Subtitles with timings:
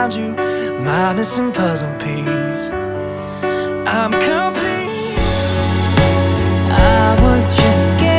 [0.00, 0.32] found you,
[0.82, 2.70] my missing puzzle piece.
[3.86, 5.18] I'm complete.
[6.72, 8.09] I was just guessing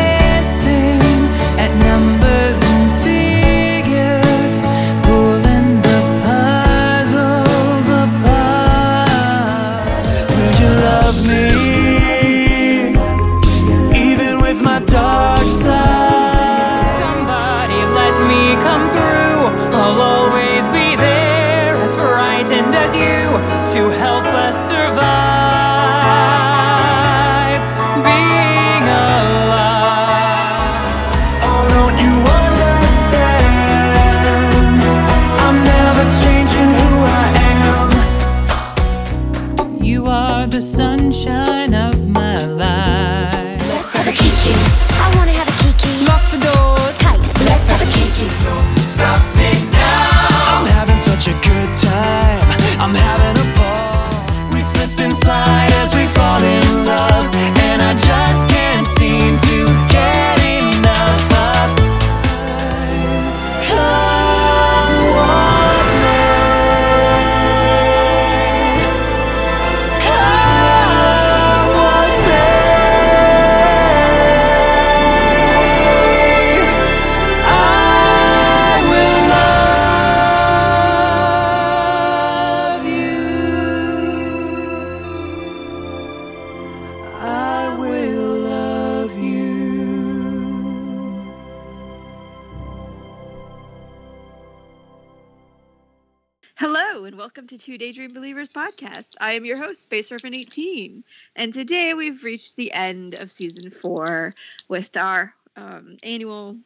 [99.72, 101.03] I am your host, Space Surfing 18,
[101.38, 104.36] and today we've reached the end of season four
[104.67, 106.58] with our um, annual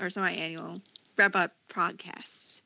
[0.00, 0.80] or semi-annual
[1.16, 2.60] wrap-up podcast.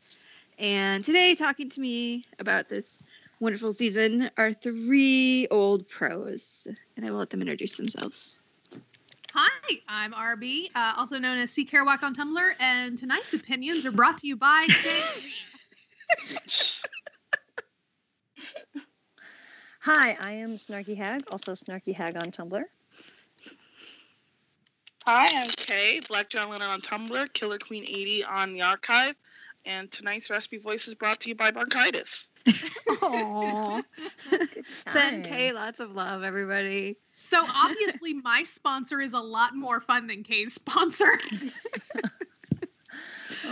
[0.59, 3.03] And today, talking to me about this
[3.41, 6.69] wonderful season are three old pros,
[6.99, 8.39] and I will let them introduce themselves.
[9.33, 13.93] Hi, I'm RB, uh, also known as C Kerouac on Tumblr, and tonight's opinions are
[13.93, 14.67] brought to you by.
[19.81, 22.63] Hi, I am Snarky Hag, also Snarky Hag on Tumblr.
[25.07, 29.15] Hi, I'm Kay, Black John Lennon on Tumblr, Killer Queen 80 on the archive,
[29.65, 32.29] and tonight's recipe voice is brought to you by Bronchitis.
[32.47, 33.83] Aww.
[34.31, 35.33] Good Send time.
[35.33, 36.99] Kay lots of love, everybody.
[37.15, 41.11] so obviously, my sponsor is a lot more fun than Kay's sponsor.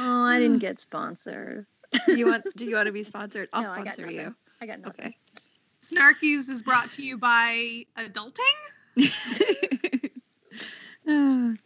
[0.00, 1.66] Oh, I didn't get sponsored.
[2.09, 2.45] You want?
[2.56, 3.49] Do you want to be sponsored?
[3.53, 4.16] I'll No, I got sponsor nothing.
[4.16, 4.34] you.
[4.60, 5.06] I got nothing.
[5.06, 5.16] Okay.
[5.91, 8.41] Snarkies is brought to you by Adulting.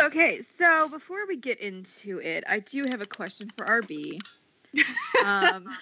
[0.00, 4.20] okay, so before we get into it, I do have a question for RB.
[5.24, 5.68] Um,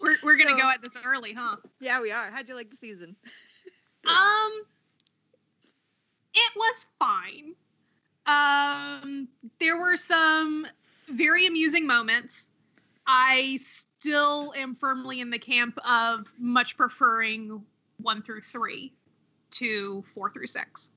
[0.00, 1.54] We're, we're gonna So- go at this early, huh?
[1.78, 2.28] yeah, we are.
[2.32, 3.16] How'd you like the season?
[4.04, 4.50] Um,
[6.34, 7.54] it was fine.
[8.26, 9.28] Um,
[9.60, 10.66] there were some
[11.08, 12.48] very amusing moments.
[13.06, 13.60] I
[14.02, 17.62] still am firmly in the camp of much preferring
[17.98, 18.92] one through three
[19.52, 20.90] to four through six.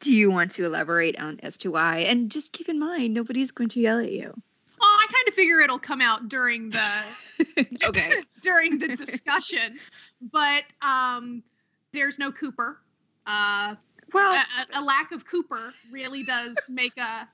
[0.00, 1.98] Do you want to elaborate on as to why?
[1.98, 4.32] And just keep in mind, nobody's going to yell at you.
[4.80, 6.90] Oh, I kind of figure it'll come out during the
[7.86, 8.12] okay.
[8.42, 9.76] during the discussion,
[10.32, 11.42] but um,
[11.92, 12.80] there's no Cooper.
[13.26, 13.74] Uh,
[14.12, 14.38] Well, a,
[14.76, 17.28] a- a lack of Cooper really does make a,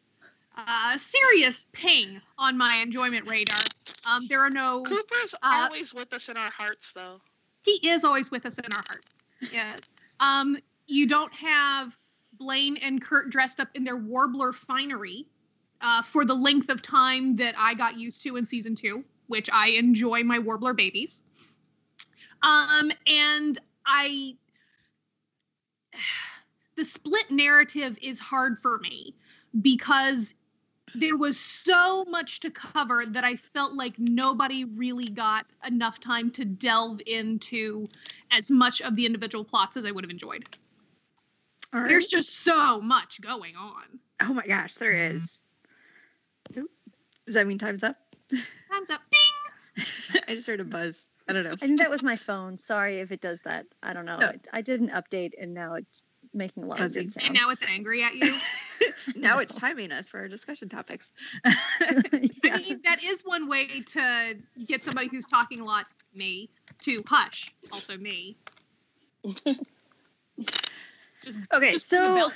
[0.57, 3.59] a serious ping on my enjoyment radar.
[4.07, 4.83] Um, there are no.
[4.83, 7.21] Cooper's Uh, always with us in our hearts, though.
[7.63, 9.07] He is always with us in our hearts.
[9.53, 9.81] Yes.
[10.21, 10.57] Um,
[10.87, 11.97] you don't have
[12.35, 15.27] Blaine and Kurt dressed up in their warbler finery
[15.81, 19.49] uh, for the length of time that I got used to in season two, which
[19.53, 21.23] I enjoy my warbler babies.
[22.43, 24.37] Um, and I,
[26.77, 29.15] the split narrative is hard for me
[29.61, 30.35] because
[30.95, 36.31] there was so much to cover that I felt like nobody really got enough time
[36.33, 37.89] to delve into
[38.31, 40.45] as much of the individual plots as I would have enjoyed.
[41.73, 41.89] all right.
[41.89, 43.99] There's just so much going on.
[44.21, 45.17] Oh my gosh, there mm-hmm.
[45.17, 45.43] is.
[46.57, 46.71] Oop.
[47.27, 47.97] Does that mean time's up?
[48.71, 49.01] Time's up.
[49.11, 49.85] Ding!
[50.29, 51.09] I just heard a buzz.
[51.29, 51.53] I don't know.
[51.53, 52.59] I think that was my phone.
[52.59, 53.67] Sorry if it does that.
[53.83, 54.19] I don't know.
[54.19, 54.29] No.
[54.29, 56.03] It- I did an update and now it's
[56.33, 57.05] making a lot of Buzzing.
[57.05, 57.27] good sounds.
[57.27, 58.37] And now it's angry at you.
[59.17, 61.11] now it's timing us for our discussion topics.
[61.45, 61.55] I
[62.43, 64.37] mean, that is one way to
[64.67, 66.49] get somebody who's talking a lot, me,
[66.83, 67.47] to hush.
[67.73, 68.37] Also me.
[71.23, 72.35] Just Okay, just so- rebel at me.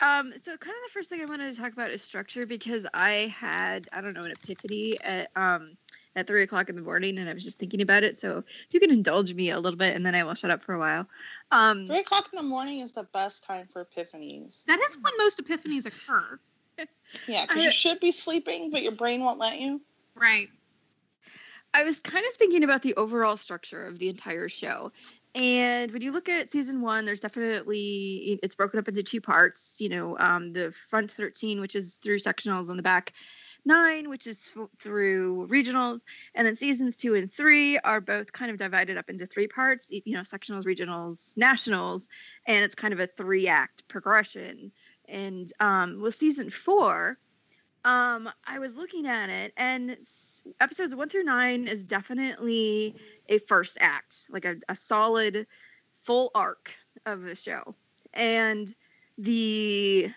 [0.00, 2.86] Um, so kind of the first thing I wanted to talk about is structure because
[2.94, 5.76] I had I don't know an epiphany at um
[6.18, 8.18] at three o'clock in the morning and I was just thinking about it.
[8.18, 10.62] So if you can indulge me a little bit and then I will shut up
[10.62, 11.06] for a while.
[11.50, 14.64] Um, Three o'clock in the morning is the best time for epiphanies.
[14.66, 16.38] That is when most epiphanies occur.
[17.26, 19.80] Yeah, because you should be sleeping, but your brain won't let you.
[20.14, 20.48] Right.
[21.74, 24.92] I was kind of thinking about the overall structure of the entire show.
[25.34, 29.76] And when you look at season one, there's definitely it's broken up into two parts.
[29.80, 33.12] You know, um, the front 13, which is through sectionals, and the back
[33.68, 36.00] nine, which is f- through regionals.
[36.34, 39.90] And then seasons two and three are both kind of divided up into three parts.
[39.90, 42.08] You know, sectionals, regionals, nationals,
[42.46, 44.72] and it's kind of a three act progression.
[45.08, 47.18] And um, with season four,
[47.84, 49.96] um, I was looking at it, and
[50.60, 52.96] episodes one through nine is definitely
[53.28, 55.46] a first act, like a, a solid,
[55.94, 56.74] full arc
[57.06, 57.74] of the show.
[58.12, 58.74] And
[59.16, 60.10] the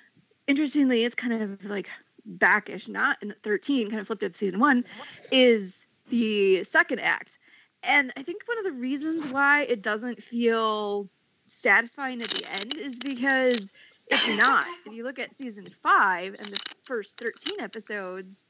[0.48, 1.90] interestingly, it's kind of like
[2.26, 4.86] backish, not in 13, kind of flipped up season one,
[5.32, 7.40] is the second act.
[7.84, 11.08] And I think one of the reasons why it doesn't feel
[11.46, 13.72] satisfying at the end is because
[14.08, 14.66] it's not.
[14.86, 18.46] If you look at season five and the first 13 episodes,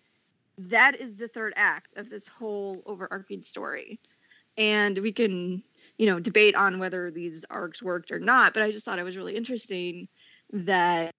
[0.58, 4.00] that is the third act of this whole overarching story.
[4.58, 5.64] And we can,
[5.98, 9.04] you know, debate on whether these arcs worked or not, but I just thought it
[9.04, 10.08] was really interesting
[10.52, 11.16] that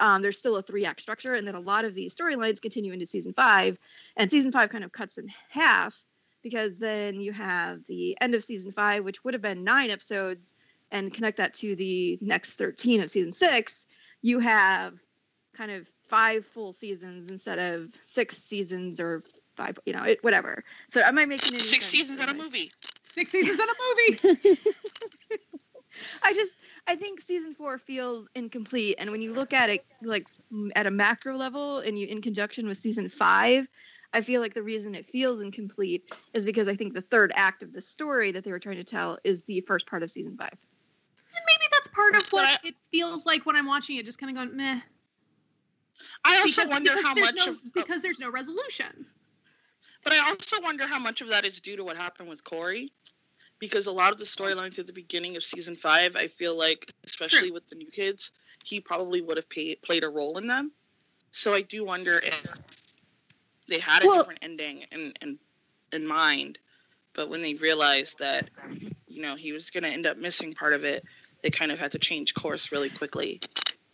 [0.00, 2.92] um, there's still a three act structure and that a lot of these storylines continue
[2.92, 3.78] into season five.
[4.16, 6.04] And season five kind of cuts in half
[6.42, 10.54] because then you have the end of season five, which would have been nine episodes,
[10.90, 13.86] and connect that to the next 13 of season six.
[14.22, 15.00] You have
[15.56, 19.24] kind of five full seasons instead of six seasons or
[19.56, 20.64] five, you know, it, whatever.
[20.88, 22.70] So am I making any Six sense seasons in a movie.
[23.04, 24.58] Six seasons in a movie.
[26.22, 30.26] I just I think season four feels incomplete, and when you look at it like
[30.76, 33.66] at a macro level, and you in conjunction with season five,
[34.12, 37.62] I feel like the reason it feels incomplete is because I think the third act
[37.62, 40.36] of the story that they were trying to tell is the first part of season
[40.36, 40.52] five.
[40.52, 44.18] And maybe that's part of what But it feels like when I'm watching it, just
[44.18, 44.80] kind of going meh.
[46.24, 49.06] I also because, wonder because how much no, of, oh because there's no resolution.
[50.04, 52.92] but I also wonder how much of that is due to what happened with Corey,
[53.58, 56.92] because a lot of the storylines at the beginning of season five, I feel like,
[57.04, 58.32] especially with the new kids,
[58.64, 60.72] he probably would have pay, played a role in them.
[61.32, 62.58] So I do wonder if
[63.68, 65.38] they had a Well- different ending in, in
[65.92, 66.58] in mind,
[67.12, 68.50] but when they realized that,
[69.06, 71.04] you know, he was going to end up missing part of it,
[71.40, 73.40] they kind of had to change course really quickly.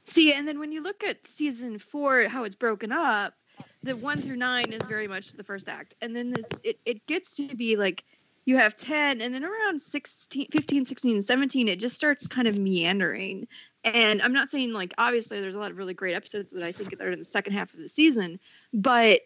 [0.04, 3.34] See, and then when you look at season four, how it's broken up,
[3.82, 5.94] the one through nine is very much the first act.
[6.00, 8.04] And then this it, it gets to be like
[8.44, 12.58] you have 10, and then around 16, 15, 16, 17, it just starts kind of
[12.58, 13.46] meandering.
[13.84, 16.72] And I'm not saying like obviously there's a lot of really great episodes that I
[16.72, 18.40] think that are in the second half of the season,
[18.72, 19.22] but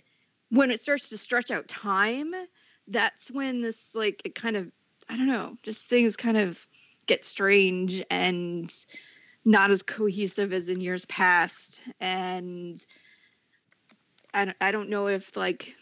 [0.51, 2.33] when it starts to stretch out time,
[2.89, 4.71] that's when this like it kind of
[5.09, 6.67] I don't know, just things kind of
[7.07, 8.73] get strange and
[9.45, 12.85] not as cohesive as in years past and
[14.33, 15.75] I don't, I don't know if like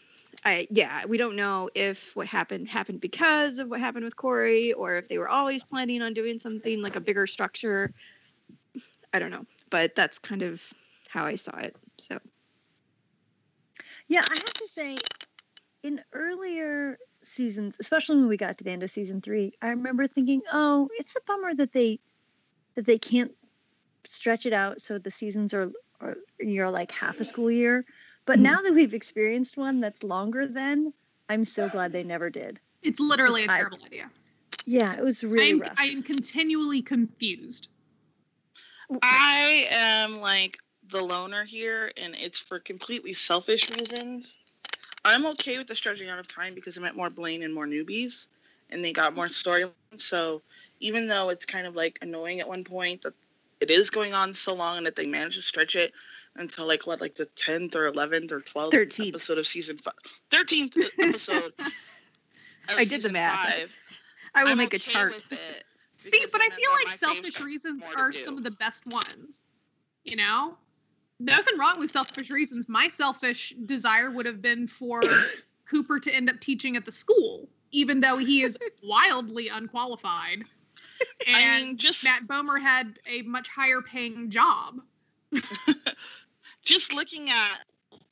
[0.45, 4.73] I yeah we don't know if what happened happened because of what happened with Corey
[4.73, 7.93] or if they were always planning on doing something like a bigger structure
[9.13, 10.61] I don't know but that's kind of
[11.09, 12.19] how I saw it so
[14.07, 14.95] Yeah, I have to say,
[15.81, 20.07] in earlier seasons, especially when we got to the end of season three, I remember
[20.07, 21.99] thinking, "Oh, it's a bummer that they
[22.75, 23.35] that they can't
[24.05, 25.71] stretch it out so the seasons are,
[26.01, 27.85] are you're like half a school year."
[28.25, 28.43] But Mhm.
[28.43, 30.93] now that we've experienced one that's longer than,
[31.29, 32.59] I'm so glad they never did.
[32.81, 34.09] It's literally a I- terrible idea.
[34.65, 35.75] Yeah, it was really I'm rough.
[35.77, 37.67] I am continually confused.
[39.01, 40.57] I am like
[40.89, 44.37] the loner here, and it's for completely selfish reasons.
[45.05, 47.67] I'm okay with the stretching out of time because it meant more Blaine and more
[47.67, 48.27] newbies,
[48.69, 49.73] and they got more storylines.
[49.97, 50.41] So
[50.79, 53.13] even though it's kind of like annoying at one point that
[53.59, 55.93] it is going on so long and that they managed to stretch it
[56.35, 59.09] until like what, like the tenth or eleventh or twelfth 13th.
[59.09, 59.93] episode of season five,
[60.31, 61.53] thirteenth episode.
[62.69, 63.37] I did the math.
[63.37, 63.79] Five,
[64.35, 65.13] I will I'm make a chart.
[65.97, 69.41] See, but I feel like selfish reasons are some of the best ones.
[70.03, 70.57] You know?
[71.19, 72.67] Nothing wrong with selfish reasons.
[72.67, 75.01] My selfish desire would have been for
[75.69, 80.43] Cooper to end up teaching at the school, even though he is wildly unqualified.
[81.25, 84.81] And I mean, just Matt Bomer had a much higher paying job.
[86.63, 87.59] Just looking at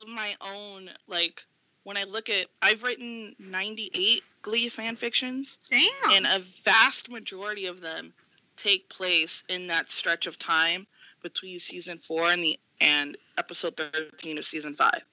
[0.06, 1.44] my own like
[1.84, 5.88] when I look at I've written 98 Glee fan fictions Damn.
[6.10, 8.12] and a vast majority of them
[8.56, 10.86] take place in that stretch of time
[11.22, 15.04] between season four and the and episode 13 of season five.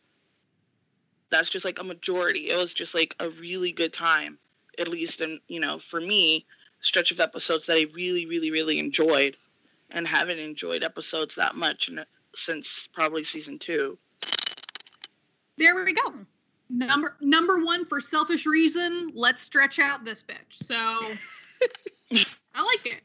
[1.29, 2.50] That's just like a majority.
[2.50, 4.39] It was just like a really good time,
[4.79, 6.46] at least, and you know, for me,
[6.79, 9.38] stretch of episodes that I really, really, really enjoyed,
[9.91, 12.03] and haven't enjoyed episodes that much in,
[12.36, 13.98] since probably season two.
[15.58, 16.14] There we go.
[16.70, 19.12] Number number one for selfish reason.
[19.14, 20.64] Let's stretch out this bitch.
[20.64, 20.76] So
[22.56, 23.02] I like it.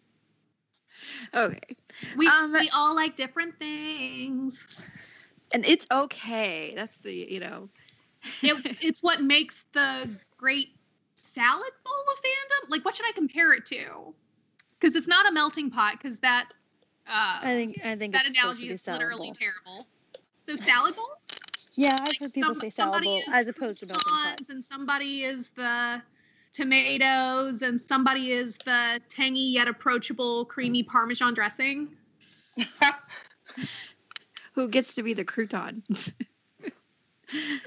[1.34, 1.76] Okay.
[2.16, 4.66] We Um, we all like different things.
[5.52, 6.72] And it's okay.
[6.76, 7.68] That's the, you know.
[8.42, 10.76] It, it's what makes the great
[11.14, 12.70] salad bowl of fandom.
[12.70, 14.14] Like, what should I compare it to?
[14.74, 15.92] Because it's not a melting pot.
[15.92, 16.52] Because that
[17.06, 19.34] uh, I think I think that it's supposed to analogy be is salad literally bowl.
[19.34, 19.86] terrible.
[20.46, 21.08] So salad bowl.
[21.76, 24.40] Yeah, I've Like, heard people some- say salad bowl as opposed to melting pot.
[24.48, 26.00] And somebody is the
[26.52, 31.88] tomatoes, and somebody is the tangy yet approachable creamy Parmesan dressing.
[34.54, 35.82] Who gets to be the crouton?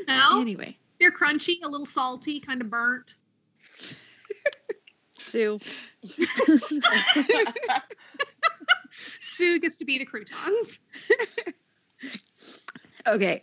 [0.07, 0.77] No, Anyway.
[0.99, 3.15] they're crunchy, a little salty, kind of burnt.
[5.17, 5.59] Sue.
[9.19, 10.79] Sue gets to be the croutons.
[13.07, 13.41] Okay.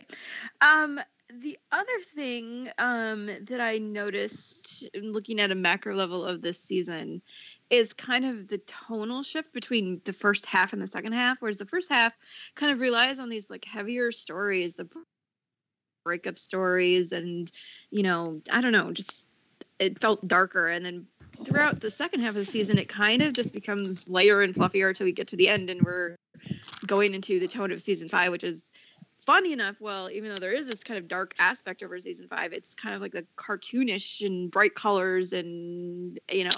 [0.61, 0.99] Um,
[1.33, 6.59] the other thing um, that I noticed in looking at a macro level of this
[6.59, 7.21] season
[7.71, 11.57] is kind of the tonal shift between the first half and the second half, whereas
[11.57, 12.13] the first half
[12.53, 14.87] kind of relies on these like heavier stories, the
[16.03, 17.51] breakup stories, and
[17.89, 19.27] you know, I don't know, just
[19.79, 20.67] it felt darker.
[20.67, 21.07] And then
[21.43, 24.89] throughout the second half of the season, it kind of just becomes lighter and fluffier
[24.89, 26.15] until we get to the end, and we're
[26.85, 28.71] going into the tone of season five, which is
[29.25, 32.53] funny enough, well, even though there is this kind of dark aspect over season five,
[32.53, 36.51] it's kind of like the cartoonish and bright colors and you know,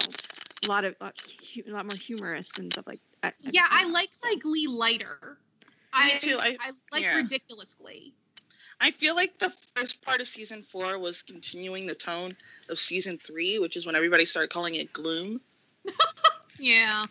[0.64, 1.14] a lot of lot,
[1.66, 3.34] a lot more humorous and stuff like that.
[3.40, 5.38] Yeah, I like my Glee lighter.
[5.92, 7.16] I too, I- I like yeah.
[7.16, 8.12] ridiculous Glee.
[8.80, 12.30] I feel like the first part of season four was continuing the tone
[12.70, 15.40] of season three, which is when everybody started calling it gloom.
[16.60, 17.06] Yeah.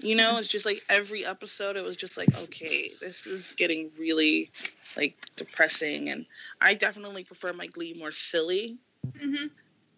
[0.00, 3.90] You know, it's just like every episode, it was just like, okay, this is getting
[3.98, 4.50] really
[4.96, 6.10] like depressing.
[6.10, 6.26] And
[6.60, 8.78] I definitely prefer my Glee more silly.
[9.20, 9.46] hmm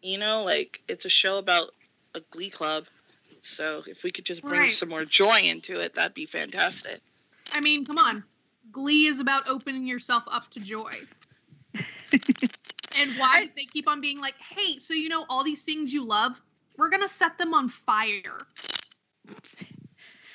[0.03, 1.73] You know, like it's a show about
[2.15, 2.87] a Glee club.
[3.43, 4.71] So if we could just bring Right.
[4.71, 7.01] some more joy into it, that'd be fantastic.
[7.53, 8.25] I mean, come on.
[8.73, 10.93] Glee is about opening yourself up to joy.
[12.99, 16.05] and why they keep on being like, hey, so you know all these things you
[16.05, 16.41] love?
[16.77, 18.47] We're gonna set them on fire.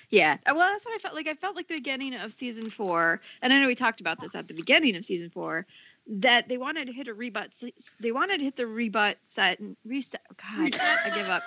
[0.10, 1.28] Yeah, uh, well, that's what I felt like.
[1.28, 4.36] I felt like the beginning of season four, and I know we talked about this
[4.36, 5.66] at the beginning of season four,
[6.08, 7.52] that they wanted to hit a rebut.
[8.00, 10.22] They wanted to hit the rebut set and reset.
[10.30, 11.44] oh, God, I give up.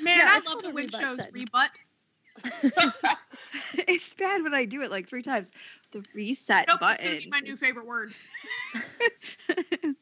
[0.00, 1.70] Man, Yeah, I love the rebut shows rebut.
[3.88, 5.52] it's bad when I do it like three times.
[5.92, 7.06] The reset Nope, that's button.
[7.06, 8.12] gonna be my new favorite word.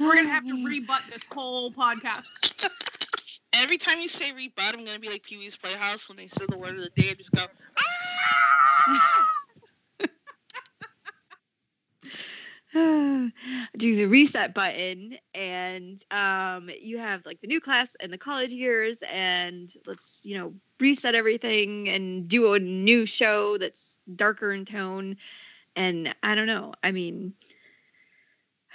[0.00, 2.26] We're gonna have to rebut this whole podcast.
[3.54, 6.44] Every time you say rebut, I'm gonna be like Pee Wee's Playhouse when they say
[6.48, 7.10] the word of the day.
[7.10, 7.44] I just go,
[7.78, 9.43] ah!
[13.76, 18.50] do the reset button and um you have like the new class and the college
[18.50, 24.64] years and let's you know reset everything and do a new show that's darker in
[24.64, 25.16] tone
[25.76, 27.32] and i don't know i mean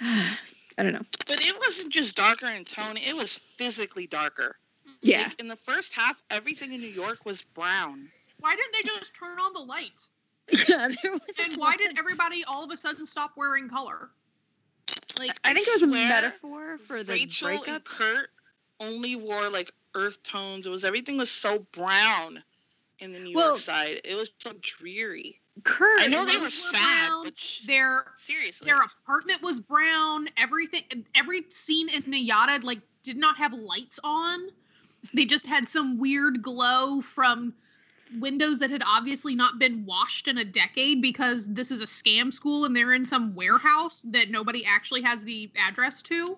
[0.00, 0.36] i
[0.78, 4.56] don't know But it wasn't just darker in tone; it was physically darker.
[5.02, 8.08] yeah Like, in the first half, everything in New York was brown.
[8.38, 10.08] Why didn't they just turn on the lights?
[10.68, 14.10] yeah, there was And why did everybody all of a sudden stop wearing color?
[15.18, 18.30] Like i think it was a metaphor for the Rachel and breakup Kurt
[18.80, 20.66] only wore like earth tones.
[20.66, 22.42] It was everything was so brown
[23.00, 24.00] in the New Well- York side.
[24.04, 25.40] It was so dreary.
[25.64, 27.24] kurt I know they clothes were were sad, brown.
[27.24, 30.28] but sh- Their seriously, their apartment was brown.
[30.36, 34.48] Everything, every scene in NYADA like did not have lights on.
[35.14, 37.52] They just had some weird glow from
[38.18, 42.32] windows that had obviously not been washed in a decade because this is a scam
[42.32, 46.36] school and they're in some warehouse that nobody actually has the address to.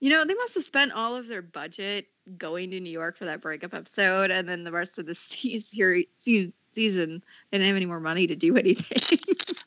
[0.00, 2.06] you know they must have spent all of their budget
[2.38, 5.60] going to new york for that breakup episode and then the rest of the se-
[5.60, 9.18] season they didn't have any more money to do anything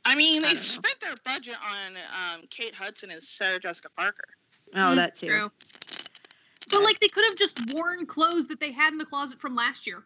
[0.06, 0.62] I mean, they don't know.
[0.62, 1.96] spent their budget on
[2.36, 4.26] um, Kate Hudson and Sarah Jessica Parker.
[4.76, 5.28] Oh, Mm, that too.
[5.28, 5.52] True.
[6.70, 9.56] But like they could have just worn clothes that they had in the closet from
[9.56, 10.04] last year.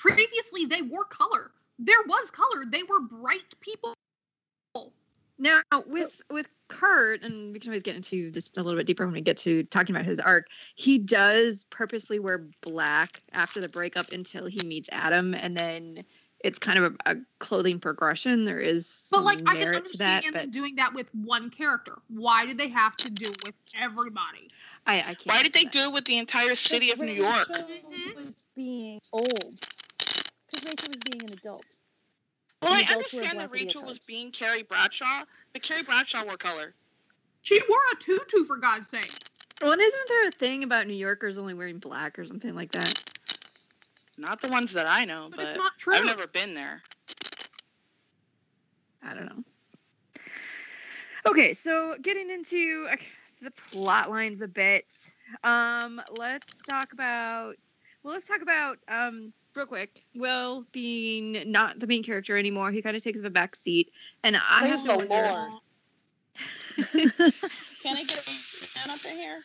[0.00, 1.50] Previously, they wore color.
[1.78, 2.64] There was color.
[2.66, 3.94] They were bright people.
[5.38, 9.04] Now with with Kurt, and we can always get into this a little bit deeper
[9.04, 10.46] when we get to talking about his arc.
[10.74, 16.04] He does purposely wear black after the breakup until he meets Adam, and then
[16.42, 18.44] it's kind of a, a clothing progression.
[18.44, 21.50] There is But some like I can merit to that, but doing that with one
[21.50, 21.96] character.
[22.08, 24.50] Why did they have to do it with everybody?
[24.86, 25.26] I, I can't.
[25.26, 25.72] Why did they that.
[25.72, 27.48] do it with the entire city of New York?
[27.48, 28.16] Rachel Mhm.
[28.16, 29.66] was being old.
[30.50, 31.78] Because Rachel was being an adult.
[32.62, 36.36] Well, I And adults understand that Rachel was being Carrie Bradshaw, but Carrie Bradshaw wore
[36.36, 36.74] color.
[37.42, 39.12] She wore a tutu for God's sake.
[39.62, 43.02] Well, isn't there a thing about New Yorkers only wearing black or something like that?
[44.18, 45.94] Not the ones that I know, But, but, it's not true.
[45.94, 46.82] I've never been there.
[49.02, 49.44] I don't know.
[51.26, 52.88] Okay, so getting into
[53.42, 54.86] the plot lines a bit.
[55.44, 57.56] Um, let's talk about.
[58.02, 60.04] Well, let's talk about um, real quick.
[60.14, 62.70] Will being not the main character anymore.
[62.70, 63.90] He kind of takes a back seat,
[64.22, 65.48] and I have Praise to wonder.
[67.82, 69.38] Can I get a man up in here?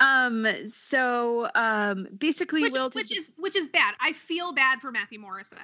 [0.00, 3.94] Um, so um, basically, which, Will which is which is bad.
[4.00, 5.58] I feel bad for Matthew Morrison.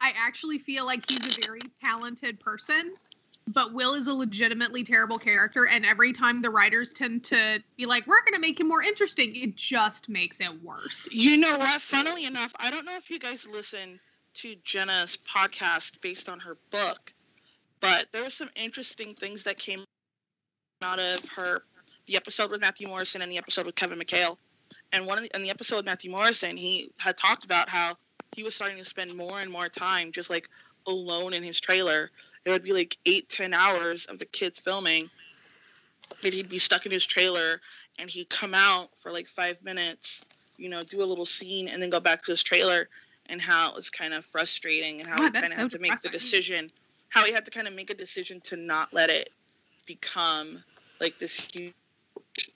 [0.00, 2.92] I actually feel like he's a very talented person,
[3.52, 5.66] but Will is a legitimately terrible character.
[5.66, 8.82] And every time the writers tend to be like, "We're going to make him more
[8.82, 11.08] interesting," it just makes it worse.
[11.12, 11.80] You know what?
[11.80, 14.00] Funnily enough, I don't know if you guys listen
[14.34, 17.12] to Jenna's podcast based on her book,
[17.80, 19.82] but there were some interesting things that came
[20.82, 21.64] out of her
[22.06, 24.36] the episode with Matthew Morrison and the episode with Kevin McHale.
[24.92, 27.94] And one of the, in the episode with Matthew Morrison, he had talked about how
[28.30, 30.48] he was starting to spend more and more time just like
[30.90, 32.10] alone in his trailer.
[32.44, 35.10] It would be like eight, ten hours of the kids filming.
[36.24, 37.60] And he'd be stuck in his trailer
[37.98, 40.24] and he'd come out for like five minutes
[40.60, 42.88] you know, do a little scene and then go back to his trailer
[43.26, 45.82] and how it was kind of frustrating and how he kind of had so to
[45.82, 46.70] make the decision,
[47.08, 49.30] how he had to kind of make a decision to not let it
[49.86, 50.62] become
[51.00, 51.72] like this huge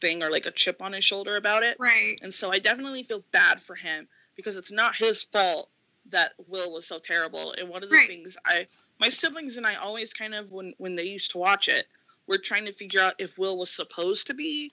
[0.01, 1.77] thing or like a chip on his shoulder about it.
[1.81, 2.19] Right.
[2.23, 4.07] And so I definitely feel bad for him
[4.37, 5.71] because it's not his fault
[6.11, 7.55] that Will was so terrible.
[7.59, 8.09] And one of the Right.
[8.09, 8.67] things I,
[9.01, 11.87] my siblings and I always kind of, when, when they used to watch it,
[12.27, 14.71] we're trying to figure out if Will was supposed to be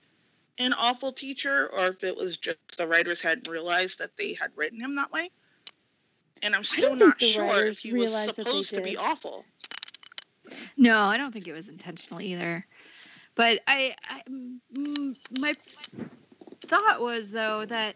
[0.57, 4.51] an awful teacher or if it was just the writers hadn't realized that they had
[4.55, 5.29] written him that way.
[6.43, 9.45] And I'm still not sure if he was realized that they supposed to be awful.
[10.77, 12.65] No, I don't think it was intentional either.
[13.35, 14.21] But I, I
[14.75, 15.53] mm, my
[16.67, 17.95] thought was though that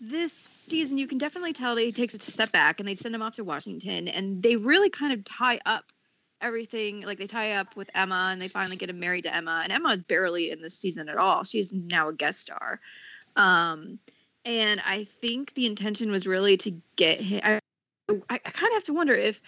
[0.00, 3.14] this season you can definitely tell that he takes a step back and they send
[3.14, 5.84] him off to Washington and they really kind of tie up
[6.40, 9.60] everything like they tie up with Emma and they finally get him married to Emma
[9.62, 11.44] and Emma is barely in this season at all.
[11.44, 12.80] She's now a guest star.
[13.36, 13.98] Um
[14.44, 17.60] and I think the intention was really to get him I
[18.28, 19.40] I, I kind of have to wonder if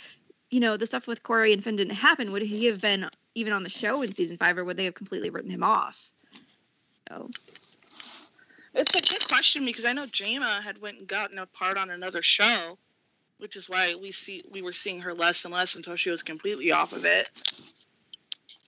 [0.51, 3.53] you know the stuff with Corey and Finn didn't happen would he have been even
[3.53, 6.11] on the show in season 5 or would they have completely written him off?
[7.09, 7.31] So
[8.77, 11.89] It's a good question because I know Jayma had went and gotten a part on
[11.89, 12.79] another show,
[13.39, 16.23] which is why we see we were seeing her less and less until she was
[16.23, 17.31] completely off of it.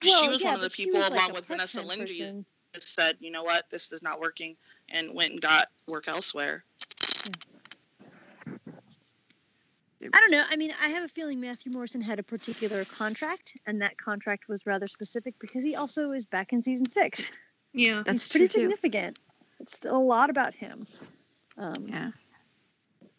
[0.02, 2.46] she was yeah, one of the people, was like along with Vanessa part-time person.
[2.72, 3.68] that said, "You know what?
[3.70, 4.56] This is not working,"
[4.88, 6.64] and went and got work elsewhere.
[7.02, 7.32] Hmm.
[10.14, 10.44] I don't know.
[10.48, 14.48] I mean, I have a feeling Matthew Morrison had a particular contract, and that contract
[14.48, 17.38] was rather specific because he also is back in season six.
[17.74, 18.02] Yeah.
[18.02, 19.14] that's it's pretty true too.
[19.58, 19.84] Significant.
[19.84, 20.86] It's a lot about him.
[21.56, 22.10] Um, Yeah.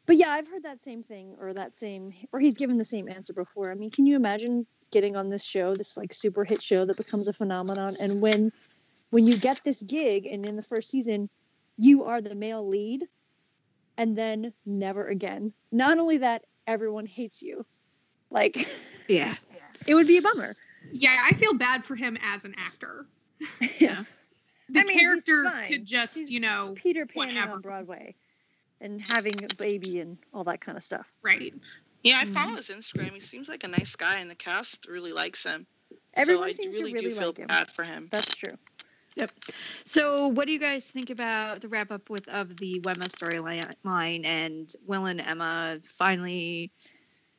[0.06, 3.08] But yeah, I've heard that same thing, or that same, or he's given the same
[3.08, 3.70] answer before.
[3.72, 6.98] I mean, can you imagine getting on this show, this like super hit show that
[6.98, 8.52] becomes a phenomenon, and when,
[9.12, 11.30] when you get this gig, and in the first season,
[11.78, 13.04] you are the male lead,
[13.98, 15.54] and then never again.
[15.72, 17.64] Not only that, everyone hates you.
[18.32, 18.58] Like,
[19.08, 19.36] Yeah.
[19.88, 20.56] it would be a bummer.
[20.92, 23.06] Yeah, I feel bad for him as an actor.
[23.80, 24.02] yeah.
[24.70, 27.54] The I mean, character could just, He's you know, Peter Pan Whatever.
[27.54, 28.16] on Broadway,
[28.82, 31.12] and having a baby and all that kind of stuff.
[31.22, 31.54] right.
[32.04, 32.34] Yeah, I Mhm.
[32.34, 33.14] follow his Instagram.
[33.14, 35.68] He seems like a nice guy, and the cast really likes him.
[36.14, 37.48] Everyone so I seems really, to really do feel like him.
[37.48, 38.08] bad for him.
[38.10, 38.58] That's true.
[39.16, 39.32] Yep.
[39.86, 44.26] So, what do you guys think about the wrap up with of the Wemma storyline
[44.26, 46.72] and Will and Emma finally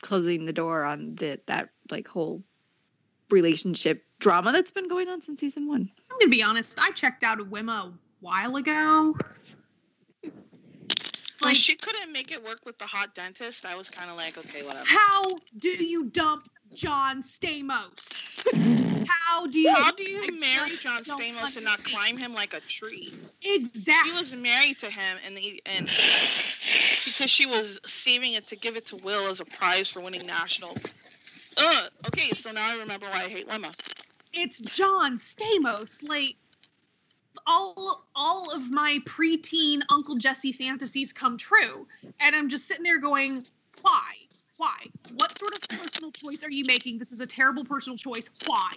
[0.02, 2.42] closing the door on the that like whole
[3.32, 5.90] relationship drama that's been going on since season one?
[6.10, 6.78] I'm gonna be honest.
[6.78, 9.14] I checked out of Wemma a while ago.
[10.22, 10.32] When
[11.52, 14.36] Like, she couldn't make it work with the hot dentist, I was kind of like,
[14.36, 14.84] okay, whatever.
[14.86, 19.06] how do you dump John Stamos?
[19.08, 19.74] How do you?
[19.74, 23.14] How do you I marry John don't Stamos and not climb him like a tree?
[23.42, 24.12] Exactly.
[24.12, 28.76] She was married to him, and he, and because she was saving it to give
[28.76, 30.74] it to Will as a prize for winning national.
[31.58, 31.90] Ugh.
[32.08, 33.72] Okay, so now I remember why I hate Wemma.
[34.32, 36.06] it's John Stamos.
[36.08, 36.36] Like
[37.46, 41.86] all all of my preteen Uncle Jesse fantasies come true.
[42.20, 43.44] And I'm just sitting there going,
[43.82, 44.12] Why?
[44.56, 44.76] Why?
[45.16, 46.98] What sort of personal choice are you making?
[46.98, 48.28] This is a terrible personal choice.
[48.46, 48.72] Why?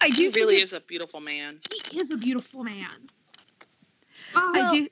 [0.00, 1.60] I do He really it's- is a beautiful man.
[1.90, 2.88] He is a beautiful man.
[4.34, 4.88] Oh, I um, do.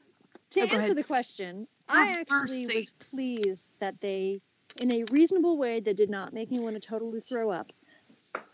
[0.51, 0.97] To Oh, answer ahead.
[0.97, 2.75] the question, I actually mercy.
[2.75, 4.41] was pleased that they,
[4.81, 7.73] in a reasonable way that did not make me want to totally throw up,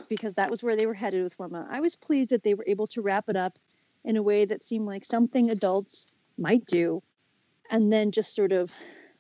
[0.09, 1.67] because that was where they were headed with Forma.
[1.71, 3.59] I was pleased that they were able to wrap it up
[4.05, 7.03] in a way that seemed like something adults might do,
[7.71, 8.73] and then just sort of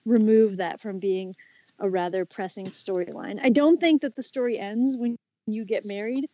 [0.05, 1.35] remove that from being
[1.79, 3.38] a rather pressing storyline.
[3.43, 6.29] I don't think that the story ends when you get married,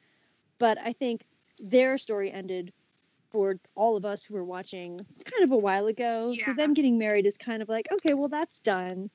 [0.59, 1.23] but I think
[1.59, 2.73] their story ended
[3.31, 6.35] for all of us who were watching kind of a while ago.
[6.37, 9.09] So them getting married is kind of like, okay, well that's done.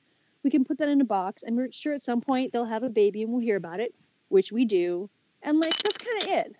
[0.46, 1.42] We can put that in a box.
[1.42, 3.92] and we're sure at some point they'll have a baby and we'll hear about it,
[4.28, 5.10] which we do.
[5.42, 6.56] And like that's kind of it.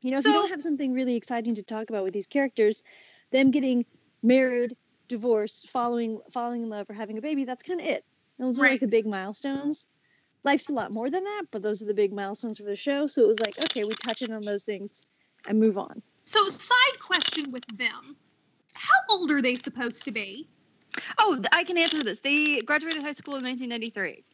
[0.00, 2.84] You know, if you don't have something really exciting to talk about with these characters,
[3.32, 3.84] them getting
[4.22, 4.76] married,
[5.08, 8.04] divorced, following falling in love, or having a baby, that's kind of it.
[8.38, 9.88] Those are like the big milestones.
[10.44, 13.08] Life's a lot more than that, but those are the big milestones for the show.
[13.08, 15.08] So it was like, okay, we touch in on those things
[15.48, 16.00] and move on.
[16.26, 18.14] So, side question with them:
[18.74, 20.48] How old are they supposed to be?
[21.18, 22.20] Oh, I can answer this.
[22.20, 24.24] They graduated high school in 1993.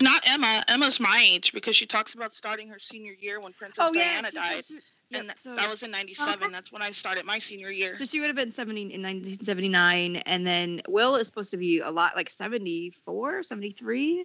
[0.00, 0.62] Not Emma.
[0.68, 4.30] Emma's my age because she talks about starting her senior year when Princess oh, Diana
[4.30, 4.64] she- died.
[4.64, 4.82] she- yep,
[5.20, 6.42] and th- so, that was in 97.
[6.42, 6.52] Okay.
[6.52, 7.94] That's when I started my senior year.
[7.94, 11.80] so she would have been 70 in 1979, and then Will is supposed to be
[11.80, 14.24] a lot like 74, 73,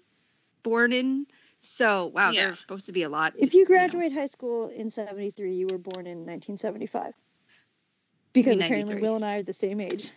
[0.64, 1.28] born in.
[1.60, 2.48] So wow, Yeah.
[2.48, 3.34] they're supposed to be a lot.
[3.38, 3.68] If you know.
[3.68, 7.14] graduate high school in 73, you were born in 1975.
[8.32, 10.12] Because apparently Will and I are the same age.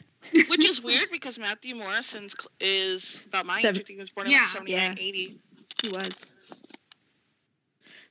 [0.48, 3.84] Which is weird because Matthew Morrison's cl- is about my Seven- age.
[3.84, 4.40] I think he was born in Yeah.
[4.40, 5.02] like 79, Yeah.
[5.04, 5.40] 80.
[5.82, 6.32] He was.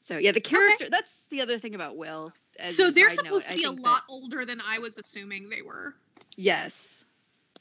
[0.01, 0.89] So yeah, the character.
[0.89, 2.33] That's the other thing about Will.
[2.59, 4.59] as so a they're side note, supposed to be a think that- lot older than
[4.61, 5.93] I was assuming they were.
[6.35, 7.05] yes.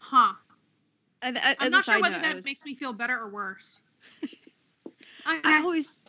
[0.00, 0.32] Huh.
[1.20, 3.18] And uh, as I'm a not sure whether note, that was- makes me feel better
[3.18, 3.80] or worse.
[4.22, 4.28] I,
[5.44, 6.04] I I- always.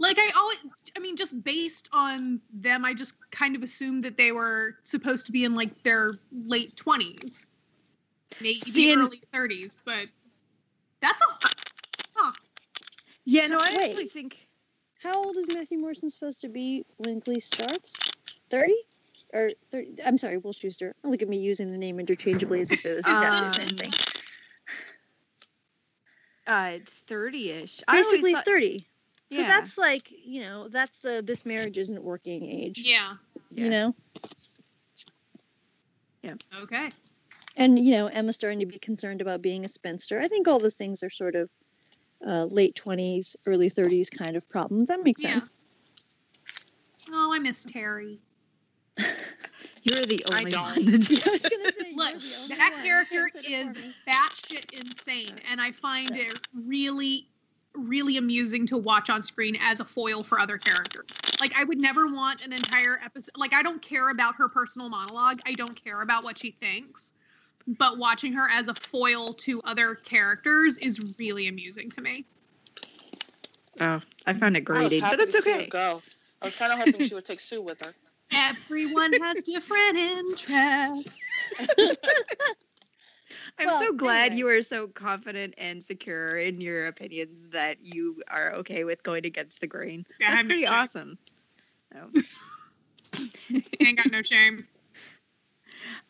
[0.00, 0.08] Okay.
[0.08, 0.58] like I always,
[0.96, 5.26] I mean, just based on them, I just kind of assumed that they were supposed
[5.26, 7.48] to be in like their late twenties,
[8.40, 9.76] maybe See, early thirties.
[9.84, 10.06] But
[11.00, 11.48] that's a
[12.16, 12.32] huh.
[13.24, 13.46] Yeah.
[13.48, 13.90] No, I Wait.
[13.90, 14.46] actually think.
[15.02, 18.10] How old is Matthew Morrison supposed to be when Glee starts?
[18.50, 18.74] 30?
[19.32, 19.94] Or 30?
[20.04, 20.92] I'm sorry, Will Schuester.
[21.04, 23.76] Don't look at me using the name interchangeably as if it was exactly the same
[23.76, 23.92] thing.
[26.48, 27.80] Uh, thirty-ish.
[27.86, 28.86] I always Basically thought- 30.
[29.30, 29.46] So yeah.
[29.46, 32.82] that's like, you know, that's the this marriage isn't working age.
[32.84, 33.14] Yeah.
[33.50, 33.64] Yeah.
[33.64, 33.94] You know?
[36.22, 36.34] Yeah.
[36.62, 36.90] Okay.
[37.56, 40.18] And, you know, Emma's starting to be concerned about being a spinster.
[40.20, 41.50] I think all those things are sort of
[42.26, 44.88] uh, late 20s, early 30s kind of problems.
[44.88, 45.34] That makes Yeah.
[45.34, 45.52] sense.
[47.10, 48.18] Oh, I miss Terry.
[49.82, 51.26] You're the only one that's.
[51.26, 52.82] I was gonna say, Look, that one.
[52.82, 57.28] character Can't say it is batshit insane, and I find it really,
[57.78, 61.06] really amusing to watch on screen as a foil for other characters.
[61.40, 63.32] Like, I would never want an entire episode.
[63.36, 65.40] Like, I don't care about her personal monologue.
[65.46, 67.12] I don't care about what she thinks.
[67.66, 72.24] But watching her as a foil to other characters is really amusing to me.
[73.80, 75.66] Oh, I found it I was grating, but happy that's to see her okay.
[75.66, 76.02] Go.
[76.40, 77.92] I was kind of hoping she would take Sue with her.
[78.32, 81.18] Everyone has different interests.
[83.58, 84.38] I'm Well, so glad anyway.
[84.38, 89.26] you are so confident and secure in your opinions that you are okay with going
[89.26, 90.06] against the grain.
[90.20, 90.74] Yeah, That's pretty sure.
[90.74, 91.18] awesome.
[91.92, 92.10] So,
[93.80, 94.66] Ain't got no shame.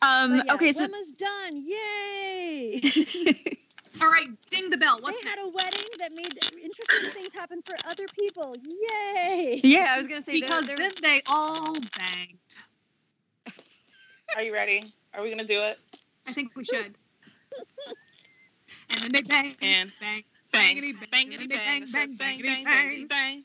[0.01, 1.63] um, yeah, okay, so Wemma's done.
[1.65, 2.81] Yay!
[4.01, 4.97] All right, ding the bell.
[5.01, 5.39] What's they next?
[5.39, 6.33] had a wedding that made
[6.63, 8.55] interesting things happen for other people.
[8.61, 9.59] Yay!
[9.63, 12.37] yeah, I was gonna say they're- Because they're- then they all banged.
[14.35, 14.83] Are you ready?
[15.15, 15.79] Are we going to do it?
[16.27, 16.93] I think we should.
[18.89, 22.63] and then they bang, And bang, bang, bangity, bang, bang, bang, bang, bang, bang, bang,
[22.63, 23.07] bang.
[23.07, 23.43] bang, bang.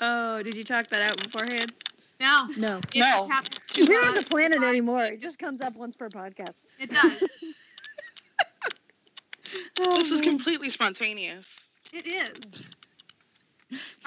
[0.00, 1.72] oh, did you talk that out beforehand?
[2.20, 2.78] No, No.
[2.94, 3.28] it No.
[3.28, 4.14] just happens We to don't us.
[4.16, 5.04] have to plan it anymore.
[5.04, 6.56] It just comes up once per podcast.
[6.78, 7.22] It does.
[9.76, 11.66] This is completely spontaneous.
[11.92, 12.62] It is.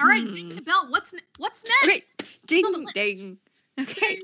[0.00, 0.56] All right, ding Hmm.
[0.56, 0.86] the bell.
[0.88, 2.38] What's ne- what's Okay, next?
[2.46, 2.94] ding on the list.
[2.94, 3.38] ding.
[3.80, 4.20] Okay.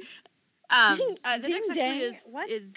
[0.70, 1.90] Um, Ding, uh, the ding, next dang.
[1.90, 2.50] actually is What?
[2.50, 2.74] is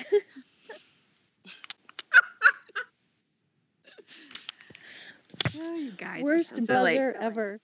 [5.58, 6.24] oh, you guys.
[6.24, 6.68] Worst so silly.
[6.96, 7.60] buzzer ever.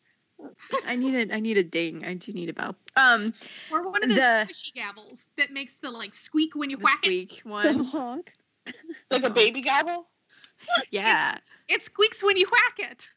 [0.86, 2.06] I need a I need a ding.
[2.06, 2.76] I do need a bell.
[2.96, 3.34] Um,
[3.72, 6.84] Or one of those The- squishy gavels that makes the like squeak when you the
[6.84, 7.08] whack it.
[7.08, 8.34] squeak The honk.
[9.10, 10.08] Like a baby gavel.
[10.92, 11.38] Yeah.
[11.70, 13.08] It squeaks when you whack it.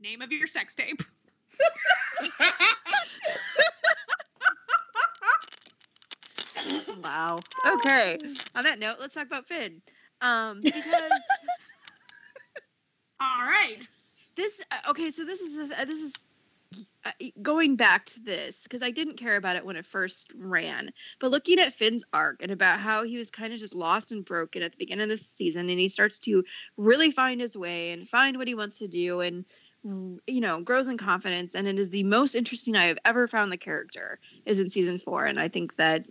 [0.00, 1.02] Name of your sex tape.
[7.02, 7.40] Wow.
[7.66, 8.18] Okay.
[8.54, 9.80] On that note, let's talk about Finn.
[10.20, 11.12] Um, because
[13.20, 13.86] All right.
[14.36, 16.14] this uh, okay so this is uh, this is
[17.04, 17.10] uh,
[17.42, 21.30] going back to this because i didn't care about it when it first ran but
[21.30, 24.62] looking at finn's arc and about how he was kind of just lost and broken
[24.62, 26.44] at the beginning of this season and he starts to
[26.76, 29.44] really find his way and find what he wants to do and
[30.26, 33.50] you know grows in confidence and it is the most interesting i have ever found
[33.50, 36.06] the character is in season four and i think that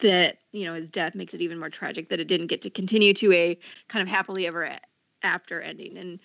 [0.00, 2.70] that you know his death makes it even more tragic that it didn't get to
[2.70, 3.58] continue to a
[3.88, 4.76] kind of happily ever
[5.22, 6.18] after ending and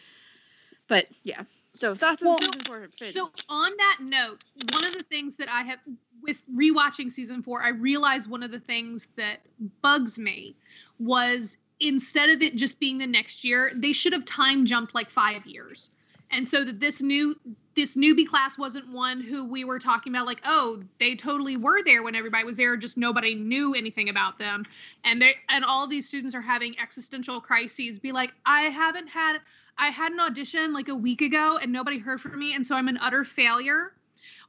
[0.88, 1.44] but yeah
[1.76, 3.12] so thoughts on Well, season four Finn?
[3.12, 5.80] So on that note, one of the things that I have
[6.24, 9.42] with rewatching season four, I realized one of the things that
[9.82, 10.56] bugs me
[11.00, 15.10] was instead of it just being the next year, they should have time jumped like
[15.10, 15.90] five years.
[16.32, 17.40] And so that this new
[17.76, 21.84] this newbie class wasn't one who we were talking about like, oh, they totally were
[21.84, 24.66] there when everybody was there, just nobody knew anything about them.
[25.04, 29.38] And they and all these students are having existential crises, be like, I haven't had
[29.78, 32.76] I had an audition like a week ago and nobody heard from me, and so
[32.76, 33.92] I'm an utter failure.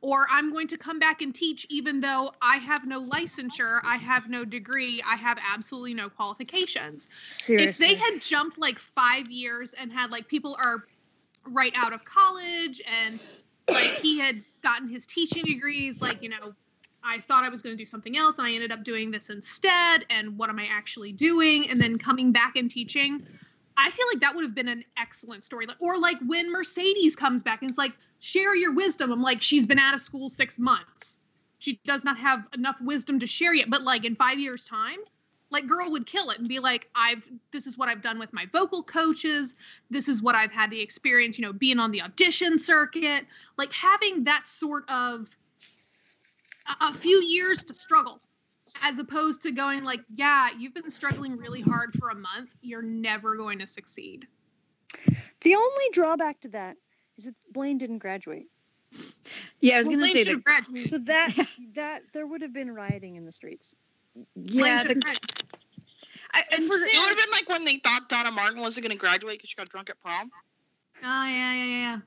[0.02, 3.96] Or I'm going to come back and teach even though I have no licensure, I
[3.96, 7.08] have no degree, I have absolutely no qualifications.
[7.26, 7.86] Seriously.
[7.86, 10.84] If they had jumped like five years and had like people are
[11.48, 13.20] right out of college and
[13.68, 16.54] like he had gotten his teaching degrees, like, you know,
[17.02, 19.30] I thought I was going to do something else and I ended up doing this
[19.30, 20.04] instead.
[20.10, 21.70] And what am I actually doing?
[21.70, 23.26] And then coming back and teaching.
[23.76, 25.66] I feel like that would have been an excellent story.
[25.78, 29.12] Or like when Mercedes comes back and it's like, share your wisdom.
[29.12, 31.18] I'm like, she's been out of school six months.
[31.58, 33.70] She does not have enough wisdom to share yet.
[33.70, 34.98] But like in five years' time,
[35.50, 38.32] like girl would kill it and be like, I've this is what I've done with
[38.32, 39.54] my vocal coaches.
[39.90, 43.24] This is what I've had the experience, you know, being on the audition circuit.
[43.56, 45.28] Like having that sort of
[46.80, 48.20] a, a few years to struggle
[48.82, 52.50] as opposed to going like, yeah, you've been struggling really hard for a month.
[52.60, 54.26] You're never going to succeed.
[55.42, 56.76] the only drawback to that
[57.16, 58.48] is that Blaine didn't graduate.
[59.60, 60.90] yeah i was Well, gonna say that have graduated.
[60.90, 61.34] So that
[61.74, 63.74] that there would have been rioting in the streets.
[64.34, 65.16] Yeah the, have.
[66.32, 68.96] I, and for, It would have been like when they thought Donna Martin wasn't going
[68.96, 70.30] to graduate because she got drunk at prom.
[71.02, 71.98] Oh yeah, yeah, yeah.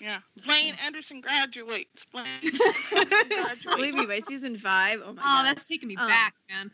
[0.00, 0.18] Yeah.
[0.44, 2.04] Blaine Anderson graduates.
[2.12, 2.26] Blaine
[3.74, 3.94] believe graduates.
[3.94, 6.70] me by season five oh my Oh, god that's taking me Um, back, man.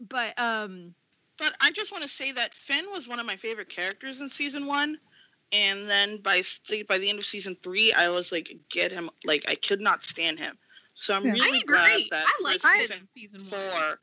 [0.00, 0.94] but um
[1.38, 4.30] But I just want to say that Finn was one of my favorite characters in
[4.30, 4.98] season one.
[5.52, 6.42] And then by
[6.88, 9.10] by the end of season three, I was like, get him.
[9.24, 10.56] Like, I could not stand him.
[10.94, 11.32] So I'm Yeah.
[11.32, 13.98] really I glad that I like season Finn in season one.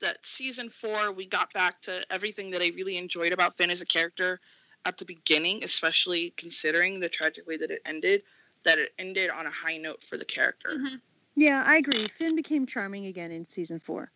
[0.00, 3.80] That season four, we got back to everything that I really enjoyed about Finn as
[3.80, 4.40] a character
[4.84, 8.22] at the beginning, especially considering the tragic way that it ended.
[8.64, 10.70] That it ended on a high note for the character.
[10.76, 11.00] Mhm.
[11.36, 12.08] Yeah, I agree.
[12.08, 14.10] Finn became charming again in season four.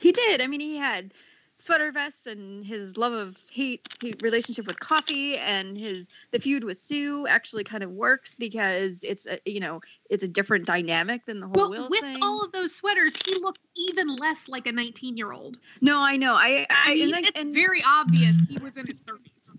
[0.00, 1.12] he did i mean he had
[1.58, 6.64] sweater vests and his love of hate, hate relationship with coffee and his the feud
[6.64, 11.26] with sue actually kind of works because it's a you know it's a different dynamic
[11.26, 12.22] than the whole Well, will with thing.
[12.22, 15.58] all of those sweaters, he looked even less like a 19 year old.
[15.80, 18.86] no i know i i, I mean, and, it's and very obvious he was in
[18.86, 19.50] his 30s.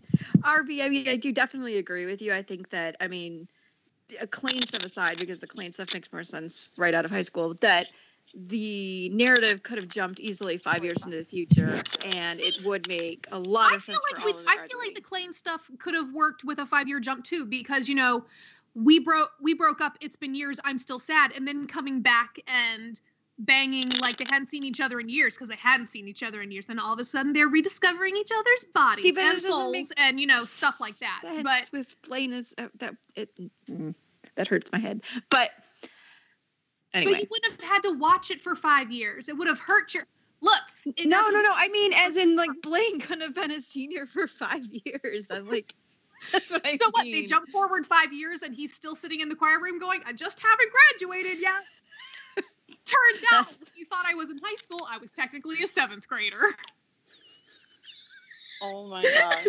[0.43, 2.33] RB, I mean, I do definitely agree with you.
[2.33, 3.47] I think that, I mean,
[4.19, 7.23] a Klaine stuff aside, because the Klaine stuff makes more sense right out of high
[7.23, 7.91] school, that
[8.35, 11.81] the narrative could have jumped easily five years into the future,
[12.13, 14.95] and it would make a lot I of sense like we, of I feel like
[14.95, 18.25] the Klaine stuff could have worked with a five year jump too, because you know,
[18.75, 19.97] we broke we broke up.
[20.01, 20.59] It's been years.
[20.63, 22.99] I'm still sad, and then coming back and
[23.39, 26.41] banging like they hadn't seen each other in years because they hadn't seen each other
[26.41, 26.65] in years.
[26.65, 30.27] Then all of a sudden they're rediscovering each other's bodies See, and souls and you
[30.27, 31.21] know stuff like that.
[31.43, 33.29] But with Blaine is uh, that it
[33.69, 33.95] mm,
[34.35, 35.01] that hurts my head.
[35.29, 35.51] But
[36.93, 39.29] anyway, but you wouldn't have had to watch it for five years.
[39.29, 40.05] It would have hurt your
[40.41, 40.61] look.
[40.85, 41.51] it no, no, no.
[41.55, 45.27] I mean, as in like Blaine couldn't have been a senior for five years.
[45.31, 45.73] I'm like,
[46.31, 47.03] that's what I So what?
[47.03, 47.27] They mean.
[47.27, 50.39] jump forward five years, and he's still sitting in the choir room going, "I just
[50.39, 51.61] haven't graduated yet."
[52.85, 55.67] Turns out, That's- when you thought I was in high school, I was technically a
[55.67, 56.41] seventh grader.
[58.61, 59.45] Oh my god.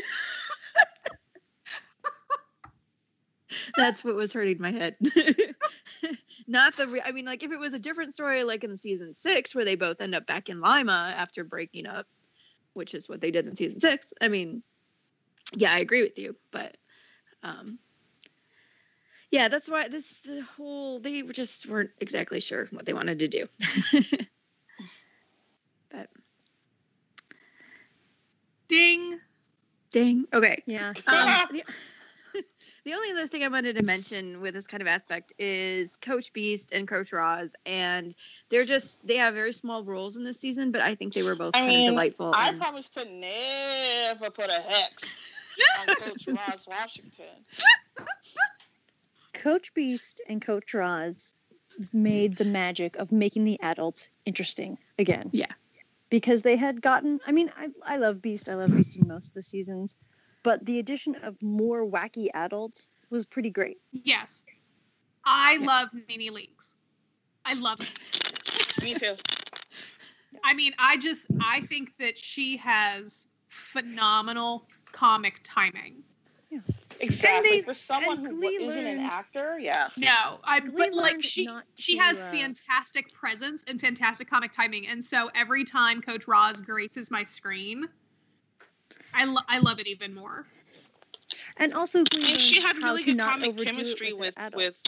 [3.77, 4.97] That's what was hurting my head.
[6.47, 6.87] Not the.
[6.87, 9.65] Re- I mean, like if it was a different story, like in season six, where
[9.65, 12.07] they both end up back in Lima after breaking up,
[12.75, 14.13] which is what they did in season six.
[14.21, 14.63] I mean,
[15.55, 16.77] yeah, I agree with you, but,
[17.43, 17.79] um,
[19.31, 23.29] yeah, that's why this the whole they just weren't exactly sure what they wanted to
[23.29, 23.47] do.
[25.91, 26.09] but
[28.67, 29.19] Ding.
[29.93, 30.63] dang, okay.
[30.67, 30.93] Yeah.
[31.07, 31.63] Um, the,
[32.85, 36.33] The only other thing I wanted to mention with this kind of aspect is Coach
[36.33, 38.15] Beast and Coach Roz, and
[38.49, 41.35] they're just they have very small roles in this season, but I think they were
[41.35, 42.33] both I kind mean, of delightful.
[42.35, 45.21] I and- promise to never put a hex
[45.81, 47.27] on Coach Roz Washington.
[49.35, 51.35] Coach Beast and Coach Roz
[51.93, 55.31] made the magic of making the adults interesting again.
[55.33, 55.47] Yeah.
[56.11, 58.49] Because they had gotten, I mean, I, I love Beast.
[58.49, 59.97] I love Beast in most of the seasons.
[60.43, 63.79] But the addition of more wacky adults was pretty great.
[63.93, 64.45] Yes.
[65.25, 65.67] I Yeah.
[65.67, 66.75] love NeNe Leakes.
[67.45, 68.83] I love it.
[68.83, 69.17] Me too.
[70.45, 76.03] I mean, I just I think that she has phenomenal comic timing.
[77.01, 77.51] Exactly.
[77.51, 79.89] they- For someone and who Glee isn't an actor, yeah.
[79.97, 81.49] No, I Glee but like she
[81.79, 86.61] she has uh, fantastic presence and fantastic comic timing, and so every time Coach Roz
[86.61, 87.89] graces my screen,
[89.15, 90.47] I lo- I love it even more.
[91.57, 94.83] And also, And she had really good comic chemistry with, with with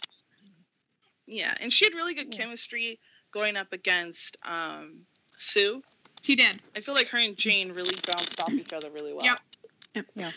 [1.27, 2.39] yeah, and she had really good Yeah.
[2.45, 2.99] chemistry
[3.31, 5.07] going up against um
[5.37, 5.83] Sue.
[6.23, 6.61] She did.
[6.77, 9.25] I feel like her and Jane really bounced off each other really well.
[9.25, 9.41] Yep.
[9.95, 10.07] Yep.
[10.15, 10.31] Yeah.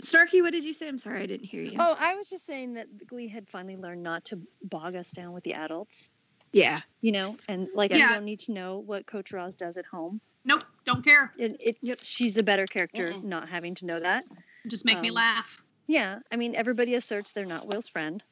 [0.00, 0.86] Snarky, what did you say?
[0.86, 1.76] I'm sorry, I didn't hear you.
[1.80, 5.32] Oh, I was just saying that Glee had finally learned not to bog us down
[5.32, 6.08] with the adults,
[6.52, 6.82] yeah.
[7.00, 8.06] you know, and like Yeah.
[8.10, 10.20] we don't need to know what Coach Roz does at home.
[10.44, 11.32] Nope, don't care.
[11.38, 11.98] It, it Yep.
[12.02, 13.24] she's a better character Mm-mm.
[13.24, 14.24] not having to know that.
[14.66, 15.62] Just make me Um, laugh.
[15.86, 18.22] Yeah, I mean everybody asserts they're not Will's friend.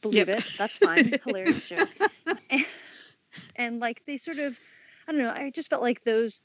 [0.00, 0.38] Believe Yep.
[0.38, 0.44] it.
[0.58, 1.18] That's fine.
[1.24, 1.88] Hilarious joke.
[2.50, 2.64] And,
[3.56, 4.58] and like they sort of,
[5.06, 5.30] I don't know.
[5.30, 6.40] I just felt like those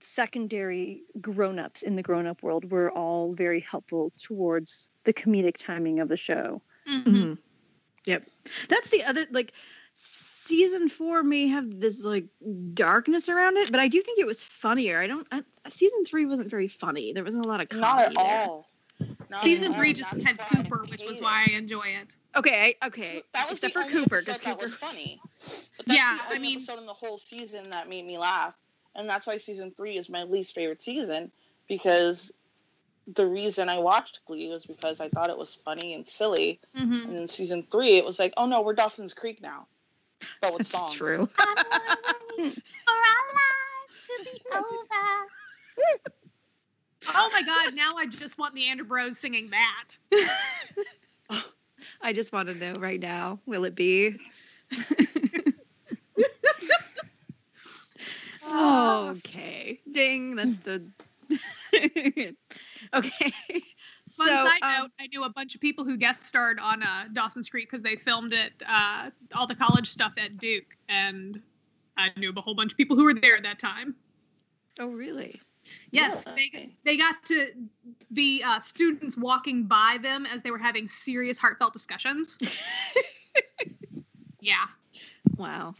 [0.00, 6.08] secondary grown-ups in the grown-up world were all very helpful towards the comedic timing of
[6.08, 6.60] the show.
[6.86, 7.04] Mhm.
[7.04, 7.38] Mhm.
[8.06, 8.24] Yep.
[8.68, 9.52] That's the other like
[10.46, 12.26] season four may have this like
[12.74, 15.00] darkness around it, but I do think it was funnier.
[15.00, 15.26] I don't.
[15.32, 17.12] I, season three wasn't very funny.
[17.12, 17.82] There wasn't a lot of comedy.
[17.82, 18.46] Not comedy at there.
[18.48, 18.66] all.
[19.30, 19.94] Not Season at three all.
[19.94, 21.46] just That's had Cooper, which was hate why.
[21.48, 22.14] I enjoy it.
[22.36, 23.22] Okay, I- okay.
[23.32, 24.62] That was Except the for only Cooper, because Cooper.
[24.64, 25.20] was funny.
[25.86, 28.56] But Yeah, the I mean- episode in the whole season that made me laugh,
[28.94, 31.32] and that's why season three is my least favorite season
[31.68, 32.32] because
[33.12, 36.92] the reason I watched Glee was because I thought it was funny and silly, hmm
[36.92, 39.66] and in season three it was like, oh no, we're Dawson's Creek now,
[40.40, 40.94] but with That's songs.
[40.94, 41.28] true.
[41.36, 45.28] for our lives to be over.
[47.16, 49.90] Oh my god, now I just want the Andrew Bros singing that.
[52.00, 53.40] I just want to know right now.
[53.44, 54.16] Will it be?
[58.46, 59.80] okay.
[59.92, 60.36] Ding.
[60.36, 60.82] That's the.
[62.94, 63.30] okay.
[64.10, 66.82] Fun so, side um, note, I knew a bunch of people who guest starred on
[66.82, 70.76] uh, Dawson's Creek because they filmed it, uh, all the college stuff at Duke.
[70.88, 71.42] And
[71.96, 73.94] I knew a whole bunch of people who were there at that time.
[74.78, 75.40] Oh, really?
[75.90, 76.34] Yes, Yeah.
[76.34, 77.50] they, they got to
[78.12, 82.38] be uh, students walking by them as they were having serious, heartfelt discussions.
[84.40, 84.66] yeah.
[85.36, 85.74] Wow.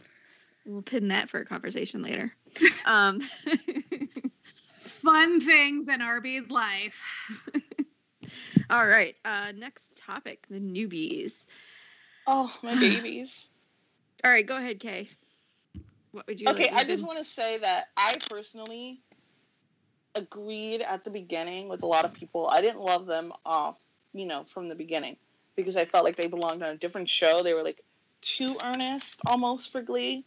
[0.65, 2.33] We'll pin that for a conversation later.
[2.85, 3.21] Um,
[5.05, 7.39] Fun things in Arby's life.
[8.69, 9.15] all right.
[9.23, 11.45] Uh, next topic the newbies.
[12.27, 13.49] Oh my babies.
[14.23, 14.45] All right.
[14.45, 15.09] Go ahead, Kay.
[16.11, 19.01] What would you Okay, like I just want to say that I personally
[20.15, 22.47] agreed at the beginning with a lot of people.
[22.47, 23.79] I didn't love them off,
[24.13, 25.17] you know, from the beginning
[25.55, 27.43] because I felt like they belonged on a different show.
[27.43, 27.81] They were like
[28.21, 30.23] too earnest almost for Glee.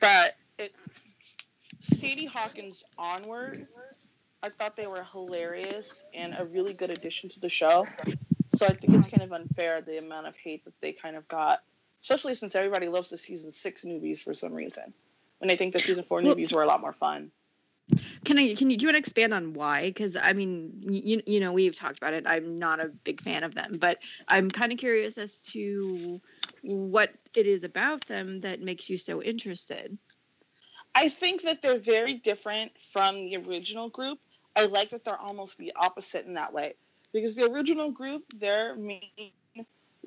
[0.00, 0.72] But it
[1.82, 3.66] Sadie Hawkins onward,
[4.42, 7.86] I thought they were hilarious and a really good addition to the show.
[8.54, 11.26] So I think it's kind of unfair the amount of hate that they kind of
[11.28, 11.62] got,
[12.02, 14.94] especially since everybody loves the season six newbies for some reason.
[15.38, 17.32] When I think the season four Well- newbies were a lot more fun.
[18.24, 18.54] Can I?
[18.54, 18.76] Can you?
[18.76, 19.88] Do you want to expand on why?
[19.88, 22.24] Because I mean, you you know, we've talked about it.
[22.26, 26.20] I'm not a big fan of them, but I'm kind of curious as to
[26.62, 29.98] what it is about them that makes you so interested.
[30.94, 34.18] I think that they're very different from the original group.
[34.54, 36.74] I like that they're almost the opposite in that way.
[37.12, 39.32] Because the original group, their main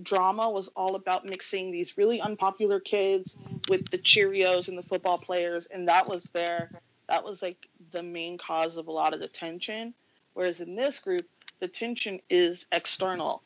[0.02, 3.38] drama was all about mixing these really unpopular kids
[3.70, 6.70] with the Cheerios and the football players, and that was their
[7.08, 9.94] that was like the main cause of a lot of the tension.
[10.34, 11.28] Whereas in this group,
[11.60, 13.44] the tension is external.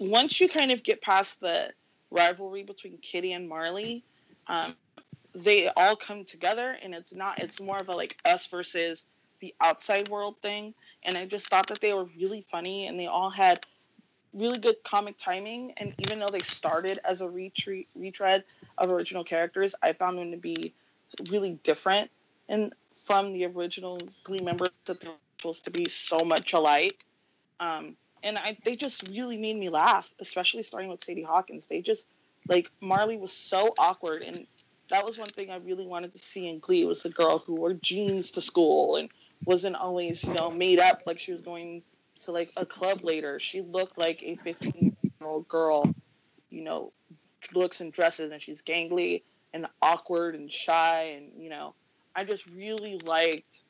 [0.00, 1.70] Once you kind of get past the
[2.10, 4.04] rivalry between Kitty and Marley,
[4.46, 4.74] um,
[5.34, 9.04] they all come together and it's not it's more of a like us versus
[9.40, 10.74] the outside world thing.
[11.04, 13.60] And i just thought that they were really funny and they all had
[14.34, 15.72] really good comic timing.
[15.78, 18.44] And even though they started as a retreat retread
[18.78, 20.74] of original characters i found them to be
[21.30, 22.10] really different
[22.48, 27.04] and from the original glee members that they're supposed to be so much alike.
[27.60, 31.66] Um, and I they just really made me laugh, especially starting with Sadie Hawkins.
[31.66, 32.06] They just
[32.48, 34.46] like Marley was so awkward, and
[34.92, 37.54] that was one thing I really wanted to see in Glee was the girl who
[37.54, 39.08] wore jeans to school and
[39.46, 41.82] wasn't always you know made up like she was going
[42.20, 43.40] to like a club later.
[43.40, 45.92] She looked like a 15 year old girl,
[46.50, 46.92] you know,
[47.54, 49.22] looks and dresses, and she's gangly
[49.54, 51.74] and awkward and shy, and you know,
[52.14, 53.62] I just really liked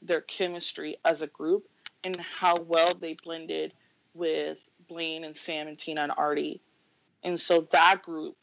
[0.00, 1.66] their chemistry as a group
[2.04, 3.74] and how well they blended
[4.14, 6.60] with Blaine and Sam and Tina and Artie.
[7.24, 8.36] And so that group,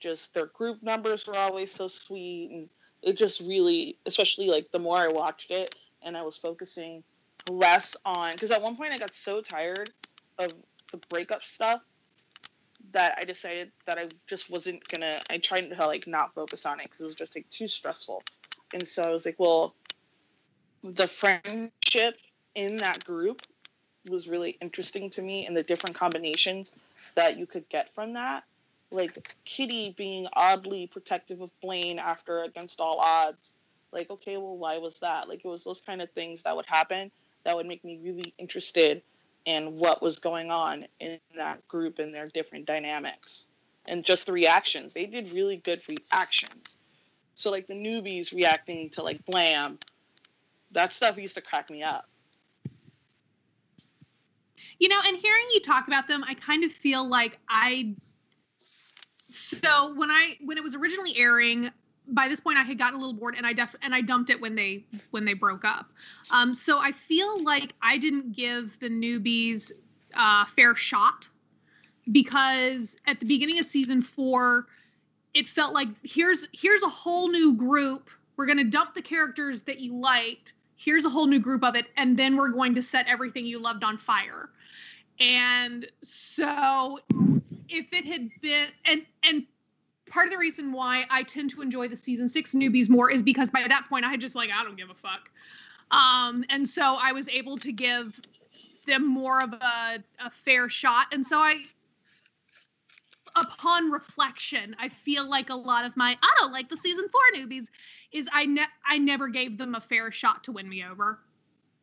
[0.00, 2.50] just their group numbers were always so sweet.
[2.50, 2.68] And
[3.02, 7.02] it just really, especially like the more I watched it and I was focusing
[7.48, 9.90] less on, because at one point I got so tired
[10.38, 10.52] of
[10.90, 11.80] the breakup stuff
[12.92, 16.80] that I decided that I just wasn't gonna, I tried to like not focus on
[16.80, 18.22] it because it was just like too stressful.
[18.72, 19.74] And so I was like, well,
[20.82, 22.18] the friendship
[22.54, 23.42] in that group
[24.08, 26.74] was really interesting to me and the different combinations
[27.14, 28.44] that you could get from that.
[28.90, 33.54] Like Kitty being oddly protective of Blaine after against all odds.
[33.92, 35.28] Like, okay, well, why was that?
[35.28, 37.10] Like, it was those kind of things that would happen
[37.44, 39.02] that would make me really interested
[39.44, 43.46] in what was going on in that group and their different dynamics.
[43.86, 44.92] And just the reactions.
[44.92, 46.76] They did really good reactions.
[47.36, 49.78] So, like, the newbies reacting to, like, Blam,
[50.72, 52.08] that stuff used to crack me up.
[54.78, 57.94] You know, and hearing you talk about them, I kind of feel like I.
[59.36, 61.70] So when I when it was originally airing,
[62.08, 64.30] by this point I had gotten a little bored, and I def and I dumped
[64.30, 65.90] it when they when they broke up.
[66.32, 69.72] Um, so I feel like I didn't give the newbies
[70.14, 71.28] uh, fair shot
[72.10, 74.66] because at the beginning of season four,
[75.34, 78.08] it felt like here's here's a whole new group.
[78.36, 80.54] We're gonna dump the characters that you liked.
[80.76, 83.58] Here's a whole new group of it, and then we're going to set everything you
[83.58, 84.50] loved on fire.
[85.18, 86.98] And so
[87.68, 89.44] if it had been and and
[90.10, 93.22] part of the reason why I tend to enjoy the season six newbies more is
[93.22, 95.30] because by that point I had just like I don't give a fuck.
[95.90, 98.20] Um, and so I was able to give
[98.86, 101.06] them more of a, a fair shot.
[101.12, 101.62] And so I
[103.36, 107.20] upon reflection, I feel like a lot of my I don't like the season four
[107.34, 107.66] newbies
[108.12, 111.18] is I ne- I never gave them a fair shot to win me over.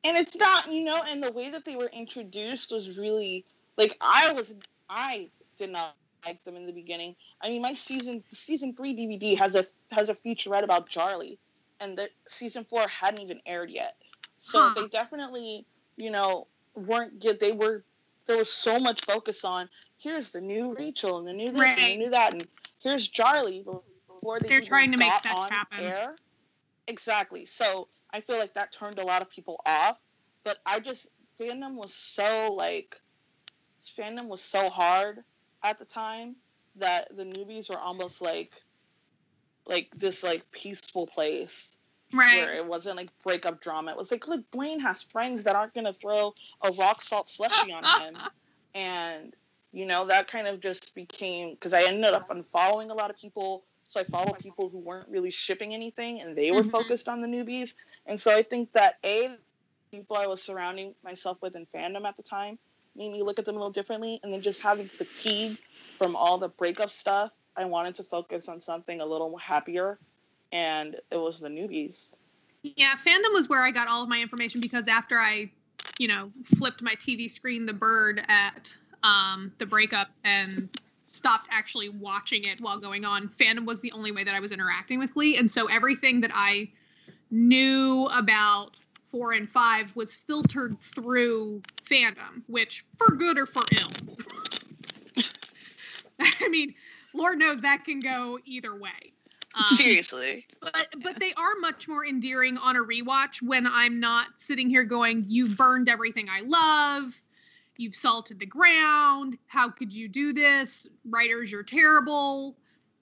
[0.05, 3.45] and it's not you know and the way that they were introduced was really
[3.77, 4.53] like i was
[4.89, 5.29] i
[5.63, 9.55] did not like them in the beginning i mean my season season three dvd has
[9.55, 9.63] a
[9.95, 11.39] has a featurette about charlie
[11.81, 14.03] and the season four hadn't even aired yet
[14.37, 14.73] so Huh.
[14.75, 17.85] they definitely you know weren't good they were
[18.27, 21.85] there was so much focus on here's the new rachel and the new this and
[21.85, 21.99] Right.
[21.99, 22.47] the new that and
[22.81, 23.65] here's charlie
[24.07, 25.79] before they They're trying to make fetch on happen.
[25.85, 26.15] air
[26.87, 29.99] exactly so I feel like that turned a lot of people off.
[30.45, 31.07] But I just
[31.39, 33.01] fandom was so like
[33.81, 35.23] fandom was so hard
[35.63, 36.35] at the time
[36.75, 38.53] that the newbies were almost like
[39.65, 41.77] like this like peaceful place
[42.13, 43.91] right where it wasn't like breakup drama.
[43.91, 46.33] It was like look, Blaine has friends that aren't gonna throw
[46.63, 48.15] a rock salt slushy on him.
[48.75, 49.35] And
[49.71, 53.17] you know, that kind of just became because I ended up unfollowing a lot of
[53.17, 53.65] people.
[53.87, 56.71] So I followed people who weren't really shipping anything and they were Mhm.
[56.71, 57.75] focused on the newbies.
[58.07, 59.37] And so I think that A,
[59.91, 62.57] people I was surrounding myself with in fandom at the time
[62.95, 64.19] made me look at them a little differently.
[64.23, 65.57] And then just having fatigue
[65.97, 69.99] from all the breakup stuff, I wanted to focus on something a little happier.
[70.51, 72.13] And it was the newbies.
[72.61, 75.51] Yeah, fandom was where I got all of my information because after I,
[75.99, 78.73] you know, flipped my TV screen the bird at
[79.03, 80.69] um, the breakup and
[81.05, 84.51] stopped actually watching it while going on, fandom was the only way that I was
[84.51, 85.37] interacting with Glee.
[85.37, 86.69] And so everything that I
[87.31, 88.77] knew about
[89.13, 95.23] four and five was filtered through fandom, which for good or for ill.
[96.19, 96.73] I mean,
[97.13, 99.13] Lord knows that can go either way.
[99.55, 100.47] Um, Seriously.
[100.61, 104.83] but but they are much more endearing on a rewatch when I'm not sitting here
[104.83, 107.13] going, "You've burned everything I love,
[107.77, 109.37] you've salted the ground.
[109.45, 110.87] How could you do this?
[111.07, 112.57] Writers, you're terrible."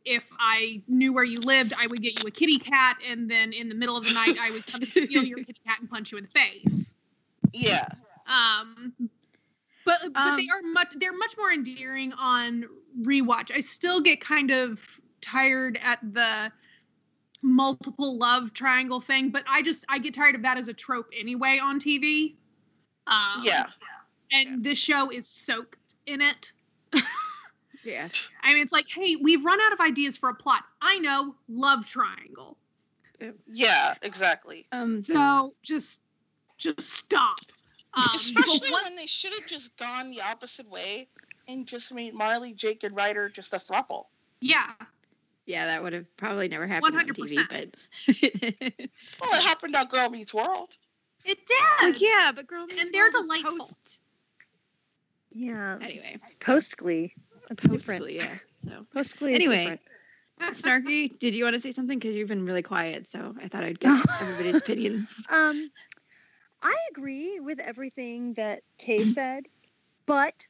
[0.05, 3.53] If I knew where you lived, I would get you a kitty cat, and then
[3.53, 5.89] in the middle of the night, I would come and steal your kitty cat and
[5.89, 6.95] punch you in the face.
[7.53, 7.87] Yeah.
[8.27, 8.95] Um,
[9.85, 12.65] but but Um, they are much they're much more endearing on
[13.01, 13.51] rewatch.
[13.55, 14.79] I still get kind of
[15.21, 16.51] tired at the
[17.41, 21.09] multiple love triangle thing, but I just I get tired of that as a trope
[21.17, 22.37] anyway on TV.
[23.07, 23.67] Um, Yeah.
[24.31, 26.53] and this show is soaked in it.
[27.83, 28.09] Yeah.
[28.43, 30.63] I mean, it's like, hey, we've run out of ideas for a plot.
[30.81, 32.57] I know, love triangle.
[33.51, 34.67] Yeah, exactly.
[34.71, 35.03] Um.
[35.03, 36.01] So just
[36.57, 37.37] just stop.
[37.93, 41.07] Um, Especially one- when they should have just gone the opposite way
[41.47, 44.05] and just made Marley, Jake, and Ryder just a throuple.
[44.39, 44.71] yeah,
[45.45, 47.75] Yeah, that would have probably never happened on TV, but
[49.21, 50.69] Well, it happened on Girl Meets World.
[51.25, 51.39] it
[51.81, 52.01] Well, did.
[52.01, 53.57] yeah, but girl, Meets And they're delightful.
[53.59, 53.99] Post,
[55.31, 55.77] Yeah.
[55.81, 57.13] anyway, Post Glee.
[57.51, 58.09] It's different.
[58.09, 58.35] Yeah.
[58.65, 59.79] So, Post Glee Anyway.
[60.41, 61.99] Snarky, did you want to say something?
[61.99, 65.07] Because you've been really quiet, so I thought I'd get everybody's opinions.
[65.29, 65.69] Um,
[66.63, 69.45] I agree with everything that Kay said,
[70.07, 70.47] but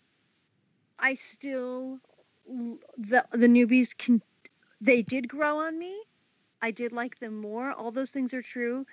[0.98, 2.00] I still
[2.46, 4.22] the the newbies can
[4.80, 6.02] they did grow on me.
[6.62, 7.72] I did like them more.
[7.72, 8.86] All those things are true,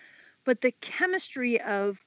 [0.44, 1.98] but the chemistry of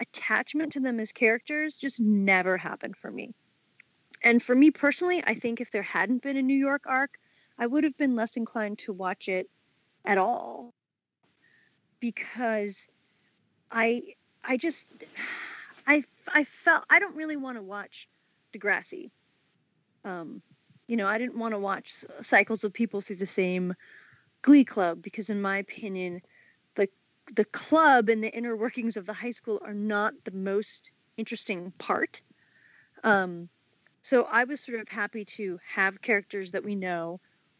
[0.00, 3.34] attachment to them as characters just never happened for me.
[4.26, 7.16] And for me personally, I think if there hadn't been a New York arc,
[7.56, 9.48] I would have been less inclined to watch it
[10.04, 10.74] at all
[12.00, 12.88] because
[13.70, 14.02] I
[14.42, 14.92] I just
[15.86, 16.02] I
[16.34, 18.08] I felt I don't really want to watch
[18.52, 19.12] Degrassi.
[20.04, 20.42] Um,
[20.88, 23.74] you know, I didn't want to watch cycles of people through the same
[24.42, 26.20] Glee club because, in my opinion,
[26.74, 26.88] the
[27.32, 31.72] the club and the inner workings of the high school are not the most interesting
[31.78, 32.20] part.
[33.04, 33.50] Um,
[34.06, 37.18] so I was sort of happy to have characters that we know,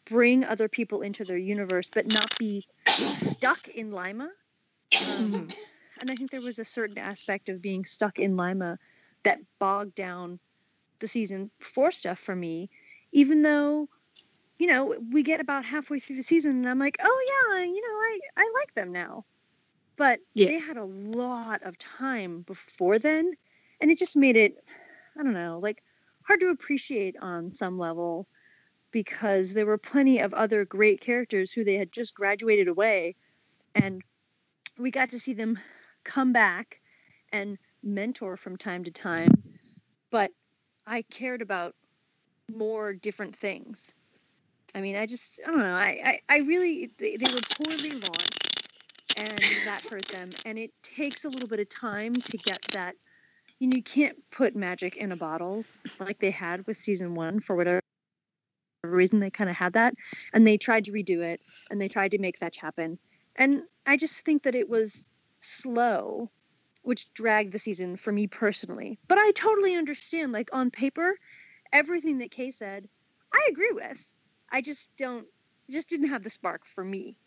[0.09, 4.31] bring other people into their universe, but not be stuck in Lima.
[5.03, 5.49] Um,
[6.01, 8.79] and I think there was a certain aspect of being stuck in Lima
[9.25, 10.39] that bogged down
[11.01, 12.71] the season four stuff for me,
[13.11, 13.89] even though,
[14.57, 17.83] you know, we get about halfway through the season and I'm like, oh yeah, you
[17.83, 19.25] know, I, I like them now.
[19.97, 20.47] But Yeah.
[20.47, 23.33] they had a lot of time before then,
[23.81, 24.63] and it just made it,
[25.19, 25.83] I don't know, like
[26.27, 28.27] hard to appreciate on some level
[28.91, 33.15] because there were plenty of other great characters who they had just graduated away
[33.75, 34.03] and
[34.79, 35.59] we got to see them
[36.05, 36.81] come back
[37.33, 39.31] and mentor from time to time
[40.11, 40.31] but
[40.87, 41.75] i cared about
[42.55, 43.93] more different things.
[44.75, 47.91] I mean i just i don't know i i, I really they, they were poorly
[47.91, 48.69] launched
[49.19, 52.95] and that hurt them and it takes a little bit of time to get that
[53.59, 55.65] you know you can't put magic in a bottle
[55.99, 57.81] like they had with season one for whatever
[58.85, 59.95] reason they kind of had that.
[60.33, 61.41] And they tried to redo it
[61.71, 62.99] and they tried to make fetch happen.
[63.35, 65.05] And i just think that it was
[65.41, 66.31] slow
[66.83, 68.99] which dragged the season for me personally.
[69.09, 71.19] But i totally understand like on paper
[71.73, 72.89] everything that kay said
[73.33, 74.13] i agree with.
[74.51, 75.27] I just don't
[75.71, 77.19] just didn't have the spark for me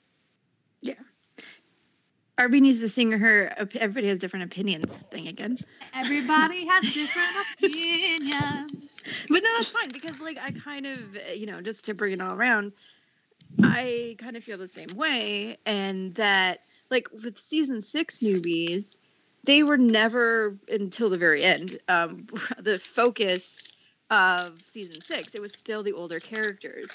[2.39, 5.59] Arby needs to sing her everybody has different opinions thing again.
[5.93, 9.01] Everybody has different opinions.
[9.27, 10.97] But no, that's fine because like I kind of
[11.35, 12.71] you know just to bring it all around,
[13.61, 18.99] I kind of feel the same way, and that like with season six newbies,
[19.43, 22.25] they were never until the very end um,
[22.57, 23.73] the focus
[24.09, 25.35] of season six.
[25.35, 26.87] It was still the older characters,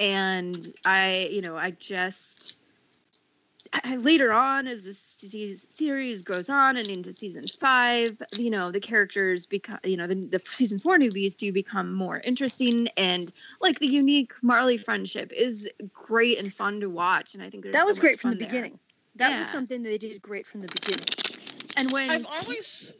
[0.00, 2.58] and I you know I just.
[3.72, 8.80] I, later on, as the series goes on and into season five, you know the
[8.80, 13.78] characters become, you know, the, the season four newbies do become more interesting, and like
[13.78, 17.96] the unique Marley friendship is great and fun to watch, and I think that was
[17.98, 18.46] much great from the there.
[18.48, 18.78] beginning
[19.16, 19.52] that was Yeah.
[19.52, 21.06] something they did great from the beginning
[21.76, 22.94] And when I've always.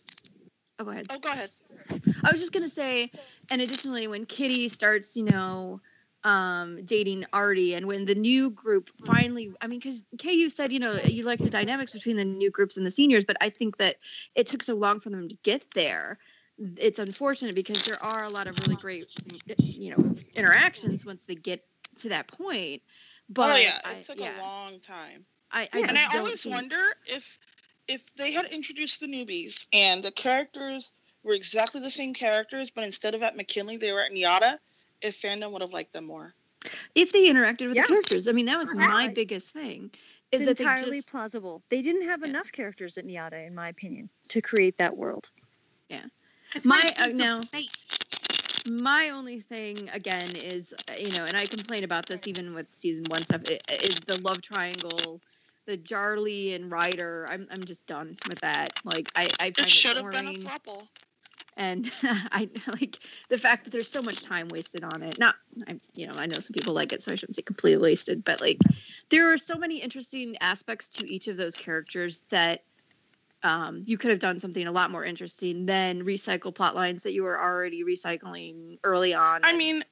[0.79, 1.07] oh, go ahead.
[1.11, 1.51] Oh, go ahead.
[2.25, 3.11] I was just gonna say,
[3.51, 5.81] and additionally, when Kitty starts, you know,
[6.29, 10.79] um, dating Artie, and when the new group finally, I mean, because KU said, you
[10.79, 13.79] know, you like the dynamics between the new groups and the seniors, but I think
[13.79, 13.97] that
[14.35, 16.18] it took so long for them to get there.
[16.76, 19.07] It's unfortunate because there are a lot of really great,
[19.59, 21.64] you know, interactions once they get
[22.01, 22.83] to that point.
[23.31, 25.24] But oh yeah, it I, took yeah, a long time.
[25.51, 25.87] I, I Yeah.
[25.89, 27.39] and I always think- wonder if
[27.87, 32.85] if they had introduced the newbies and the characters were exactly the same characters, but
[32.85, 34.59] instead of at McKinley, they were at NYADA,
[35.03, 36.35] if fandom would have liked them more.
[36.95, 37.83] if they interacted with Yeah.
[37.83, 38.29] the characters.
[38.29, 39.91] I mean, that was my biggest thing.
[40.33, 42.29] Is it's that they entirely just plausible they didn't have Yeah.
[42.29, 45.31] enough characters at NYADA, in my opinion to create that world
[46.55, 47.43] It's My- my uh, sense of no.
[48.67, 53.05] my only thing again is you know and i complain about this even with season
[53.09, 53.43] one stuff
[53.83, 55.21] is the love triangle
[55.67, 59.61] the jarly and ryder i'm, I'm just done with that like i i find It
[59.61, 60.89] it should have been a boring throuple.
[61.59, 61.91] And
[62.33, 62.99] i like
[63.29, 65.35] the fact that there's so much time wasted on it not
[65.67, 68.25] i you know i know some people like it so i shouldn't say completely wasted
[68.25, 68.59] but like
[69.11, 72.63] there are so many interesting aspects to each of those characters that
[73.43, 77.13] um, you could have done something a lot more interesting than recycle plot lines that
[77.13, 79.43] you were already recycling early on.
[79.45, 79.85] I mean,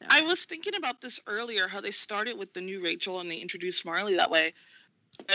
[0.00, 0.08] Yeah.
[0.10, 3.38] I was thinking about this earlier, how they started with the new Rachel and they
[3.38, 4.52] introduced Marley that way.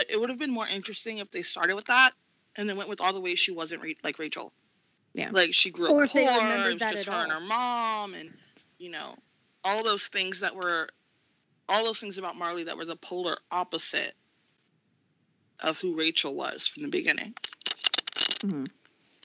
[0.10, 2.12] It would have been more interesting if they started with that
[2.58, 4.54] and then went with all the ways she wasn't re- like Rachel.
[5.18, 5.30] Yeah.
[5.32, 7.32] Like she grew Or up if they poor, remembered it was just at her and
[7.32, 8.32] her mom, and
[8.78, 9.16] you know,
[9.64, 10.88] all those things that were,
[11.68, 14.14] all those things about Marley that were the polar opposite
[15.62, 17.34] of who Rachel was from the beginning.
[18.42, 18.70] Mhm.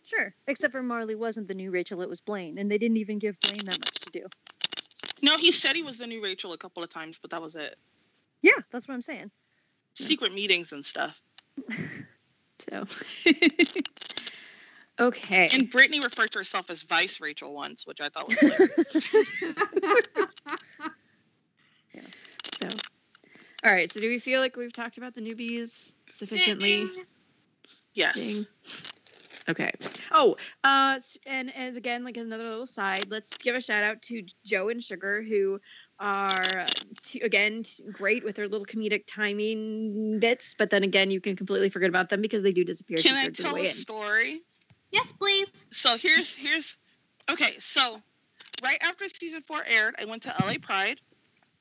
[0.07, 0.35] Sure.
[0.47, 3.39] Except for Marley wasn't the new Rachel, it was Blaine, and they didn't even give
[3.43, 4.27] Blaine that much to do.
[5.21, 7.55] No, he said he was the new Rachel a couple of times, but that was
[7.55, 7.77] it.
[8.41, 9.31] Yeah, that's what I'm saying.
[9.95, 11.21] Secret meetings and stuff.
[12.71, 12.87] So,
[14.99, 15.49] okay.
[15.53, 19.09] And Brittany referred to herself as Vice Rachel once, which I thought was hilarious.
[21.95, 22.01] Yeah.
[22.55, 22.69] So,
[23.65, 23.93] all right.
[23.93, 26.89] So, do we feel like we've talked about the newbies sufficiently?
[27.95, 28.15] yes.
[28.15, 28.47] Ding.
[29.49, 29.73] Okay.
[30.13, 34.23] Oh, uh, and as again, like another little side, let's give a shout out to
[34.45, 35.61] Joe and Sugar, who
[35.99, 36.67] are uh,
[37.03, 40.55] t- again t- great with their little comedic timing bits.
[40.57, 42.99] But then again, you can completely forget about them because they do disappear.
[42.99, 43.67] Can I two-thirds of the tell a in.
[43.67, 44.43] story?
[44.93, 45.67] Yes, please.
[45.71, 46.77] So here's here's
[47.31, 47.55] okay.
[47.59, 48.01] So
[48.63, 50.99] right after season four aired, I went to LA Pride,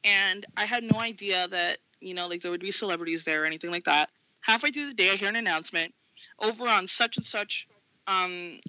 [0.03, 3.45] and I had no idea that you know like there would be celebrities there or
[3.45, 4.09] anything like that.
[4.41, 5.93] Halfway through the day, I hear an announcement
[6.39, 7.67] over on such and such,
[8.07, 8.59] um,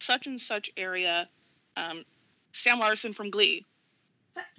[0.00, 1.28] such and such area.
[1.76, 2.04] Um,
[2.52, 3.64] Sam Larsen from Glee.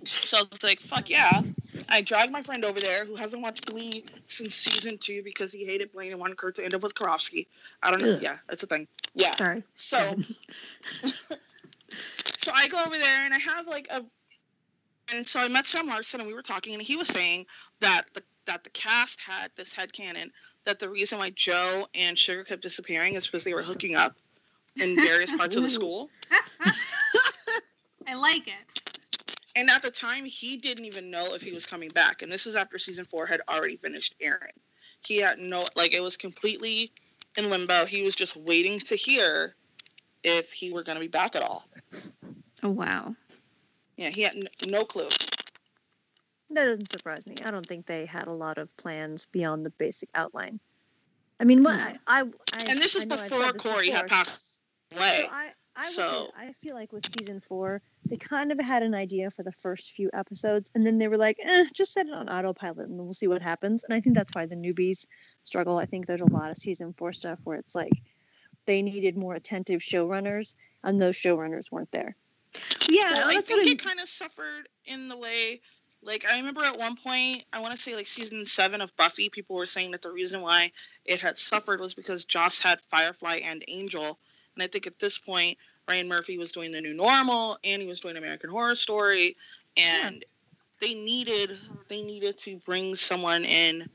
[0.03, 1.41] So I was like, fuck yeah.
[1.89, 5.65] I dragged my friend over there who hasn't watched Glee since season two because he
[5.65, 7.47] hated Blaine and wanted Kurt to end up with Karofsky.
[7.81, 8.13] I don't know.
[8.13, 8.21] Ugh.
[8.21, 8.87] Yeah, that's a thing.
[9.15, 9.31] Yeah.
[9.35, 9.63] Sorry.
[9.75, 10.15] So,
[11.03, 14.03] so I go over there and I have like a,
[15.13, 17.45] and so I met Sam Larsen and we were talking and he was saying
[17.79, 20.29] that the that the cast had this head headcanon
[20.65, 24.15] that the reason why Joe and Sugar kept disappearing is because they were hooking up
[24.77, 26.09] in various parts of the school.
[28.07, 28.93] I like it.
[29.55, 32.21] And at the time, he didn't even know if he was coming back.
[32.21, 34.53] And this is after season four had already finished airing.
[35.05, 36.91] He had no, like, it was completely
[37.37, 37.85] in limbo.
[37.85, 39.55] He was just waiting to hear
[40.23, 41.65] if he were going to be back at all.
[42.61, 43.15] Oh wow.
[43.97, 45.09] Yeah, he had n- no clue.
[46.49, 47.35] That doesn't surprise me.
[47.43, 50.59] I don't think they had a lot of plans beyond the basic outline.
[51.39, 54.07] I mean, what I, I, I And this is I before said this Corey had
[54.07, 54.61] passed
[54.95, 55.19] away.
[55.23, 58.59] So I, I would say So- I feel like with season four, they kind of
[58.59, 61.93] had an idea for the first few episodes, and then they were like, eh, just
[61.93, 63.83] set it on autopilot and we'll see what happens.
[63.83, 65.07] And I think that's why the newbies
[65.43, 65.77] struggle.
[65.77, 67.93] I think there's a lot of season four stuff where it's like
[68.65, 72.15] they needed more attentive showrunners, and those showrunners weren't there.
[72.89, 75.59] Yeah, well, I think it kind of suffered in the way,
[76.01, 79.29] like I remember at one point, I want to say like season seven of Buffy,
[79.29, 80.71] people were saying that the reason why
[81.05, 84.19] it had suffered was because Joss had Firefly and Angel,
[84.55, 87.87] and I think at this point Ryan Murphy was doing the new normal and he
[87.87, 89.35] was doing American Horror Story,
[89.75, 90.23] and
[90.79, 93.89] they needed they needed to bring someone in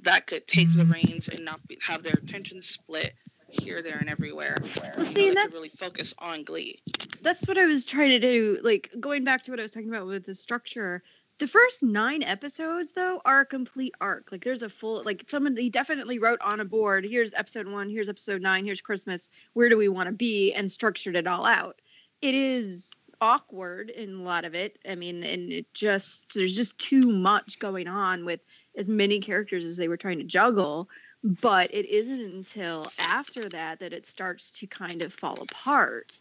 [0.00, 0.92] that could take the mm-hmm.
[0.92, 3.14] reins and not be, have their attention split
[3.48, 4.56] here, there, and everywhere.
[4.60, 6.80] Well, You see, know, they that's could really focus on Glee.
[7.22, 8.58] that's what I was trying to do.
[8.62, 11.02] Like going back to what I was talking about with the structure.
[11.38, 14.32] The first nine episodes, though, are a complete arc.
[14.32, 17.04] Like there's a full, like someone he definitely wrote on a board.
[17.04, 17.88] Here's episode one.
[17.88, 18.64] Here's episode nine.
[18.64, 19.30] Here's Christmas.
[19.52, 20.52] Where do we want to be?
[20.52, 21.80] And structured it all out.
[22.20, 22.90] It is
[23.20, 24.78] awkward in a lot of it.
[24.88, 28.40] I mean, and it just there's just too much going on with
[28.78, 30.88] as many characters as they were trying to juggle.
[31.22, 36.18] But it isn't until after that that it starts to kind of fall apart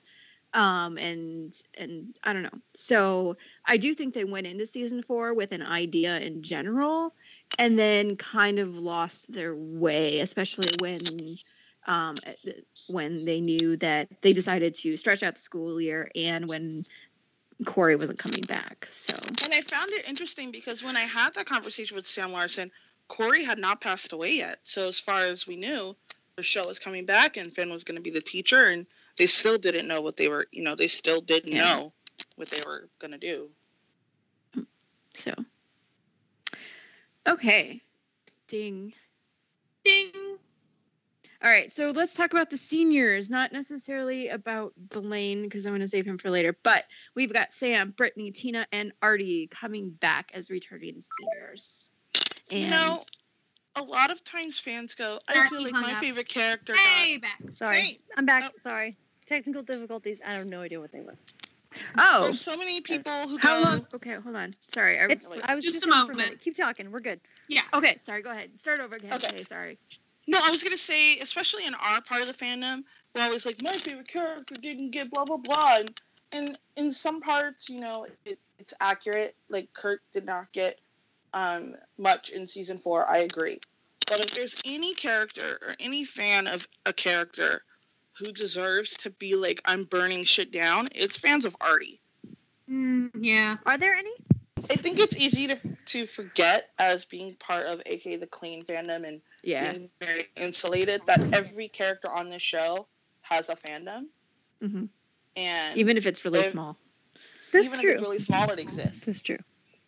[0.54, 3.36] um and and i don't know so
[3.66, 7.14] i do think they went into season four with an idea in general
[7.60, 11.38] and then kind of lost their way especially when
[11.86, 12.16] um
[12.88, 16.86] when they knew that they decided to stretch out the school year and when
[17.66, 21.46] corey wasn't coming back so And I found it interesting because when I had that
[21.46, 22.72] conversation with Sam Larsen,
[23.08, 24.60] Corey had not passed away yet.
[24.64, 25.96] So as far as we knew,
[26.36, 28.86] the show was coming back and Finn was going to be the teacher, and
[29.18, 30.46] they still didn't know what they were.
[30.52, 31.64] You know, they still didn't Yeah.
[31.76, 31.94] know
[32.36, 33.50] what they were going to do.
[35.14, 35.34] so
[37.28, 37.82] okay
[38.48, 38.94] ding
[39.84, 40.12] Ding.
[41.44, 45.82] All right, so let's talk about the seniors, not necessarily about Blaine because I'm going
[45.82, 46.58] to save him for later.
[46.64, 51.90] But we've got Sam, Brittany, Tina, and Artie coming back as returning seniors.
[52.50, 53.04] And You know,
[53.76, 56.00] a lot of times fans go, "I Darky feel like my up.
[56.00, 57.22] favorite character." Hey, got...
[57.22, 57.54] back.
[57.54, 58.44] Sorry, Hey, I'm back.
[58.46, 58.58] oh.
[58.58, 60.22] Sorry, technical difficulties.
[60.26, 61.18] I have no idea what they were.
[62.00, 63.70] oh, There's so many people who how go.
[63.70, 63.88] long?
[63.94, 64.56] Okay, hold on.
[64.74, 65.28] Sorry, I, It's.
[65.46, 66.40] I was Just just, a in for a moment.
[66.40, 66.90] Keep talking.
[66.92, 67.20] We're good.
[67.48, 67.62] Yeah.
[67.76, 67.98] okay.
[68.06, 68.58] Sorry, go ahead.
[68.58, 69.14] Start over again.
[69.14, 69.28] Okay.
[69.28, 69.78] Okay, sorry.
[70.28, 72.84] No, I was gonna say, especially in our part of the fandom,
[73.16, 76.02] we're always like, my favorite character didn't get blah blah blah, and,
[76.34, 79.36] and in some parts, you know, it, it's accurate.
[79.50, 80.80] Like Kurt did not get
[81.34, 83.10] um, much in season four.
[83.10, 83.60] I agree,
[84.08, 87.64] but if there's any character or any fan of a character
[88.20, 92.02] who deserves to be like I'm burning shit down, it's fans of Artie.
[92.70, 93.56] Mm, yeah.
[93.66, 94.14] Are there any?
[94.70, 99.08] I think it's easy to to forget as being part of AK the Klaine fandom
[99.08, 99.72] and Yeah.
[99.72, 102.88] being very insulated that every character on this show
[103.22, 104.08] has a fandom
[104.62, 104.86] hmm
[105.36, 106.78] and Even if it's really If- small.
[107.54, 107.90] That's even true.
[107.92, 109.06] if it's really small it exists.
[109.06, 109.38] That's true.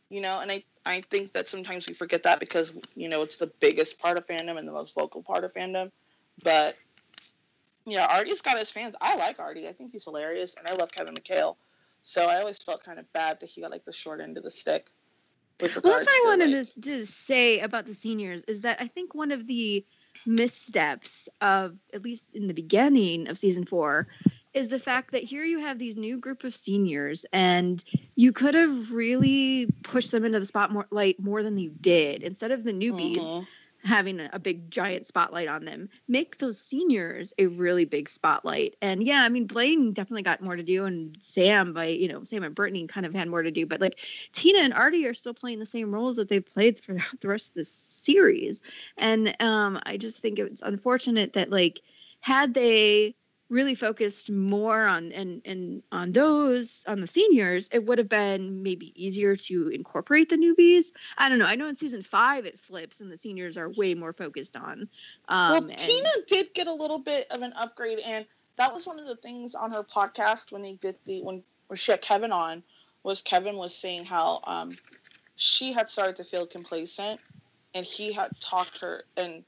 [0.10, 3.38] You know, and I I think that sometimes we forget that because you know it's
[3.38, 5.92] the biggest part of fandom and the most vocal part of fandom.
[6.44, 6.78] But
[7.86, 8.96] yeah, Artie's got his fans.
[9.02, 9.68] I like Artie.
[9.68, 11.56] I think he's hilarious and I love Kevin McHale.
[12.04, 14.44] So I always felt kind of bad that he got like the short end of
[14.44, 14.90] the stick.
[15.62, 18.88] Well, that's what I wanted like- to, to say about the seniors is that I
[18.88, 19.86] think one of the
[20.26, 24.08] missteps of at least in the beginning of season four
[24.54, 27.84] is the fact that here you have these new group of seniors and
[28.16, 32.64] you could have really pushed them into the spotlight more than you did instead of
[32.64, 33.46] the newbies Mhm.
[33.84, 38.76] Having a, big giant spotlight on them make those seniors a really big spotlight.
[38.82, 42.24] And yeah i mean blaine definitely got more to do and sam by you know
[42.24, 43.66] sam and brittany kind of had more to do.
[43.66, 44.00] But like
[44.32, 47.50] tina and artie are still playing the same roles that they've played throughout the rest
[47.50, 48.62] of the series.
[48.98, 51.82] And um i just think it's unfortunate that like
[52.22, 53.16] had they
[53.50, 58.62] really focused more on and and on those on the seniors it would have been
[58.62, 60.92] maybe easier to incorporate the newbies.
[61.18, 61.46] I don't know.
[61.46, 64.88] I know in season five it flips and the seniors are way more focused on
[65.28, 68.26] um well, and- Tina did get a little bit of an upgrade, and
[68.58, 71.78] that was one of the things on her podcast when they did the when, when
[71.78, 72.62] she had Kevin on
[73.04, 74.72] was Kevin was saying how um,
[75.38, 77.20] she had started to feel complacent,
[77.74, 79.44] and he had talked her and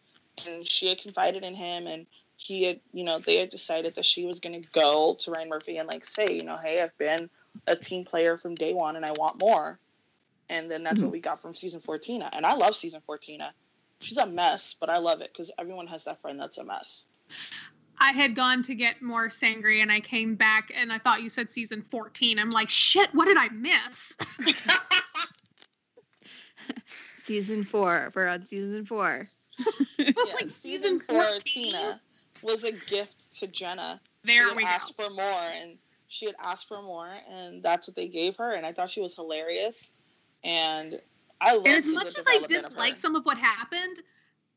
[0.47, 2.07] and she had confided in him, and
[2.41, 5.49] he had you know they had decided that she was going to go to Ryan
[5.49, 7.29] Murphy and like say you know hey I've been
[7.67, 9.79] a team player from day one and I want more,
[10.49, 11.13] and then that's what mm-hmm.
[11.13, 12.23] we got from season 14.
[12.33, 13.41] And I love season 14.
[13.99, 17.07] She's a mess, but I love it because everyone has that friend that's a mess.
[17.99, 21.29] I had gone to get more sangry and I came back and I thought you
[21.29, 22.39] said season 14.
[22.39, 24.17] I'm like, shit, what did I miss?
[26.87, 29.29] season four we're on season four
[29.97, 32.01] Yeah, like season four, Tina
[32.43, 33.99] was a gift to Jenna.
[34.25, 34.69] she There had we go.
[34.69, 35.77] asked for more, and
[36.07, 38.51] she had asked for more, and that's what they gave her.
[38.53, 39.91] And I thought she was hilarious,
[40.43, 40.99] and
[41.39, 44.01] I loved And as the much as I didn't like some of what happened,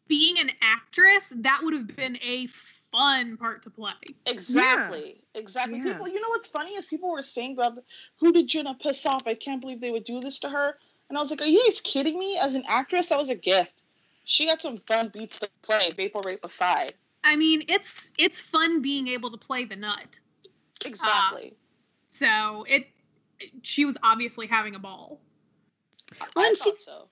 [0.08, 2.46] being an actress, that would have been a
[2.92, 3.92] fun part to play.
[4.26, 5.22] Exactly.
[5.34, 5.78] Exactly.
[5.78, 5.84] Yeah.
[5.84, 7.82] People, you know what's funny is people were saying about
[8.18, 9.26] who did Jenna piss off?
[9.26, 10.78] I can't believe they would do this to her.
[11.08, 12.38] And I was like, are you guys kidding me?
[12.38, 13.84] As an actress, that was a gift.
[14.24, 16.94] She got some fun beats to play, vapor rape aside.
[17.24, 20.20] I mean, it's it's fun being able to play the nut.
[20.84, 21.52] Exactly.
[21.52, 21.54] Uh,
[22.08, 22.86] so it,
[23.62, 25.20] she was obviously having a ball.
[26.20, 27.08] I Well, and she- so.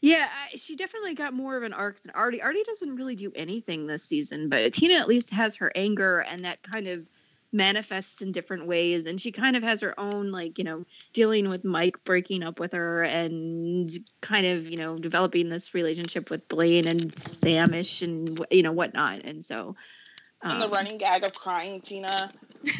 [0.00, 2.40] Yeah, I, she definitely got more of an arc than Artie.
[2.40, 6.44] Artie doesn't really do anything this season, but Tina at least has her anger, and
[6.44, 7.10] that kind of
[7.52, 9.06] manifests in different ways.
[9.06, 12.60] And she kind of has her own, like, you know, dealing with Mike breaking up
[12.60, 13.90] with her and
[14.20, 19.22] kind of, you know, developing this relationship with Blaine and Samish and, you know, whatnot.
[19.24, 19.76] And so.
[20.42, 22.30] And the um, running gag of crying Tina,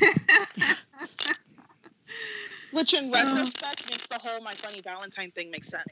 [2.73, 5.85] which in So- retrospect makes the whole my funny Valentine thing make sense.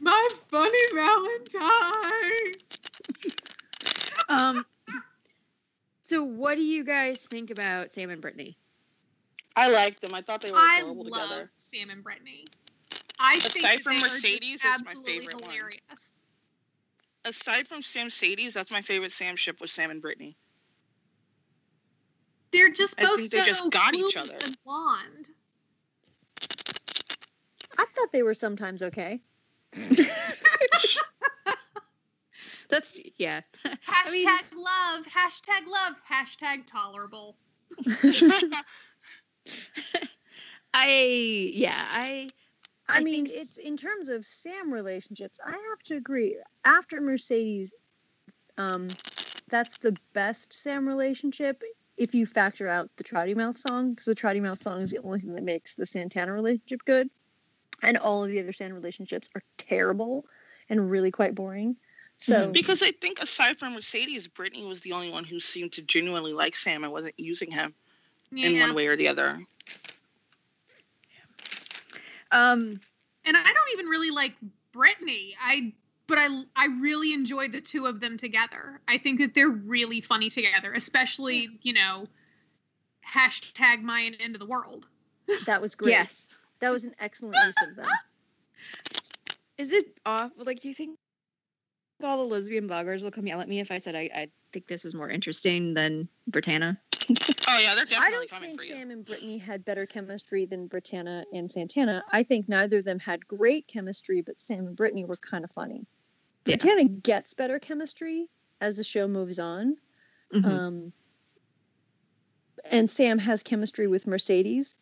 [0.00, 2.54] My funny Valentine.
[4.28, 4.64] Um,
[6.10, 8.58] so, what do you guys think about Sam and Brittany?
[9.54, 10.12] I liked them.
[10.12, 11.50] I thought they were I adorable love together.
[11.54, 12.46] Sam and Brittany.
[13.20, 15.56] I think Aside that from they are just Mercedes, it's my absolutely favorite one.
[17.24, 20.36] Aside from Samcedes, that's my favorite Sam ship was Sam and Brittany.
[22.50, 24.36] They're just I both think so they just got each other.
[24.42, 25.30] and blonde.
[27.78, 29.20] I thought they were sometimes okay.
[32.70, 33.40] That's, yeah.
[33.64, 35.06] Hashtag I mean- love.
[35.06, 35.94] Hashtag love.
[36.10, 37.36] Hashtag tolerable.
[40.74, 42.30] I, yeah, I.
[42.88, 45.38] I, I mean, think it's in terms of Sam relationships.
[45.44, 46.36] I have to agree.
[46.64, 47.72] After Mercedes,
[48.58, 48.88] um,
[49.48, 51.62] that's the best Sam relationship
[51.96, 54.98] if you factor out the Trouty Mouth song, because the Trouty Mouth song is the
[54.98, 57.08] only thing that makes the Santana relationship good,
[57.82, 60.24] and all of the other Sam relationships are terrible
[60.68, 61.76] and really quite boring.
[62.20, 65.82] So Because I think aside from Mercedes, Brittany was the only one who seemed to
[65.82, 67.74] genuinely like Sam and wasn't using him
[68.36, 69.40] in one way or the other.
[72.30, 72.78] Um,
[73.24, 74.34] And I don't even really like
[74.72, 75.34] Brittany.
[75.42, 75.72] I
[76.06, 78.80] but I I really enjoy the two of them together.
[78.86, 82.04] I think that they're really funny together, especially, you know,
[83.06, 84.86] hashtag Mayan end of the world.
[85.46, 85.92] that was great.
[85.92, 86.34] yes.
[86.58, 87.88] That was an excellent use of them.
[89.56, 90.32] Is it off?
[90.36, 90.98] Like, do you think
[92.04, 94.66] all the lesbian bloggers will come yell at me if I said I, I think
[94.66, 96.76] this was more interesting than Brittana.
[97.48, 98.74] Oh yeah, they're definitely I don't coming think for you.
[98.74, 102.04] Sam and Brittany had better chemistry than Britannia and Santana.
[102.12, 105.50] I think neither of them had great chemistry, but Sam and Brittany were kind of
[105.50, 105.86] funny.
[106.46, 106.56] Yeah.
[106.56, 108.28] Brittana gets better chemistry
[108.60, 109.76] as the show moves on.
[110.32, 110.44] Mhm.
[110.44, 110.92] Um,
[112.70, 114.78] and Sam has chemistry with Mercedes,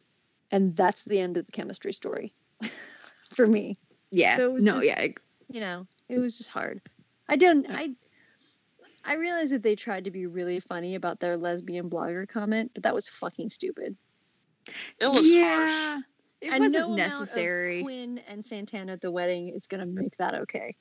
[0.50, 2.34] and that's the end of the chemistry story
[3.34, 3.76] for me.
[4.10, 4.36] yeah.
[4.36, 5.06] so it was no, just- yeah.
[5.50, 6.82] You know, it was just hard.
[7.28, 7.66] I don't.
[7.68, 7.90] I.
[9.04, 12.82] I realized that they tried to be really funny about their lesbian blogger comment, but
[12.82, 13.96] that was fucking stupid.
[14.98, 16.02] It was harsh.
[16.40, 17.82] It and wasn't no amount of necessary.
[17.82, 20.74] Quinn and Santana at the wedding is going to make that okay.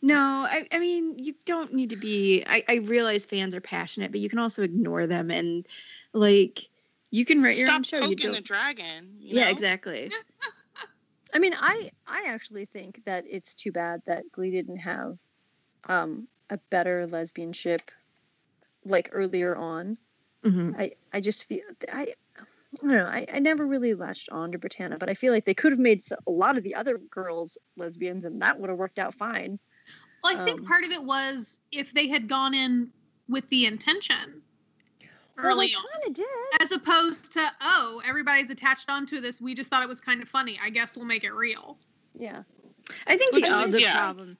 [0.00, 2.44] No, I, I mean, you don't need to be.
[2.46, 5.66] I, I realize fans are passionate, but you can also ignore them and,
[6.12, 6.60] like,
[7.10, 7.98] you can write your own show.
[7.98, 9.16] You poking the dragon.
[9.18, 9.50] You Yeah, know?
[9.50, 10.10] exactly.
[11.34, 15.18] I mean, I I actually think that it's too bad that Glee didn't have
[15.84, 17.90] um, a better lesbian ship
[18.84, 19.98] like earlier on.
[20.42, 21.62] hmm I I just feel
[21.92, 22.14] I.
[22.74, 23.06] I don't know.
[23.06, 25.78] I, I never really latched on to Brittana, but I feel like they could have
[25.78, 29.58] made a lot of the other girls lesbians, and that would have worked out fine.
[30.22, 32.90] Well, I think Um, part of it was if they had gone in
[33.26, 34.42] with the intention
[35.38, 36.62] early well, on, kind of did.
[36.62, 39.40] as opposed to oh, everybody's attached onto this.
[39.40, 40.60] We just thought it was kind of funny.
[40.62, 41.78] I guess we'll make it real.
[42.18, 42.42] Yeah.
[43.06, 43.96] I think Which the other yeah.
[43.96, 44.36] problem.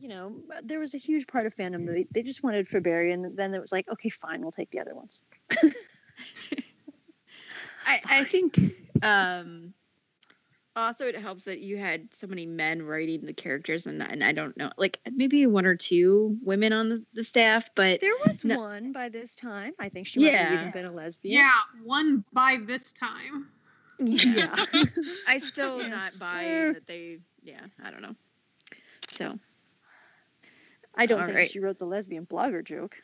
[0.00, 0.34] You know,
[0.64, 3.54] there was a huge part of fandom that they, they just wanted Faberry, and then
[3.54, 5.22] it was like, okay, fine, we'll take the other ones.
[7.86, 8.58] I, I think
[9.02, 9.74] um
[10.76, 14.32] also it helps that you had so many men writing the characters and and I
[14.32, 18.44] don't know like maybe one or two women on the, the staff but There was
[18.44, 18.56] No.
[18.56, 19.72] one by this time.
[19.78, 20.54] I think she might have Yeah.
[20.54, 21.36] even been a lesbian.
[21.36, 21.50] Yeah,
[21.84, 23.48] one by this time.
[23.98, 24.54] Yeah.
[25.26, 25.88] I still Yeah.
[25.88, 28.14] not buying that they yeah I don't know
[29.10, 29.38] so
[30.94, 31.48] I don't All think right.
[31.48, 32.96] she wrote the lesbian blogger joke.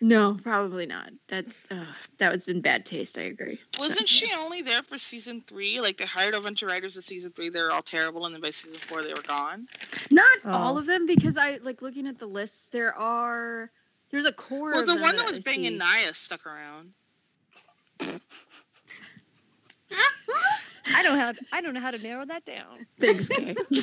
[0.00, 1.84] no probably not that's uh,
[2.18, 5.80] that was in bad taste I agree Wasn't she only there for season three?
[5.80, 8.34] Like they hired a bunch of writers in season three, they were all terrible, and
[8.34, 9.66] then by season four they were gone.
[10.10, 10.78] not all Oh.
[10.78, 13.70] of them because I like looking at the lists there are
[14.10, 15.78] there's a core Well, the them one that was banging see.
[15.78, 16.92] Naya stuck around.
[20.94, 22.86] I don't have I don't know how to narrow that down.
[22.98, 23.54] Thanks, Kay.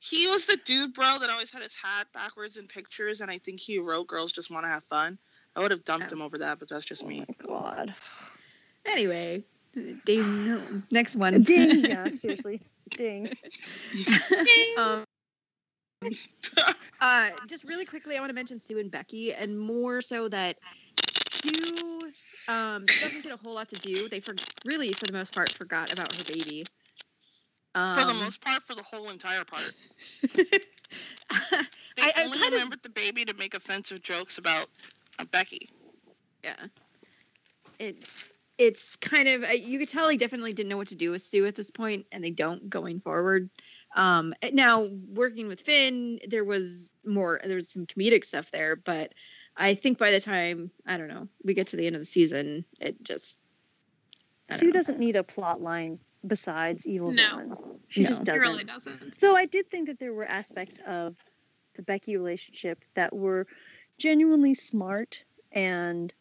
[0.00, 3.38] He was the dude, bro, that always had his hat backwards in pictures, and I
[3.38, 5.18] think he wrote "Girls Just Want to Have Fun."
[5.54, 6.14] I would have dumped Oh.
[6.14, 7.24] him over that, but that's just me.
[7.46, 7.94] God.
[8.86, 9.44] anyway
[10.04, 10.62] ding no.
[10.90, 11.84] next one Ding.
[11.84, 12.60] Yeah, seriously.
[12.96, 13.28] Ding.
[14.76, 15.04] um,
[17.00, 20.56] uh, just really quickly, I want to mention Sue and Becky, and more so that
[21.30, 22.12] Sue
[22.48, 24.08] um, doesn't get a whole lot to do.
[24.08, 24.34] They for
[24.64, 26.66] really, for the most part, forgot about her baby.
[27.74, 29.72] Um, for the most part, for the whole entire part,
[30.34, 30.42] they
[31.98, 34.66] I only kind of remembered the baby to make offensive jokes about
[35.18, 35.70] uh, Becky.
[36.42, 36.66] yeah.
[37.78, 38.04] It
[38.58, 41.22] it's kind of uh, you could tell they definitely didn't know what to do with
[41.22, 43.48] Sue at this point, and they don't going forward.
[43.96, 47.40] Um, now working with Finn, there was more.
[47.42, 49.14] There was some comedic stuff there, but
[49.56, 52.06] I think by the time I don't know we get to the end of the
[52.06, 53.40] season, it just
[54.50, 54.72] Sue know.
[54.72, 57.28] doesn't need a plot line besides evil No.
[57.30, 57.56] villain.
[57.88, 58.08] She No.
[58.08, 58.40] just doesn't.
[58.48, 59.18] really doesn't.
[59.20, 61.16] So I did think that there were aspects of
[61.74, 63.46] the Becky relationship that were
[63.98, 66.12] genuinely smart and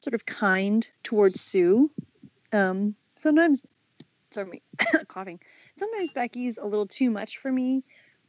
[0.00, 1.90] sort of kind towards Sue.
[2.52, 3.64] Um, sometimes,
[4.30, 4.62] sorry, me,
[5.08, 5.40] coughing.
[5.78, 7.82] Sometimes Becky's a little too much for me,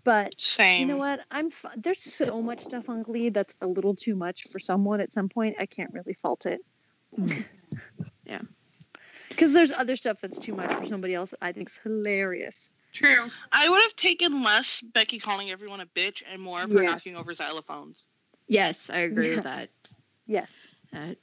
[0.04, 0.82] but Same.
[0.82, 1.20] you know what?
[1.30, 5.02] I'm fi- there's so much stuff on Glee that's a little too much for someone
[5.02, 5.58] at some point.
[5.60, 6.62] I can't really fault it.
[7.18, 7.46] Mm.
[8.26, 8.42] Yeah.
[9.38, 12.72] Because there's other stuff that's too much for somebody else that I think's hilarious.
[12.92, 13.24] True.
[13.52, 16.92] I would have taken less Becky calling everyone a bitch and more of her Yes.
[16.92, 18.06] knocking over xylophones.
[18.48, 19.68] yes, I agree with that.
[20.26, 20.68] Yes.
[20.92, 21.12] Yes.
[21.12, 21.14] Uh,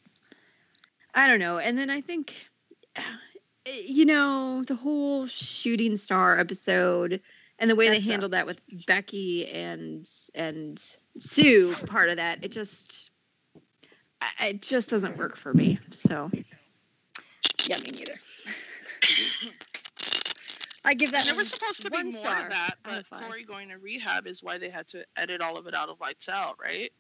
[1.13, 1.59] I don't know.
[1.59, 2.33] And then I think,
[2.95, 3.01] uh,
[3.67, 7.21] you know, the whole shooting star episode
[7.59, 10.81] and the way That they handled that with Becky and and
[11.19, 13.11] Sue, part of that, it just,
[14.41, 15.81] it just doesn't work for me.
[15.91, 16.31] So
[17.67, 18.15] Yeah, me neither.
[20.87, 23.23] I give that There was supposed to be more star to that, out of but.
[23.23, 25.99] Corey going to rehab is why they had to edit all of it out of
[26.01, 26.91] Lights Out, right?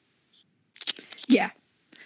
[1.28, 1.50] yeah.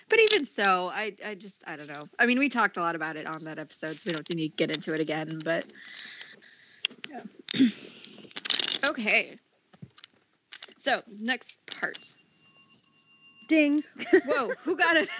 [0.08, 2.08] But even so, I I just I don't know.
[2.18, 4.48] I mean, we talked a lot about it on that episode, so we don't need
[4.50, 5.38] to get into it again.
[5.44, 5.66] But
[7.10, 7.20] yeah.
[8.84, 9.38] okay.
[10.80, 11.98] So next part.
[13.48, 13.84] ding.
[14.26, 15.08] Whoa, who got it?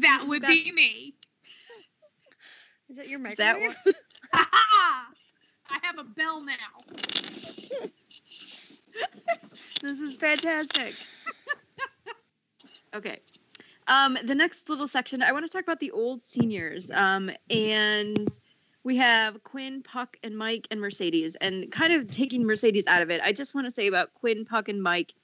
[0.00, 1.14] That would That- be me.
[2.90, 3.76] Is that your Is that microwave?
[3.84, 3.94] one?
[4.32, 6.54] I have a bell now.
[9.80, 10.94] This is fantastic.
[12.94, 13.20] okay.
[13.86, 16.90] Um, the next little section, I want to talk about the old seniors.
[16.90, 18.28] Um, and
[18.82, 21.36] we have Quinn, Puck, and Mike, and Mercedes.
[21.36, 24.44] And kind of taking Mercedes out of it, I just want to say about Quinn,
[24.44, 25.14] Puck, and Mike,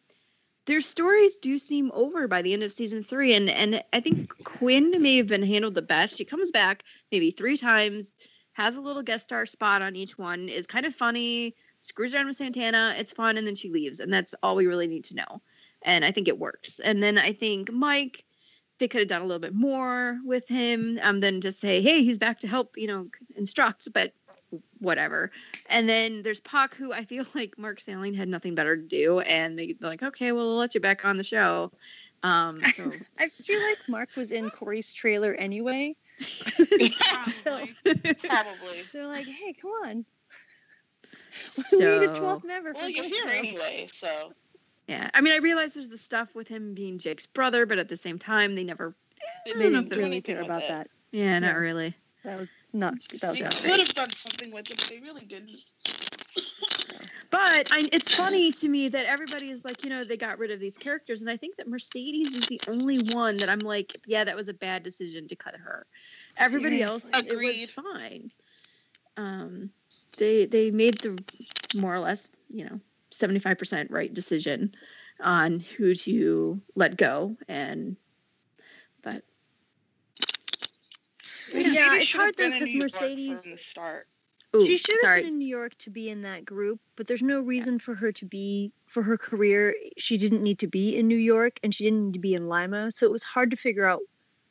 [0.67, 3.35] their stories do seem over by the end of season three.
[3.35, 6.17] And and I think Quinn may have been handled the best.
[6.17, 8.13] She comes back maybe three times,
[8.53, 12.27] has a little guest star spot on each one, is kind of funny, screws around
[12.27, 14.01] with Santana, it's fun, and then she leaves.
[14.01, 15.41] And that's all we really need to know.
[15.83, 16.81] And I think it works.
[16.81, 18.25] And then I think Mike,
[18.79, 22.03] they could have done a little bit more with him um, than just say, hey,
[22.03, 23.07] he's back to help, you know,
[23.37, 24.13] instruct, but
[24.79, 25.31] whatever.
[25.69, 29.21] And then there's Puck, who I feel like Mark Salling had nothing better to do.
[29.21, 31.73] And they, they're like, okay, well, we'll let you back on the show.
[32.23, 35.97] Um, so I feel like Mark was in Corey's trailer anyway.
[36.57, 37.75] Probably.
[37.85, 38.83] Probably.
[38.93, 40.05] They're like, hey, come on.
[41.45, 44.33] so we need a 12th member Well, for you're Corey's here anyway, so
[44.89, 47.89] yeah, I mean, I realize there's the stuff with him being Jake's brother, but at
[47.89, 48.95] the same time, they never,
[49.45, 50.69] they They didn't didn't do really care about it.
[50.69, 50.89] that.
[51.11, 51.53] yeah, not Yeah.
[51.55, 51.95] really.
[52.25, 52.95] That was not.
[53.21, 53.71] That was They outrageous.
[53.71, 55.57] could have done something with it, but they really didn't.
[57.31, 60.51] But I, it's funny to me that everybody is like, you know, they got rid
[60.53, 63.97] of these characters, and I think that Mercedes is the only one that I'm like,
[64.07, 65.87] yeah, that was a bad decision to cut her.
[66.39, 67.31] Everybody else, Seriously.
[67.31, 67.71] it was Agreed.
[67.71, 68.31] fine.
[69.17, 69.71] Um,
[70.19, 71.19] they they made the
[71.75, 74.75] more or less, you know, seventy five percent right decision
[75.21, 77.97] on who to let go, and
[79.03, 79.25] but
[81.53, 84.09] Yeah, Mercedes it's hard though, been in 'cause Mercedes- from the start.
[84.55, 87.23] ooh, she should have been in New York to be in that group, but there's
[87.23, 89.75] no reason for her to be for her career.
[89.99, 92.49] She didn't need to be in New York, and she didn't need to be in
[92.49, 92.91] Lima.
[92.91, 94.01] So it was hard to figure out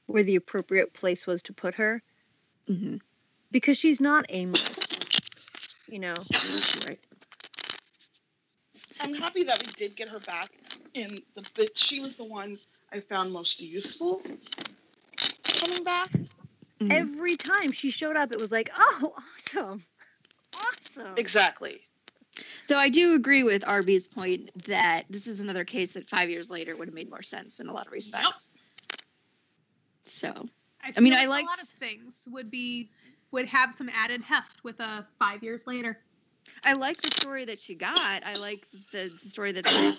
[0.07, 2.01] where the appropriate place was to put her
[2.67, 3.01] Mhm.
[3.51, 4.87] because she's not aimless.
[5.87, 6.15] You know,
[6.85, 6.99] right.
[9.01, 10.49] I'm happy that we did get her back
[10.93, 11.77] in the bit.
[11.77, 12.57] She was the one
[12.91, 14.21] I found most useful
[15.59, 16.09] coming back.
[16.82, 16.91] Mhm.
[16.91, 19.82] every time she showed up, it was like, oh, awesome,
[20.55, 21.13] awesome.
[21.17, 21.82] Exactly.
[22.67, 26.49] So I do agree with Arby's point that this is another case that five years
[26.49, 28.49] later would have made more sense in a lot of respects.
[30.03, 30.49] So
[30.84, 32.89] I, I mean, feel I a like- a lot of things would be
[33.32, 35.97] would have some added heft with a five years later.
[36.63, 38.23] I like the story that she got.
[38.23, 39.93] I like the, the story that they're,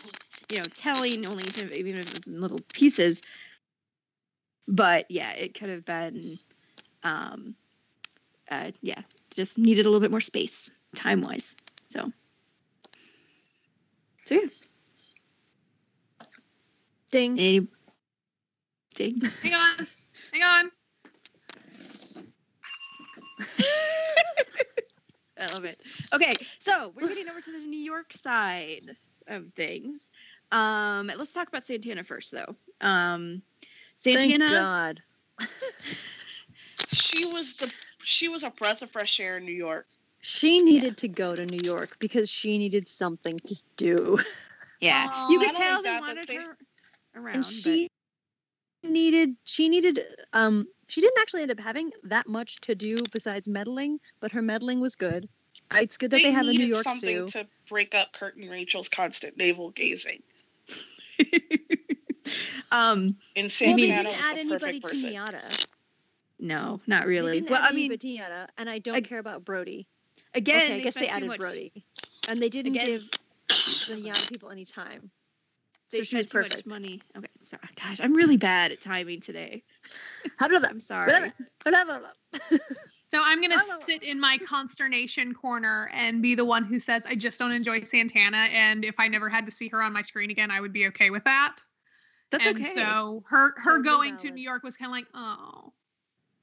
[0.50, 3.22] you know, telling only even if it's in little pieces.
[4.68, 6.38] But yeah, it could have been,
[7.02, 7.54] um,
[8.50, 9.00] uh, yeah,
[9.34, 11.56] just needed a little bit more space, time wise.
[11.86, 12.12] So,
[14.24, 14.46] so yeah,
[17.10, 17.38] Ding.
[17.38, 17.66] any,
[18.94, 19.20] ding.
[19.42, 19.86] Hang on,
[20.32, 20.70] hang on.
[25.38, 25.80] I love it.
[26.12, 28.96] Okay, so we're getting over to the New York side
[29.28, 30.10] of things.
[30.50, 32.56] Um, let's talk about Santana first, though.
[32.80, 33.42] Um,
[33.96, 34.38] Santana.
[34.38, 34.50] Thank.
[34.50, 35.02] God.
[36.92, 37.72] She was the
[38.02, 39.86] she was a breath of fresh air in New York.
[40.20, 44.18] She needed to go to New York because she needed something to do.
[44.78, 46.56] Yeah, Aw, you could tell like they that, wanted they- her
[47.16, 47.36] around.
[47.36, 47.88] and she
[48.84, 50.00] needed she needed
[50.34, 54.42] um she didn't actually end up having that much to do besides meddling but her
[54.42, 55.28] meddling was good
[55.74, 58.36] Uh, it's good that they, have a new york something zoo to break up Kurt
[58.36, 60.22] and Rachel's constant navel gazing.
[62.70, 64.94] um, And well, they didn't was add the anybody to.
[64.94, 65.55] NYADA.
[66.38, 67.32] No, not They really.
[67.34, 68.20] didn't Well, add I mean, anybody
[68.58, 69.86] and I don't I- care about Brody.
[70.34, 71.72] again, okay, I guess they added much- Brody,
[72.28, 73.10] and they didn't Again- give
[73.88, 75.10] the young people any time.
[75.92, 76.66] They So she was spent too much perfect.
[76.66, 77.00] money.
[77.16, 77.60] Okay, sorry.
[77.64, 79.62] Ah, gosh, I'm really bad at timing today.
[80.40, 81.32] I'm sorry.
[83.08, 87.06] So I'm gonna Oh, sit in my consternation corner and be the one who says
[87.06, 90.02] I just don't enjoy Santana, and if I never had to see her on my
[90.02, 91.56] screen again, I would be okay with that.
[92.30, 92.74] That's and okay.
[92.74, 94.30] so her her Totally going to.
[94.32, 95.72] New York was kind of like, oh,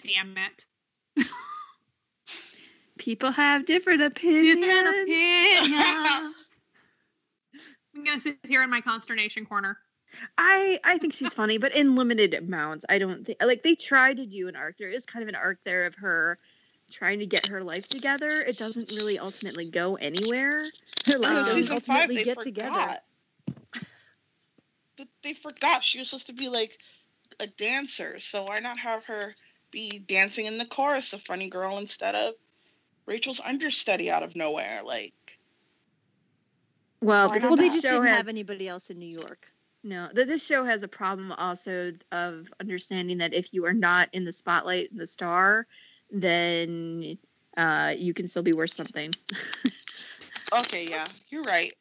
[0.03, 0.65] damn it.
[2.97, 4.61] People have different opinions.
[4.61, 6.35] Different opinions.
[7.95, 9.77] I'm gonna sit here in my consternation corner.
[10.37, 12.85] I I think she's funny, but in limited amounts.
[12.87, 14.77] I don't think like they tried to do an arc.
[14.77, 16.37] There is kind of an arc there of her
[16.91, 18.29] trying to get her life together.
[18.29, 20.65] It doesn't really ultimately go anywhere.
[21.05, 22.97] Her And life Um, doesn't season five, ultimately they get together.
[24.95, 26.77] But they forgot she was supposed to be like
[27.39, 28.19] a dancer.
[28.19, 29.35] So why not have her
[29.73, 32.35] be dancing in the chorus, a funny girl, instead of
[33.05, 34.81] Rachel's understudy out of nowhere?
[34.85, 35.13] Like,
[37.01, 39.47] Well, because Well, they just didn't has, have anybody else in New York.
[39.83, 44.07] No, th- this show has a problem also of understanding that if you are not
[44.13, 45.67] in the spotlight, and the star,
[46.09, 47.17] then
[47.57, 49.11] uh, you can still be worth something.
[50.53, 51.73] okay, yeah, you're right.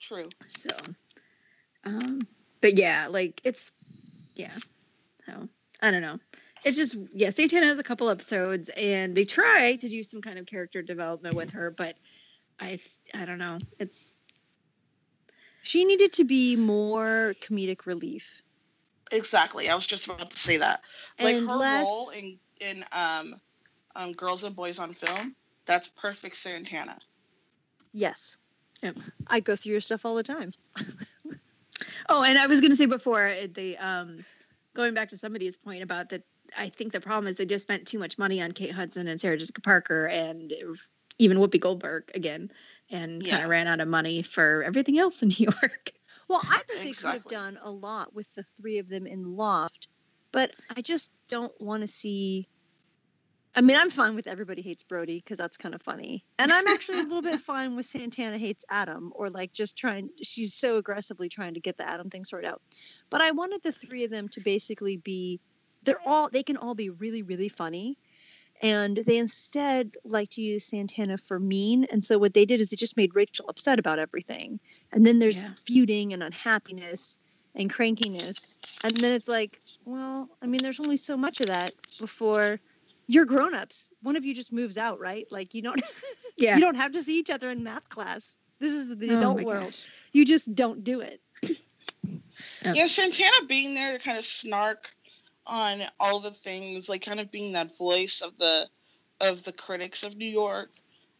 [0.00, 0.28] True.
[0.40, 0.70] So,
[1.84, 2.26] um,
[2.60, 3.70] but yeah, like it's,
[4.34, 4.56] yeah.
[5.26, 5.48] So
[5.80, 6.18] I don't know.
[6.64, 7.30] It's just yeah.
[7.30, 11.34] Santana has a couple episodes, and they try to do some kind of character development
[11.34, 11.96] with her, but
[12.60, 12.78] I
[13.14, 13.58] I don't know.
[13.78, 14.22] It's
[15.62, 18.42] She needed to be more comedic relief.
[19.10, 19.68] Exactly.
[19.68, 20.80] I was just about to say that.
[21.20, 23.40] Like and her less, role in in um,
[23.94, 25.34] um, Girls and Boys on Film.
[25.66, 26.98] That's perfect Santana.
[27.92, 28.38] yes.
[28.82, 28.96] Yep.
[29.28, 30.50] I go through your stuff all the time.
[32.08, 34.16] oh, and I was gonna say before uh, the um,
[34.74, 36.22] going back to somebody's point about that.
[36.56, 39.20] I think the problem is they just spent too much money on Kate Hudson and
[39.20, 40.52] Sarah Jessica Parker and
[41.18, 42.50] even Whoopi Goldberg again,
[42.90, 45.92] and kind of ran out of money for everything else in New York.
[46.28, 49.36] Well, I think they could have done a lot with the three of them in
[49.36, 49.88] Loft,
[50.30, 52.48] but I just don't want to see.
[53.54, 56.66] I mean, I'm fine with everybody hates Brody because that's kind of funny, and I'm
[56.68, 60.08] actually a little bit fine with Santana hates Adam, or like just trying.
[60.22, 62.62] She's so aggressively trying to get the Adam thing sorted out.
[63.10, 65.40] But I wanted the three of them to basically be.
[65.84, 66.28] They're all.
[66.30, 67.98] They can all be really, really funny.
[68.60, 71.86] And they instead like to use Santana for mean.
[71.90, 74.60] And so what they did is they just made Rachel upset about everything.
[74.92, 75.50] And then there's Yeah.
[75.56, 77.18] feuding and unhappiness
[77.56, 78.58] and crankiness.
[78.84, 82.60] And then it's like, well, I mean, there's only so much of that before
[83.08, 83.90] you're grown-ups.
[84.02, 85.26] One of you just moves out, right?
[85.30, 85.82] Like you don't
[86.36, 86.54] Yeah.
[86.54, 88.36] you don't have to see each other in math class.
[88.60, 89.64] This is the Oh adult my world.
[89.64, 89.86] gosh.
[90.12, 91.20] You just don't do it.
[92.64, 92.72] Oh.
[92.74, 94.90] Yeah, Santana being there to kind of snark
[95.46, 98.68] on all the things, like kind of being that voice of the
[99.20, 100.70] of the critics of New York,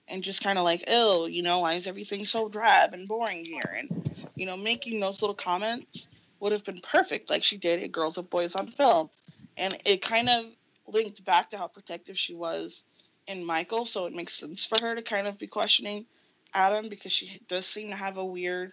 [0.09, 3.45] and just kind of like, oh, you know, why is everything so drab and boring
[3.45, 3.77] here?
[3.77, 6.09] And you know, making those little comments
[6.41, 9.11] would have been perfect, like she did at Girls and Boys on Film,
[9.57, 10.47] and it kind of
[10.87, 12.85] linked back to how protective she was
[13.27, 16.05] in Michael, so it makes sense for her to kind of be questioning
[16.55, 18.73] Adam because she does seem to have a weird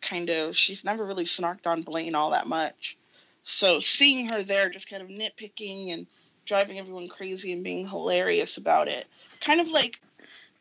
[0.00, 2.98] kind of she's never really snarked on Blaine all that much.
[3.46, 6.08] So seeing her there just kind of nitpicking and
[6.46, 9.06] driving everyone crazy and being hilarious about it.
[9.40, 10.00] Kind of like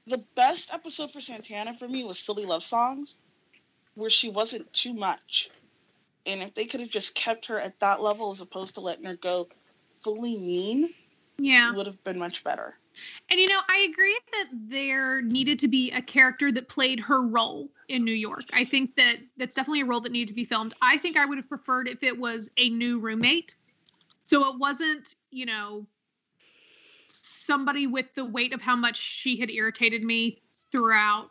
[0.05, 3.17] the best episode for Santana for me was Silly Love Songs,
[3.95, 5.49] where she wasn't too much.
[6.27, 9.05] And if they could have just kept her at that level as opposed to letting
[9.05, 9.49] her go
[9.95, 10.93] fully mean,
[11.39, 11.73] Yeah.
[11.73, 12.77] would have been much better.
[13.29, 17.21] And you know, I agree that there needed to be a character that played her
[17.21, 18.43] role in New York.
[18.53, 20.73] I think that that's definitely a role that needed to be filmed.
[20.81, 23.55] I think I would have preferred if it was a new roommate.
[24.25, 25.85] So it wasn't, you know,
[27.07, 30.41] somebody with the weight of how much she had irritated me
[30.71, 31.29] throughout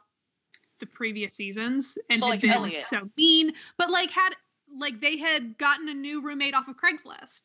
[0.78, 2.84] the previous seasons and So, had like been Elliot.
[2.84, 4.34] so mean, but like had
[4.78, 7.42] like they had gotten a new roommate off of Craigslist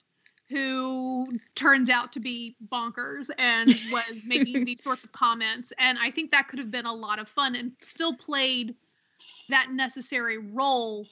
[0.50, 6.10] who turns out to be bonkers and was making these sorts of comments and I
[6.12, 8.74] think that could have been a lot of fun and still played
[9.50, 11.06] that necessary role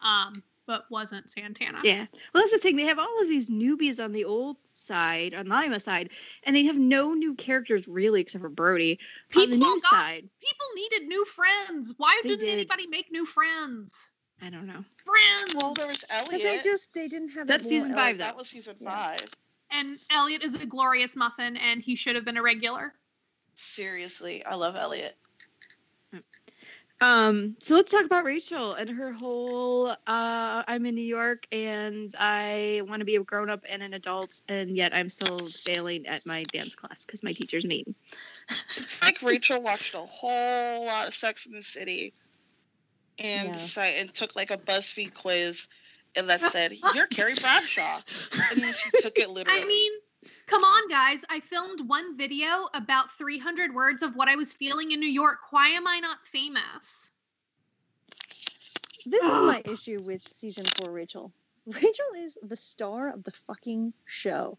[0.00, 1.78] um but wasn't Santana.
[1.84, 2.06] Yeah.
[2.32, 2.76] Well, that's the thing.
[2.76, 6.08] They have all of these newbies on the old side, on Lima side,
[6.44, 8.98] and they have no new characters really except for Brody.
[9.36, 11.92] on the People new got- side, People needed new friends.
[11.98, 12.52] Why They didn't did.
[12.52, 13.92] anybody make new friends?
[14.42, 14.84] I don't know.
[15.04, 15.54] Friends.
[15.54, 18.24] Well, there was But they just they didn't have That's more season ele- five, though.
[18.24, 18.90] that was season Yeah.
[18.90, 19.24] five.
[19.70, 22.92] and Elliot is a glorious muffin and he should have been a regular.
[23.54, 25.16] Seriously, I love Elliot.
[27.00, 32.14] Um, so let's talk about Rachel and her whole uh I'm in New York and
[32.18, 36.06] I want to be a grown up and an adult and yet I'm still failing
[36.06, 37.94] at my dance class because my teacher's mean.
[38.76, 42.14] It's like Rachel watched a whole lot of Sex in the City
[43.18, 43.52] and Yeah.
[43.52, 45.66] decided, and took like a BuzzFeed quiz
[46.16, 48.00] and that said, You're Carrie Bradshaw.
[48.50, 49.60] And then she took it literally.
[49.60, 49.92] I mean,
[50.46, 51.24] come on, guys.
[51.28, 55.38] I filmed one video about 300 words of what I was feeling in New York.
[55.50, 57.10] Why am I not famous?
[59.06, 61.32] This is my issue with season four, Rachel.
[61.66, 64.58] Rachel is the star of the fucking show.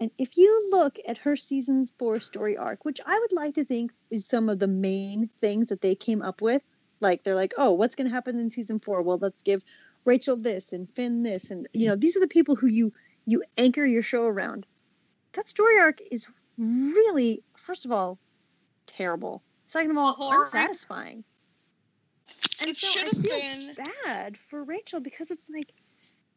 [0.00, 3.64] And if you look at her season four story arc, which I would like to
[3.64, 6.62] think is some of the main things that they came up with,
[7.00, 9.02] like they're like, oh, what's going to happen in season four?
[9.02, 9.62] Well, let's give
[10.04, 12.92] Rachel this and Finn this, and you know, these are the people who you
[13.24, 14.66] you anchor your show around.
[15.32, 16.26] That story arc is
[16.56, 18.18] really, first of all,
[18.86, 19.42] terrible.
[19.66, 20.44] Second of all, Horrible.
[20.44, 21.24] unsatisfying.
[22.60, 23.74] And it so should have been.
[24.04, 25.72] bad for Rachel because it's like,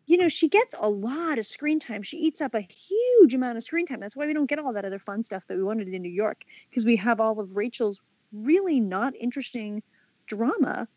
[0.05, 2.03] you know, she gets a lot of screen time.
[2.03, 3.99] She eats up a huge amount of screen time.
[3.99, 6.11] That's why we don't get all that other fun stuff that we wanted in New
[6.11, 8.01] York because we have all of Rachel's
[8.33, 9.81] really not interesting
[10.35, 10.87] drama.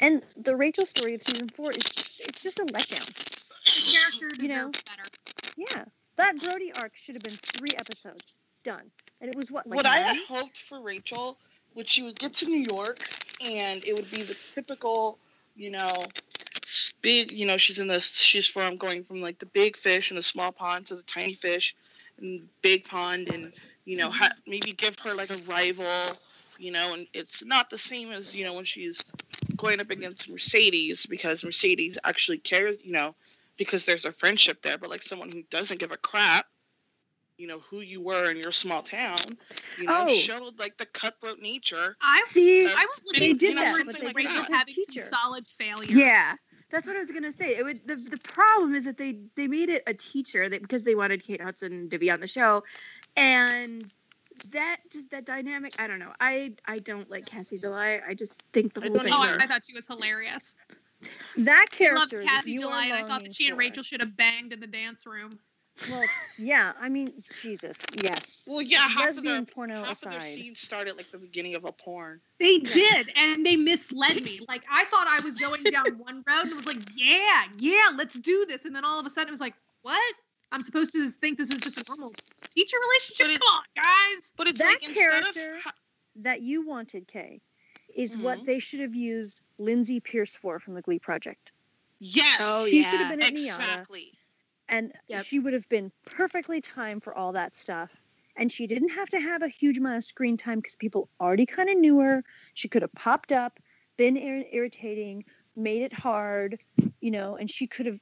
[0.00, 3.06] And the Rachel story of season four is just, it's just a letdown.
[3.64, 5.08] The character You know, better.
[5.56, 5.84] Yeah,
[6.16, 8.90] that Brody arc should have been three episodes done,
[9.20, 11.38] and it was what like what I had hoped for Rachel,
[11.74, 12.98] would she would get to New York
[13.44, 15.18] and it would be the typical,
[15.56, 16.04] you know,
[16.64, 17.32] s- big.
[17.32, 18.10] You know, she's in this.
[18.10, 21.34] She's from going from like the big fish in a small pond to the tiny
[21.34, 21.74] fish
[22.20, 23.52] in the big pond, and
[23.84, 24.50] you know, ha- mm-hmm.
[24.50, 25.86] maybe give her like a rival.
[26.58, 29.00] You know, and it's not the same as you know when she's
[29.56, 32.76] going up against Mercedes because Mercedes actually cares.
[32.82, 33.14] You know,
[33.56, 36.46] because there's a friendship there, but like someone who doesn't give a crap.
[37.36, 39.18] You know who you were in your small town.
[39.76, 40.08] You know, Oh.
[40.08, 41.96] showed like the cutthroat nature.
[42.00, 44.40] I See, I was they looking did that, forward but to they did Rachel that
[44.42, 45.00] with having teacher.
[45.00, 45.96] some solid failure.
[45.96, 46.36] Yeah.
[46.70, 47.56] That's what I was gonna say.
[47.56, 50.84] It would the, the problem is that they they made it a teacher that because
[50.84, 52.62] they wanted Kate Hudson to be on the show,
[53.16, 53.84] and
[54.50, 55.80] that just that dynamic.
[55.80, 56.12] I don't know.
[56.20, 58.00] I I don't like Cassie July.
[58.06, 59.12] I just think the whole don't thing.
[59.12, 59.44] Oh, I.
[59.44, 60.54] I thought she was hilarious.
[61.38, 61.96] that character.
[61.96, 64.00] I loved character that Cassie you July, and I thought that she and Rachel should
[64.00, 65.30] have banged in the dance room.
[65.90, 66.04] Well,
[66.38, 68.48] yeah, I mean, Jesus, yes.
[68.48, 70.34] Well, yeah, half of Lesbian their porno half of their aside.
[70.34, 72.20] scenes started like the beginning of a porn.
[72.38, 74.40] They did, and they misled me.
[74.46, 78.14] Like I thought I was going down one road and was like, "Yeah, yeah, let's
[78.14, 80.14] do this," and then all of a sudden it was like, "What?
[80.54, 82.14] I'm supposed to think this is just a normal
[82.54, 83.26] teacher relationship?
[83.34, 85.72] It- Come on, guys!" But it's That like character- of
[86.22, 87.40] That you wanted, Kay,
[87.92, 88.22] is Mhm.
[88.22, 91.50] what they should have used Lindsay Pearce for from the Glee Project.
[91.98, 92.82] yes, Oh, she yeah.
[92.90, 94.12] should have been at NYADA, exactly.
[94.68, 95.24] and Yep.
[95.24, 98.02] she would have been perfectly timed for all that stuff.
[98.36, 101.46] And she didn't have to have a huge amount of screen time because people already
[101.46, 102.24] kind of knew her.
[102.54, 103.58] She could have popped up,
[103.96, 105.24] been ir- irritating,
[105.56, 106.60] made it hard,
[107.00, 108.00] you know, and she could have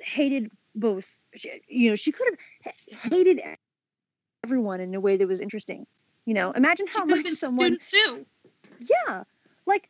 [0.00, 1.16] hated both.
[1.68, 2.26] You know, she could
[2.64, 2.74] have
[3.10, 3.40] hated
[4.44, 5.86] everyone in a way that was interesting.
[6.26, 8.24] You know, imagine how much someone Sue.
[8.80, 9.24] yeah
[9.66, 9.88] like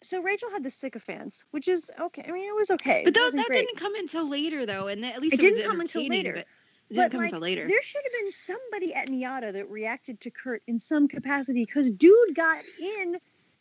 [0.00, 3.32] so rachel had the sycophants which is okay i mean it was okay But that,
[3.34, 3.66] that great.
[3.66, 6.32] didn't come until later, though, and at least It it, didn't come until later.
[6.32, 6.46] but
[6.90, 7.66] It didn't come like, until later.
[7.66, 11.90] there should have been somebody at NYADA that reacted to Kurt in some capacity because
[11.90, 13.16] dude got in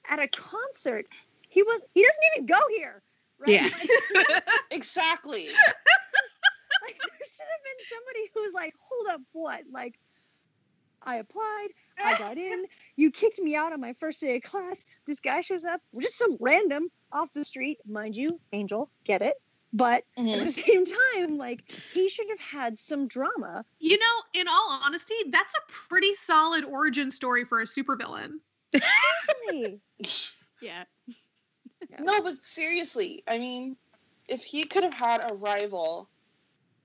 [0.07, 1.05] at a concert.
[1.49, 3.01] He was he doesn't even go here.
[3.39, 3.49] Right?
[3.49, 3.63] Yeah.
[3.63, 5.45] Like, Exactly.
[5.47, 9.61] like, there should have been somebody who was like, hold up, what?
[9.71, 9.99] Like,
[11.01, 11.67] I applied,
[12.03, 12.65] I got in,
[12.95, 14.85] you kicked me out on my first day of class.
[15.05, 19.35] This guy shows up, just some random off the street, mind you, Angel, get it.
[19.73, 20.43] But at Mhm.
[20.45, 23.63] the same time, like he should have had some drama.
[23.79, 28.39] You know, in all honesty, that's a pretty solid origin story for a supervillain.
[28.73, 29.81] Seriously.
[30.61, 30.83] yeah.
[31.99, 33.77] No, but seriously, I mean,
[34.27, 36.09] if he could have had a rival,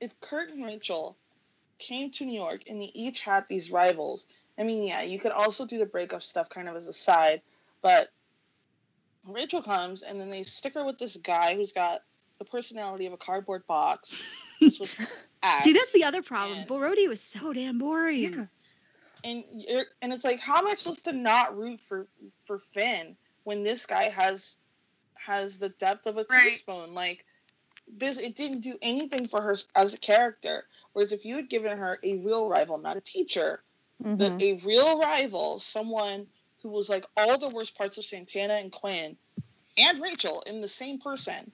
[0.01, 1.17] if Kurt and Rachel
[1.79, 4.27] came to New York and they each had these rivals,
[4.59, 7.43] I mean, yeah, you could also do the breakup stuff kind of as a side,
[7.81, 8.11] but
[9.27, 12.03] Rachel comes and then they stick her with this guy who's got
[12.39, 14.23] the personality of a cardboard box.
[14.61, 16.59] See, that's the other problem.
[16.61, 18.19] And- Borody was so damn boring.
[18.35, 18.45] Yeah.
[19.25, 22.07] and you're, and it's like how am I supposed to not root for
[22.45, 24.57] for Finn when this guy has
[25.15, 26.51] has the depth of a Right.
[26.51, 27.25] teaspoon like
[27.89, 31.77] this it didn't do anything for her as a character whereas if you had given
[31.77, 33.63] her a real rival not a teacher
[34.03, 34.19] Mhm.
[34.19, 36.27] but a real rival someone
[36.63, 39.17] who was like all the worst parts of Santana and Quinn
[39.79, 41.53] and Rachel in the same person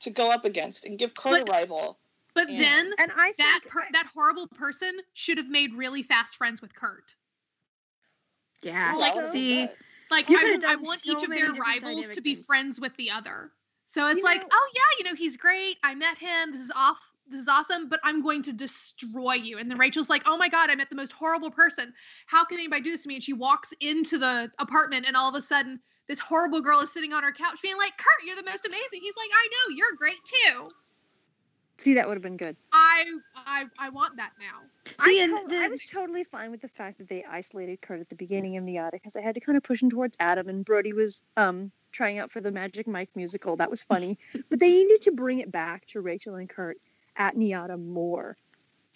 [0.00, 1.98] to go up against and give Kurt But- a rival
[2.34, 2.58] But Yeah.
[2.60, 6.60] then And I that think per- that horrible person should have made really fast friends
[6.60, 7.16] with Kurt.
[8.62, 8.92] Yeah.
[8.92, 9.76] Well, like, that
[10.10, 10.62] would've so- been good.
[10.62, 12.46] Like I, I want so each of their rivals to be things.
[12.46, 13.52] friends with the other.
[13.86, 15.76] So it's You like, know- oh yeah, you know, he's great.
[15.82, 16.52] I met him.
[16.52, 16.98] This is off.
[17.30, 19.58] This is awesome, but I'm going to destroy you.
[19.58, 21.92] And then Rachel's like, oh my God, I met the most horrible person.
[22.26, 23.16] How can anybody do this to me?
[23.16, 26.90] And she walks into the apartment, and all of a sudden, this horrible girl is
[26.90, 29.00] sitting on her couch being like, Kurt, you're the most amazing.
[29.02, 30.70] He's like, I know, you're great too.
[31.78, 32.56] See that would have been good.
[32.72, 33.04] I
[33.36, 34.94] I I want that now.
[35.04, 38.00] See, I, and to- I was totally fine with the fact that they isolated Kurt
[38.00, 40.16] at the beginning of the attic because I had to kind of push him towards
[40.18, 43.56] Adam, and Brody was um trying out for the Magic Mike musical.
[43.56, 44.18] That was funny,
[44.50, 46.78] but they needed to bring it back to Rachel and Kurt
[47.16, 48.36] at NYADA more.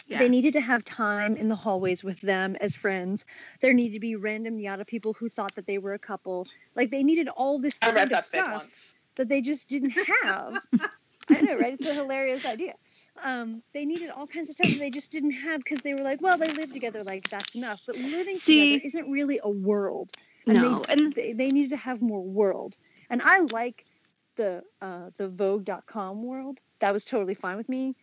[0.08, 0.18] Yeah.
[0.18, 3.24] They needed to have time in the hallways with them as friends.
[3.60, 6.48] There needed to be random NYADA people who thought that they were a couple.
[6.74, 9.90] Like they needed all this I kind of stuff that they just didn't
[10.22, 10.58] have.
[11.28, 11.74] I know, right?
[11.74, 12.74] It's a hilarious idea.
[13.22, 16.02] Um, they needed all kinds of stuff that they just didn't have because they were
[16.02, 17.80] like, well, they live together, like that's enough.
[17.86, 20.10] But living See- together isn't really a world,
[20.46, 22.76] and No, they, and they they needed to have more world.
[23.10, 23.84] And I like
[24.36, 26.58] the uh, the Vogue.com world.
[26.80, 27.94] That was totally fine with me.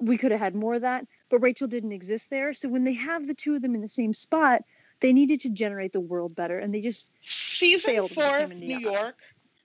[0.00, 2.52] We could have had more of that, but Rachel didn't exist there.
[2.52, 4.62] So when they have the two of them in the same spot,
[5.00, 8.50] they needed to generate the world better, and they just Season failed with four him
[8.50, 8.80] of New NYADA.
[8.80, 9.18] York.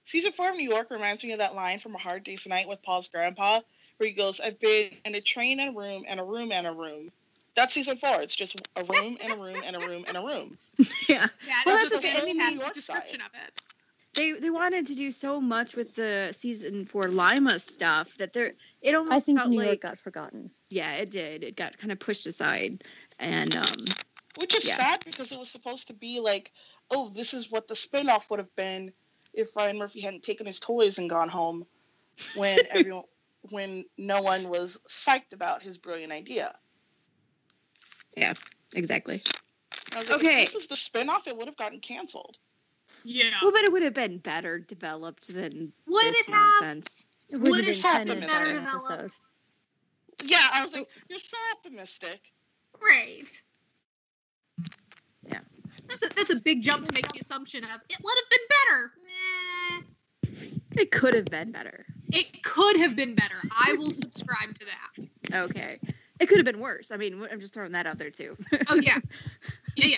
[0.04, 2.68] Season four of New York reminds me of that line from A Hard Day's Night
[2.68, 3.62] with Paul's grandpa,
[3.98, 6.68] where he goes, "I've been in a train and a room and a room and
[6.68, 7.12] a room."
[7.56, 8.22] That's season four.
[8.22, 10.58] It's just a room and a room and a room and a room.
[11.10, 11.28] yeah.
[11.46, 13.28] Yeah, Well, that's that's a the thing, I mean, New fantastic York description side.
[13.28, 13.62] of it.
[14.14, 18.54] They they wanted to do so much with the season four Lima stuff that they're
[18.82, 20.50] it almost I think felt New like York got forgotten.
[20.70, 22.84] yeah it did it got kind of pushed aside
[23.20, 23.78] and um
[24.36, 24.76] Which is Yeah.
[24.76, 26.52] sad because it was supposed to be like,
[26.90, 28.92] oh, this is what the spinoff would have been
[29.34, 31.66] if Ryan Murphy hadn't taken his toys and gone home
[32.36, 33.04] when everyone
[33.50, 36.54] when no one was psyched about his brilliant idea.
[38.16, 38.34] Yeah,
[38.74, 39.24] exactly
[39.96, 40.44] like, Okay.
[40.44, 42.38] if this is the spinoff, it would have gotten canceled.
[43.06, 43.32] Yeah.
[43.42, 46.50] well but it would have been better developed than Would this it have?
[46.62, 47.06] nonsense.
[47.30, 48.92] It Would would have it been have ten been better developed?
[48.92, 49.12] episode.
[50.26, 52.32] Yeah, I was like, you're so optimistic.
[52.82, 53.24] Right.
[55.26, 55.40] Yeah.
[55.88, 58.48] That's a, that's a big jump to make the assumption of it would have been
[58.50, 58.92] better.
[60.76, 60.82] Meh.
[60.84, 61.86] It could have been better.
[62.12, 63.36] It could have been better.
[63.52, 65.46] I will subscribe to that.
[65.46, 65.76] Okay.
[66.20, 66.92] It could have been worse.
[66.92, 68.38] I mean, I'm just throwing that out there too.
[68.68, 69.00] Oh yeah.
[69.78, 69.98] Yeah, yeah.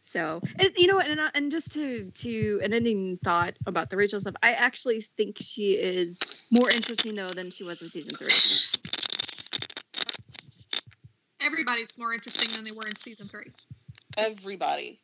[0.00, 3.96] So, and, you know, and, uh, and just to to an ending thought about the
[3.96, 6.18] Rachel stuff, I actually think she is
[6.50, 8.32] more interesting though than she was in season three.
[11.40, 13.52] Everybody's more interesting than they were in season three.
[14.16, 15.00] Everybody.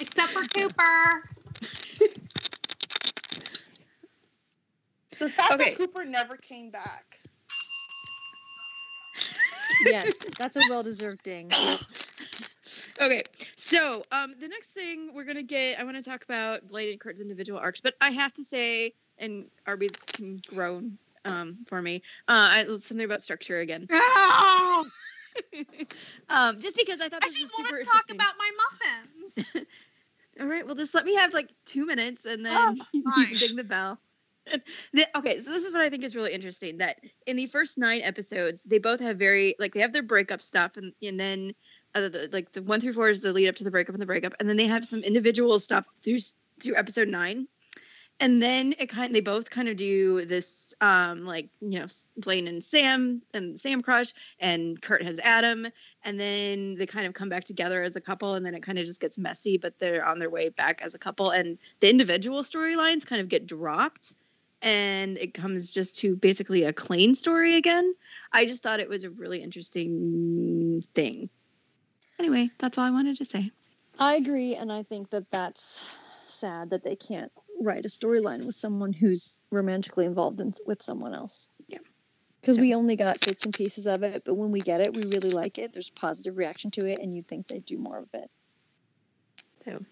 [0.00, 1.24] Except for Cooper.
[5.18, 5.72] The fact Okay.
[5.72, 7.20] that Cooper never came back.
[9.80, 11.56] yes, that's a well-deserved ding.
[13.00, 13.22] Okay,
[13.56, 17.00] so um, the next thing we're gonna get, I want to talk about Blaine and
[17.00, 22.02] Kurt's individual arcs, but I have to say, and Arby's can groan um, for me,
[22.28, 23.88] uh, I, something about structure again.
[23.90, 24.84] Oh,
[26.28, 28.50] um, just because I thought I this was just want super to talk about my
[28.62, 29.66] muffins.
[30.40, 33.38] All right, well, just let me have like two minutes, and then Oh, you can
[33.38, 33.98] ding the bell.
[35.14, 36.78] Okay, so this is what I think is really interesting.
[36.78, 40.42] That in the first nine episodes, they both have very like they have their breakup
[40.42, 41.54] stuff, and and then
[41.94, 44.02] uh, the, like the one through four is the lead up to the breakup and
[44.02, 46.18] the breakup, and then they have some individual stuff through
[46.62, 47.46] through episode nine,
[48.20, 51.86] and then it kind they both kind of do this um like you know
[52.16, 55.66] Blaine and Sam and Sam crush, and Kurt has Adam,
[56.04, 58.78] and then they kind of come back together as a couple and then it kind
[58.78, 61.88] of just gets messy but they're on their way back as a couple and the
[61.88, 64.14] individual storylines kind of get dropped
[64.62, 67.94] and it comes just to basically a Klaine story again
[68.32, 71.28] i just thought it was a really interesting thing
[72.18, 73.50] anyway that's all i wanted to say
[73.98, 77.30] I agree, and I think that that's sad that they can't
[77.60, 81.48] write a storyline with someone who's romantically involved in, with someone else.
[81.68, 81.78] Yeah.
[82.40, 85.04] Because we only got bits and pieces of it, but when we get it, we
[85.04, 85.72] really like it.
[85.72, 88.30] There's a positive reaction to it, and you'd think they'd do more of it.
[89.64, 89.84] So.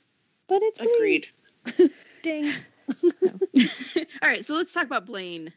[0.49, 0.97] But it's Glee.
[0.97, 1.91] Agreed.
[2.23, 2.53] Ding.
[4.23, 5.53] all right so let's talk about blaine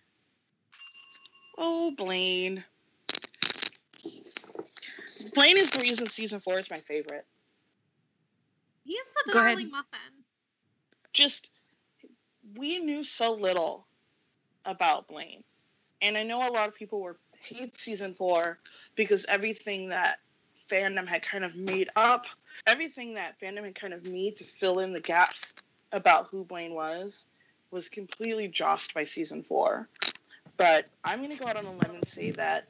[1.58, 2.64] Oh, Blaine.
[5.34, 7.26] Blaine is the reason season four is my favorite.
[8.84, 10.00] He is the Go darling muffin.
[11.14, 11.50] Just,
[12.58, 13.86] we knew so little
[14.66, 15.44] about Blaine.
[16.02, 18.60] And I know a lot of people were hate season four
[18.96, 20.20] because everything that
[20.70, 22.26] fandom had kind of made up,
[22.68, 25.54] everything that fandom had kind of made to fill in the gaps
[25.94, 27.28] about who Blaine was,
[27.72, 29.88] was completely jossed by season four.
[30.58, 32.68] But I'm going to go out on a limb and say that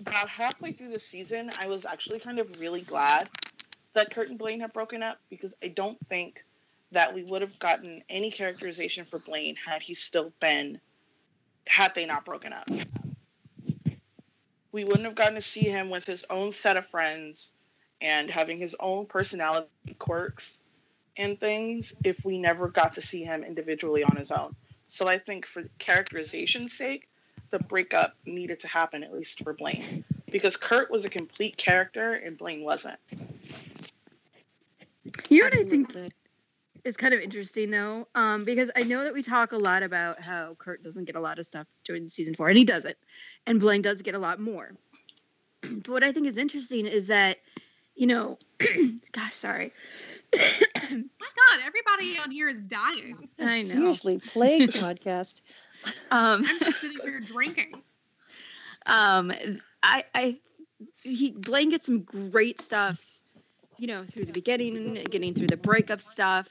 [0.00, 3.28] about halfway through the season, I was actually kind of really glad
[3.94, 6.44] that Kurt and Blaine had broken up because I don't think
[6.92, 10.80] that we would have gotten any characterization for Blaine had he still been,
[11.66, 12.68] had they not broken up.
[14.72, 17.52] We wouldn't have gotten to see him with his own set of friends
[18.00, 19.68] and having his own personality
[19.98, 20.59] quirks
[21.20, 24.56] and things if we never got to see him individually on his own.
[24.88, 27.08] So I think for characterization's sake,
[27.50, 32.14] the breakup needed to happen at least for Blaine because Kurt was a complete character
[32.14, 32.98] and Blaine wasn't.
[35.28, 36.12] you know what i think
[36.84, 40.20] is kind of interesting though, um, because I know that we talk a lot about
[40.20, 42.96] how Kurt doesn't get a lot of stuff during season four, and he doesn't,
[43.46, 44.72] and Blaine does get a lot more.
[45.62, 47.38] but what I think is interesting is that,
[48.00, 48.38] you know,
[49.12, 49.72] gosh, sorry,
[50.32, 50.38] My
[50.90, 53.28] God, everybody on here is dying.
[53.38, 53.68] I know.
[53.68, 55.42] Seriously, plague podcast.
[56.10, 57.74] um, I'm just sitting here drinking.
[58.86, 59.30] um,
[59.82, 60.38] I, I,
[61.02, 63.20] he Blaine gets some great stuff,
[63.76, 66.48] you know, through the beginning, getting through the breakup stuff,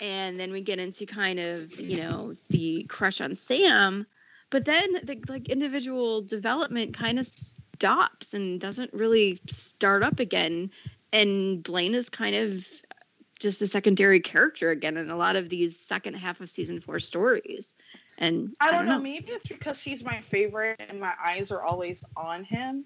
[0.00, 4.04] and then we get into kind of, you know, the crush on Sam,
[4.52, 10.70] but then the like individual development kind of stops and doesn't really start up again,
[11.10, 12.68] and Blaine is kind of
[13.40, 17.00] just a secondary character again in a lot of these second half of season four
[17.00, 17.74] stories.
[18.18, 19.00] And I don't know.
[19.00, 22.84] Maybe it's because he's my favorite and my eyes are always on him.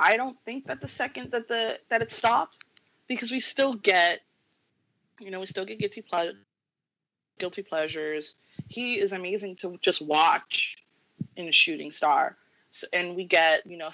[0.00, 2.58] I don't think that the second that the that it stopped
[3.06, 4.20] because we still get,
[5.20, 6.34] you know, we still get guilty pleasure,
[7.42, 8.36] guilty pleasures.
[8.68, 10.76] He is amazing to just watch
[11.34, 12.36] in a shooting star,
[12.70, 13.90] S and we get you know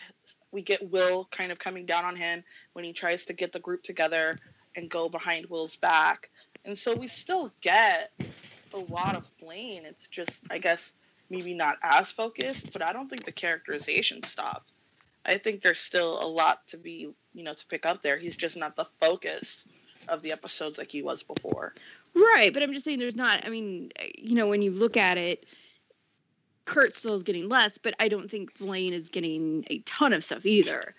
[0.52, 2.44] we get Will kind of coming down on him
[2.74, 4.38] when he tries to get the group together
[4.76, 6.28] and go behind Will's back,
[6.66, 8.12] and so we still get
[8.74, 9.86] a lot of Blaine.
[9.86, 10.92] It's just I guess
[11.30, 14.74] maybe not as focused, but I don't think the characterization stopped.
[15.24, 18.18] I think there's still a lot to be, you know, to pick up there.
[18.18, 19.64] He's just not the focus
[20.06, 21.74] of the episodes like he was before.
[22.14, 23.46] Right, but I'm just saying there's not.
[23.46, 25.46] I mean, eh, you know, when you look at it,
[26.64, 30.22] Kurt still is getting less, but I don't think Blaine is getting a ton of
[30.22, 30.94] stuff either.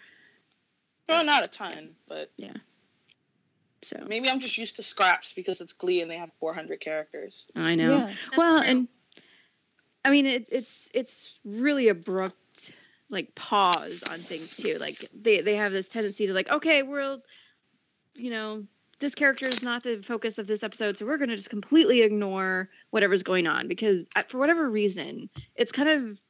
[1.08, 2.54] Well, not a ton, but yeah.
[3.82, 7.48] So maybe I'm just used to scraps because it's Glee and they have 400 characters.
[7.56, 7.98] I know.
[7.98, 8.14] Yeah.
[8.38, 8.68] Well, true.
[8.68, 8.88] and
[10.04, 12.74] I mean, it's it's it's really abrupt,
[13.10, 14.78] like pause on things too.
[14.80, 17.20] Like they they have this tendency to like, okay, we're,
[18.16, 18.66] you know,
[19.00, 22.02] this character is not the focus of this episode, so we're going to just completely
[22.02, 26.22] ignore whatever's going on because uh, for whatever reason, it's kind of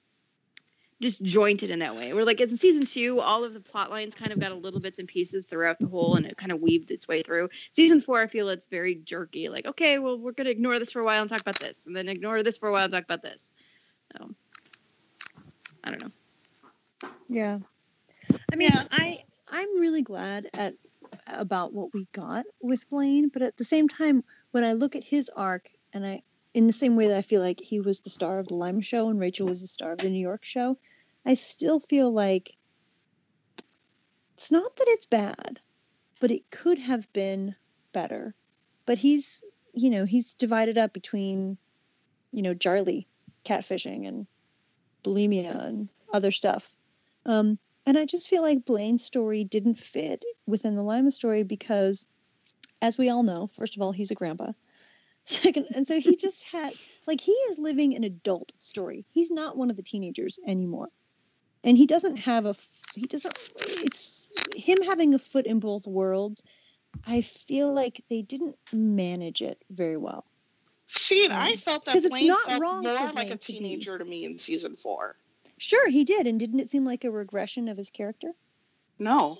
[1.02, 2.14] disjointed in that way.
[2.14, 4.56] We're like, it's in season two, all of the plot lines kind of got a
[4.56, 7.50] little bits and pieces throughout the whole, and it kind of weaved its way through.
[7.72, 9.50] Season four, I feel it's very jerky.
[9.50, 11.96] Like, okay, well, we're gonna ignore this for a while and talk about this, and
[11.96, 13.50] then ignore this for a while and talk about this.
[14.18, 14.30] So,
[15.84, 16.12] I don't know.
[17.30, 17.60] Yeah.
[18.52, 18.88] I mean, Yeah.
[18.91, 20.76] I I'm really glad at
[21.27, 25.03] about what we got with Blaine, but at the same time, when I look at
[25.03, 26.23] his arc, and I
[26.53, 28.81] in the same way that I feel like he was the star of the Lima
[28.81, 30.77] show and Rachel was the star of the New York show,
[31.26, 32.56] I still feel like
[34.34, 35.60] it's not that it's bad,
[36.19, 37.56] but it could have been
[37.94, 38.34] better.
[38.86, 41.57] But he's, you know, he's divided up between,
[42.31, 43.07] you know, Charlie
[43.45, 44.26] catfishing and
[45.03, 46.69] bulimia and other stuff.
[47.26, 47.60] Um,
[47.90, 52.06] and I just feel like Blaine's story didn't fit within the Lima story because,
[52.84, 54.52] as we all know, first of all, he's a grandpa.
[55.26, 56.72] Second, and so he just had
[57.07, 59.06] like he is living an adult story.
[59.10, 60.90] He's not one of the teenagers anymore,
[61.64, 62.56] and he doesn't have a,
[62.94, 63.36] He doesn't.
[63.57, 66.44] It's him having a foot in both worlds.
[67.07, 70.26] I feel like they didn't manage it very well.
[70.86, 74.26] See, and Um, I felt that Blaine felt more like a to teenager to me
[74.26, 75.16] in season four.
[75.60, 78.31] Sure, he did, and didn't it seem like a regression of his character?
[78.98, 79.40] No,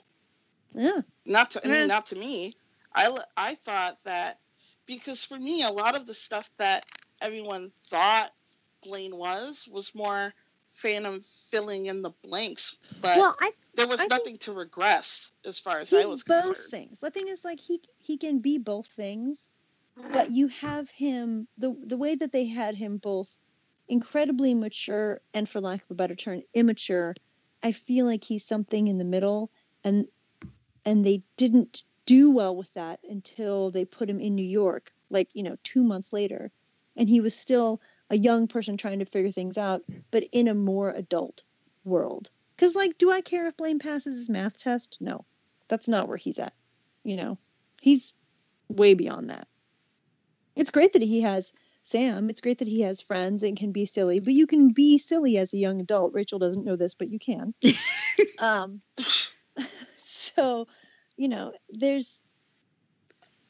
[0.74, 1.02] Yeah.
[1.26, 1.88] not to I mean, uh-huh.
[1.88, 2.54] not to me.
[2.94, 4.40] I I thought that
[4.86, 6.86] because for me, a lot of the stuff that
[7.22, 8.34] everyone thought
[8.84, 10.34] Blaine was was more
[10.74, 15.58] fandom filling in the blanks, but well, I there was I nothing to regress as
[15.60, 16.70] far as I he's was both concerned.
[16.70, 17.00] things.
[17.00, 19.50] The thing is, like he he can be both things,
[20.12, 23.34] but you have him the the way that they had him both
[23.90, 27.16] incredibly mature and, for lack of a better term, immature.
[27.62, 29.52] I feel like he's something in the middle,
[29.84, 30.08] and
[30.86, 35.30] and they didn't do well with that until they put him in New York, like
[35.34, 36.52] you know, two months later,
[36.96, 40.54] and he was still a young person trying to figure things out, but in a
[40.54, 41.44] more adult
[41.84, 42.30] world.
[42.56, 44.98] Because, like, do I care if Blaine passes his math test?
[45.00, 45.26] No,
[45.68, 46.54] that's not where he's at.
[47.04, 47.38] You know,
[47.82, 48.14] he's
[48.68, 49.48] way beyond that.
[50.56, 51.54] It's great that he has
[51.90, 52.30] Sam.
[52.30, 55.38] It's great that he has friends and can be silly, but you can be silly
[55.38, 56.14] as a young adult.
[56.14, 57.54] Rachel doesn't know this, but you can.
[58.40, 58.82] um,
[59.98, 60.68] so,
[61.18, 62.22] you know, there's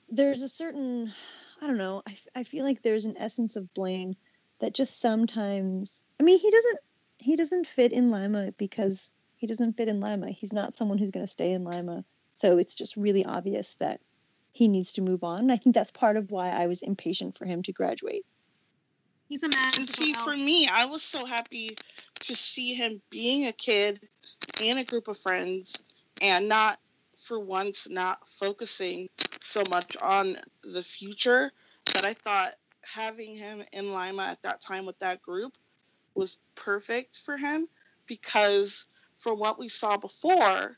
[0.10, 1.14] there's a certain
[1.62, 2.04] I don't know.
[2.34, 4.16] I feel like there's an essence of Blaine
[4.60, 6.02] that just sometimes.
[6.20, 6.80] I mean, he doesn't
[7.18, 10.32] he doesn't fit in Lima because he doesn't fit in Lima.
[10.32, 12.06] He's not someone who's going to stay in Lima.
[12.38, 14.00] So it's just really obvious that
[14.52, 15.40] he needs to move on.
[15.40, 18.26] And I think that's part of why I was impatient for him to graduate.
[19.28, 19.72] He's a man.
[19.78, 21.78] And see, for me, I was so happy
[22.22, 24.00] to see him being a kid
[24.60, 25.84] in a group of friends
[26.22, 26.80] and not,
[27.16, 29.08] for once, not focusing
[29.42, 31.52] so much on the future.
[31.94, 35.58] that I thought having him in Lima at that time with that group
[36.16, 37.68] was perfect for him
[38.06, 40.78] because for what we saw before,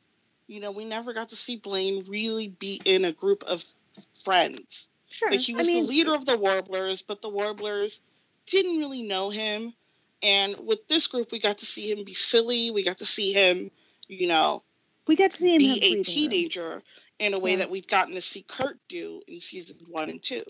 [0.51, 3.63] you know, we never got to see Blaine really be in a group of
[4.25, 4.89] friends.
[5.09, 5.31] Sure.
[5.31, 8.01] Like he was I mean, the leader of the Warblers, but the Warblers
[8.47, 9.73] didn't really know him.
[10.21, 12.69] And with this group, we got to see him be silly.
[12.69, 13.71] We got to see him,
[14.09, 14.61] you know,
[15.07, 16.03] we got to see him be a breathing room.
[16.03, 16.83] teenager
[17.17, 17.57] in a way Yeah.
[17.59, 20.43] that we've gotten to see Kurt do in season one and two.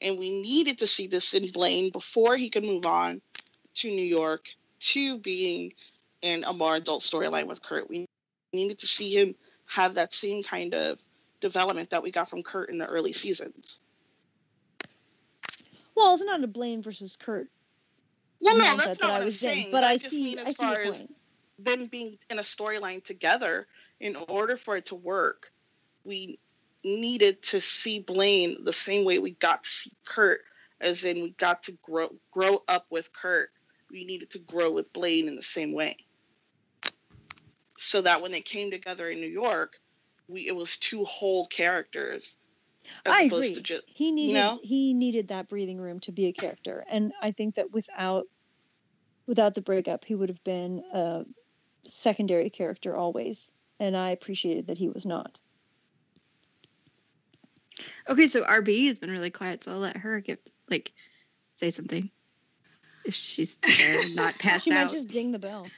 [0.00, 3.22] And we needed to see this in Blaine before he could move on
[3.74, 4.48] to New York
[4.80, 5.72] to being
[6.22, 7.88] in a more adult storyline with Kurt.
[7.88, 8.08] We
[8.52, 9.34] needed to see him
[9.68, 11.00] have that same kind of
[11.40, 13.80] development that we got from Kurt in the early seasons.
[15.94, 17.48] Well, it's not a Blaine versus Kurt
[18.40, 19.66] Well, no, that's that not I what I'm was saying.
[19.66, 21.14] in, but I see I as see your as point.
[21.58, 23.66] them being in a storyline together
[24.00, 25.52] in order for it to work,
[26.04, 26.38] we
[26.84, 30.40] needed to see Blaine the same way we got to see Kurt,
[30.80, 33.50] as in we got to grow grow up with Kurt.
[33.90, 35.96] We needed to grow with Blaine in the same way.
[37.78, 39.74] So that when they came together in New York,
[40.28, 42.36] we it was two whole characters.
[43.04, 43.54] As I agree.
[43.54, 44.60] to just he needed know?
[44.62, 48.26] he needed that breathing room to be a character, and I think that without
[49.26, 51.24] without the breakup, he would have been a
[51.86, 55.38] secondary character always, and I appreciated that he was not.
[58.08, 60.38] Okay, so RB has been really quiet, so I'll let her give
[60.70, 60.92] like
[61.56, 62.10] say something.
[63.04, 64.86] If she's there, not passed she out.
[64.86, 65.66] might just ding the bell.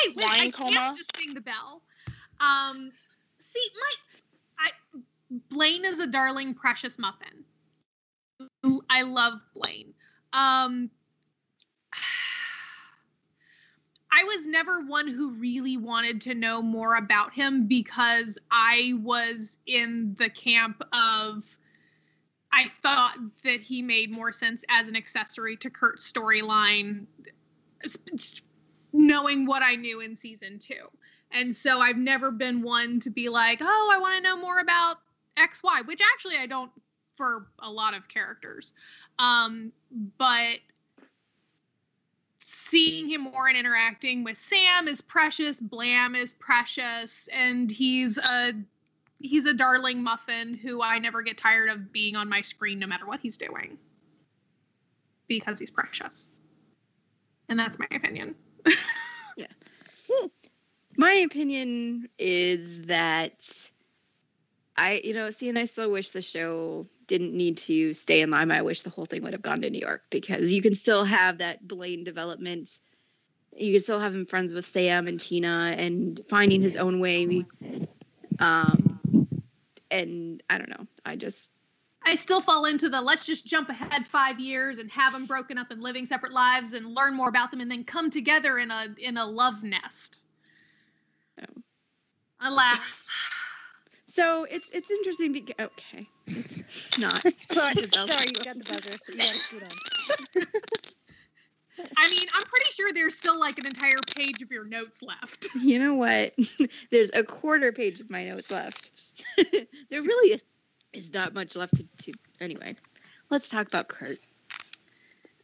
[0.00, 1.82] Hey, wait, I Wine can't just ring the bell.
[2.40, 2.92] Um,
[3.40, 3.94] see, my,
[4.66, 4.70] I,
[5.50, 7.44] Blaine is a darling, precious muffin.
[8.88, 9.92] I love Blaine.
[10.32, 10.90] Um,
[14.10, 19.58] I was never one who really wanted to know more about him because I was
[19.66, 21.44] in the camp of
[22.50, 27.04] I thought that he made more sense as an accessory to Kurt's storyline,
[28.92, 30.88] knowing what I knew in season two.
[31.30, 34.60] And so I've never been one to be like, oh, I want to know more
[34.60, 34.96] about
[35.36, 36.70] XY, which actually I don't
[37.16, 38.72] for a lot of characters.
[39.18, 39.72] Um,
[40.16, 40.58] but
[42.38, 48.52] seeing him more and interacting with Sam is precious, Blam is precious, and he's a
[49.20, 52.86] he's a darling muffin who I never get tired of being on my screen no
[52.86, 53.76] matter what he's doing.
[55.26, 56.28] Because he's precious.
[57.48, 58.34] And that's my opinion.
[60.96, 63.70] My opinion is that
[64.76, 68.30] I, you know, see, and I still wish the show didn't need to stay in
[68.30, 68.54] Lima.
[68.54, 71.04] I wish the whole thing would have gone to New York because you can still
[71.04, 72.70] have that Blaine development.
[73.56, 77.44] You can still have him friends with Sam and Tina and finding his own way.
[78.38, 79.28] Um,
[79.90, 80.86] and I don't know.
[81.04, 81.50] I just,
[82.08, 85.58] I still fall into the let's just jump ahead five years and have them broken
[85.58, 88.70] up and living separate lives and learn more about them and then come together in
[88.70, 90.18] a in a love nest.
[91.38, 91.62] Oh.
[92.40, 93.10] Alas.
[94.06, 97.22] so it's it's interesting because okay, it's not.
[97.50, 99.70] sorry, you got the buzzer, so you got to scoot on.
[101.96, 105.48] I mean, I'm pretty sure there's still like an entire page of your notes left.
[105.54, 106.34] You know what?
[106.90, 108.90] There's a quarter page of my notes left.
[109.36, 110.42] there really is,
[110.92, 112.12] is not much left to, to.
[112.40, 112.76] Anyway,
[113.30, 114.18] let's talk about Kurt.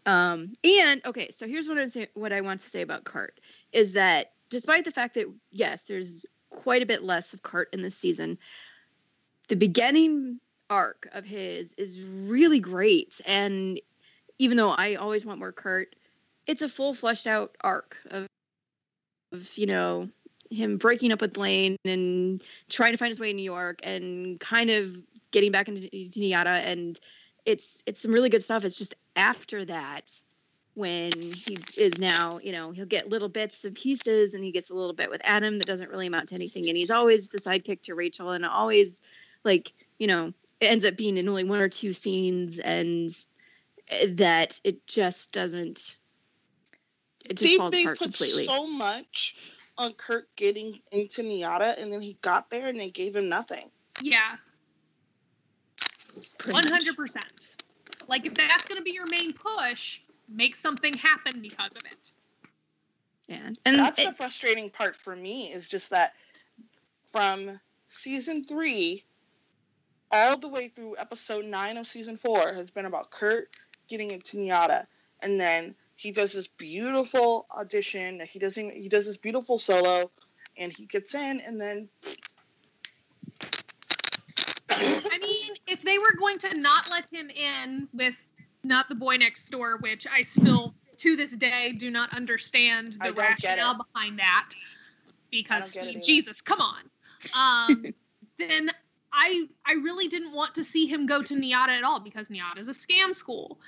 [0.07, 3.41] Um, and okay, so here's what I say, what I want to say about Kurt
[3.73, 7.83] is that despite the fact that yes, there's quite a bit less of Kurt in
[7.83, 8.39] this season,
[9.49, 10.41] the beginning
[10.71, 13.21] arc of his is really great.
[13.27, 13.81] And
[14.39, 15.97] even though I always want more Kurt,
[16.47, 18.27] it's a full fleshed out arc of
[19.33, 20.09] of you know
[20.51, 24.39] him breaking up with Blaine and trying to find his way in New York and
[24.39, 24.97] kind of
[25.35, 26.99] getting back into NYADA and
[27.45, 28.65] it's it's some really good stuff.
[28.65, 30.11] It's just after that
[30.75, 34.71] when he is now, you know, he'll get little bits and pieces and he gets
[34.71, 37.39] a little bit with Adam that doesn't really amount to anything and he's always the
[37.39, 39.01] sidekick to Rachel and always
[39.45, 43.11] like, you know, it ends up being in only one or two scenes and
[43.89, 45.97] eh, that it just doesn't
[47.25, 48.45] it just they, falls they apart put completely.
[48.47, 49.37] so much
[49.77, 53.71] on Kurt getting into NYADA, and then he got there and they gave him nothing.
[54.01, 54.54] Yeah, pretty
[56.47, 56.71] one much.
[56.71, 57.49] hundred percent.
[58.09, 62.13] Like if that's gonna be your main push, make something happen because of it.
[63.29, 63.51] Yeah.
[63.65, 66.15] And That's it- the frustrating part for me is just that
[67.11, 69.05] from season three
[70.11, 73.49] all the way through episode nine of season four has been about Kurt
[73.89, 74.87] getting into NYADA,
[75.21, 78.21] and then he does this beautiful audition.
[78.21, 78.71] He doesn't.
[78.73, 80.11] He does this beautiful solo,
[80.57, 81.89] and he gets in, and then
[84.71, 85.14] I mean,
[85.67, 88.17] if they were going to not let him in with
[88.63, 93.13] not the boy next door, which I still to this day do not understand the
[93.13, 94.51] rationale behind that.
[95.31, 96.01] Because get it either.
[96.01, 96.83] Jesus, come on.
[97.37, 97.95] Um,
[98.39, 98.71] then
[99.13, 102.59] I I really didn't want to see him go to NYADA at all because NYADA
[102.59, 103.59] is a scam school.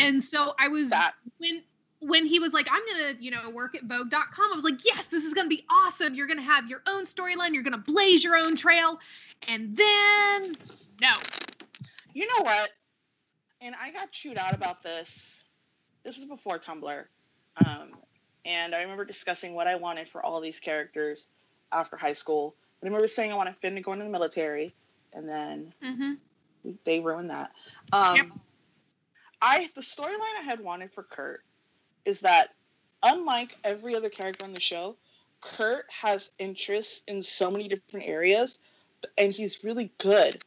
[0.00, 1.62] And so I was that when
[2.00, 5.06] when he was like, I'm gonna, you know, work at Vogue.com, I was like, yes,
[5.06, 6.14] this is gonna be awesome.
[6.14, 9.00] You're gonna have your own storyline, you're gonna blaze your own trail.
[9.48, 10.52] And then
[11.00, 11.12] no.
[12.14, 12.70] You know what?
[13.60, 15.34] And I got chewed out about this.
[16.04, 17.04] This was before Tumblr.
[17.56, 17.88] Um,
[18.44, 21.28] and I remember discussing what I wanted for all these characters
[21.72, 22.54] after high school.
[22.82, 24.74] I remember saying I wanted Finn to go into the military,
[25.12, 26.12] and then Mm-hmm.
[26.84, 27.50] they ruined that.
[27.92, 28.26] Um, Yep.
[29.40, 31.42] I the storyline I had wanted for Kurt
[32.06, 32.54] is that
[33.02, 34.96] unlike every other character on the show,
[35.40, 38.58] Kurt has interests in so many different areas,
[39.18, 40.42] and he's really good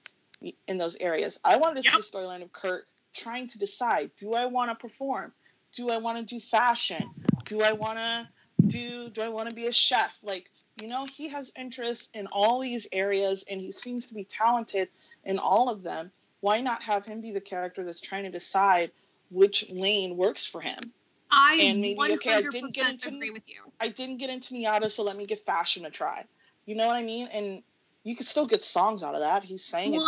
[0.68, 1.40] in those areas.
[1.44, 2.02] I wanted to Yep.
[2.02, 5.34] see a storyline of Kurt trying to decide: Do I want to perform?
[5.74, 7.14] Do I want to do fashion?
[7.46, 8.28] Do I want to
[8.68, 9.10] do?
[9.10, 10.18] Do I want to be a chef?
[10.24, 14.24] Like you know, he has interests in all these areas, and he seems to be
[14.24, 14.90] talented
[15.26, 16.12] in all of them.
[16.40, 18.92] Why not have him be the character that's trying to decide
[19.30, 20.94] which lane works for him?
[21.32, 23.62] I And maybe, 100% okay, I didn't get into- agree with you.
[23.80, 26.26] I didn't get into NYADA, so let me give fashion a try.
[26.66, 27.28] You know what I mean?
[27.28, 27.64] And
[28.04, 29.44] you could still get songs out of that.
[29.44, 30.02] He's saying it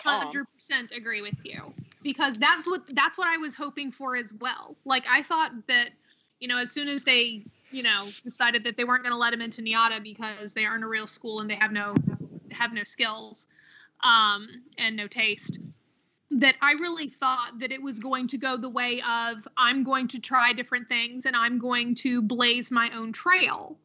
[0.00, 1.72] hundred percent agree with you
[2.02, 4.76] because that's what that's what I was hoping for as well.
[4.84, 5.90] Like I thought that
[6.40, 9.32] you know as soon as they you know decided that they weren't going to let
[9.32, 11.94] him into NYADA because they aren't a real school and they have no
[12.50, 13.46] have no skills
[14.02, 15.58] um, and no taste.
[16.30, 20.08] That I really thought that it was going to go the way of I'm going
[20.08, 23.78] to try different things and I'm going to blaze my own trail.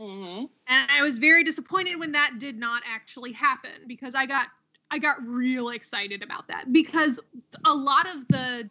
[0.00, 4.48] hmm and I was very disappointed when that did not actually happen because I got
[4.90, 7.20] I got real excited about that because
[7.64, 8.70] a lot of the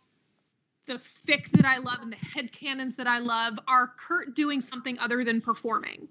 [0.85, 4.59] the fic that I love and the head headcanons that I love are Kurt doing
[4.59, 6.07] something other than performing.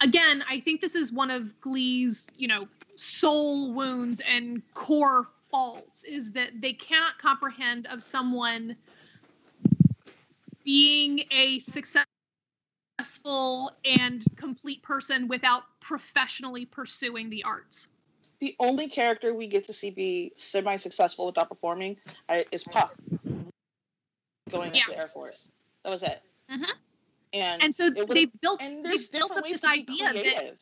[0.00, 2.62] Again, I think this is one of Glee's, you know,
[2.96, 8.76] soul wounds and core faults is that they cannot comprehend of someone
[10.64, 12.06] being a successful
[13.84, 17.88] and complete person without professionally pursuing the arts.
[18.38, 21.96] The only character we get to see be semi-successful without performing
[22.28, 22.94] uh, is Puck
[24.50, 24.80] going Yeah.
[24.80, 25.50] into the Air Force.
[25.82, 26.20] That was it.
[26.50, 26.70] Mhm.
[27.32, 30.58] And And so they built and they built up this idea that.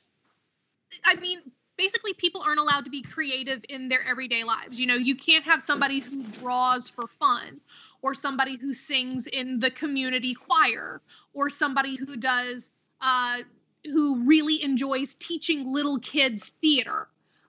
[1.04, 4.78] I mean, basically, people aren't allowed to be creative in their everyday lives.
[4.78, 7.60] You know, you can't have somebody who draws for fun,
[8.02, 11.00] or somebody who sings in the community choir,
[11.32, 12.70] or somebody who does,
[13.00, 13.38] uh,
[13.84, 17.08] who really enjoys teaching little kids theater.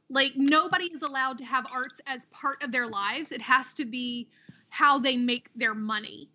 [0.10, 3.32] Like, nobody is allowed to have arts as part of their lives.
[3.32, 4.28] It has to be
[4.70, 6.30] how they make their money,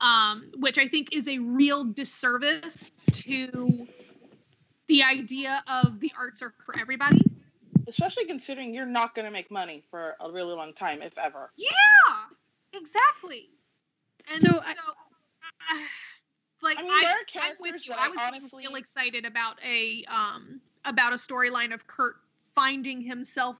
[0.00, 3.86] um, which I think is a real disservice to
[4.88, 7.26] the idea of the arts are for everybody.
[7.86, 11.50] Especially considering you're not going to make money for a really long time, if ever.
[11.56, 11.68] Yeah,
[12.72, 13.50] exactly.
[14.28, 14.72] And So so, I-
[15.74, 15.78] uh,
[16.62, 17.92] like I I, mean, there are I'm characters with you.
[17.92, 22.16] that I I was honestly- real excited about a um about a storyline of Kurt
[22.54, 23.56] finding himself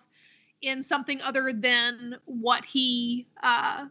[0.61, 3.87] in something other than what he uh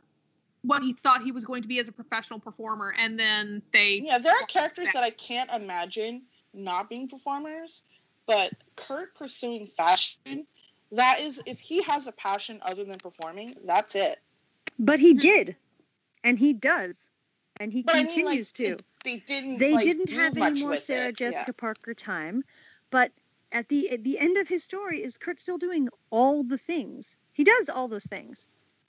[0.63, 4.01] what he thought he was going to be as a professional performer and then they
[4.03, 4.93] Yeah, there are characters back.
[4.93, 6.21] that I can't imagine
[6.53, 7.81] not being performers,
[8.25, 10.45] but Kurt pursuing fashion,
[10.91, 14.17] that is, if he has a passion other than performing, that's it.
[14.77, 15.19] But he Mhm.
[15.19, 15.55] did,
[16.23, 17.09] and he does,
[17.57, 18.65] and he But I mean, like, continues to.
[18.65, 19.57] it- they didn't.
[19.57, 21.17] they like, didn't have any more Sarah it.
[21.17, 22.43] Jessica Parker time,
[22.89, 23.11] but
[23.51, 27.17] at the at the end of his story is Kurt still doing all the things.
[27.33, 28.47] He does all those things.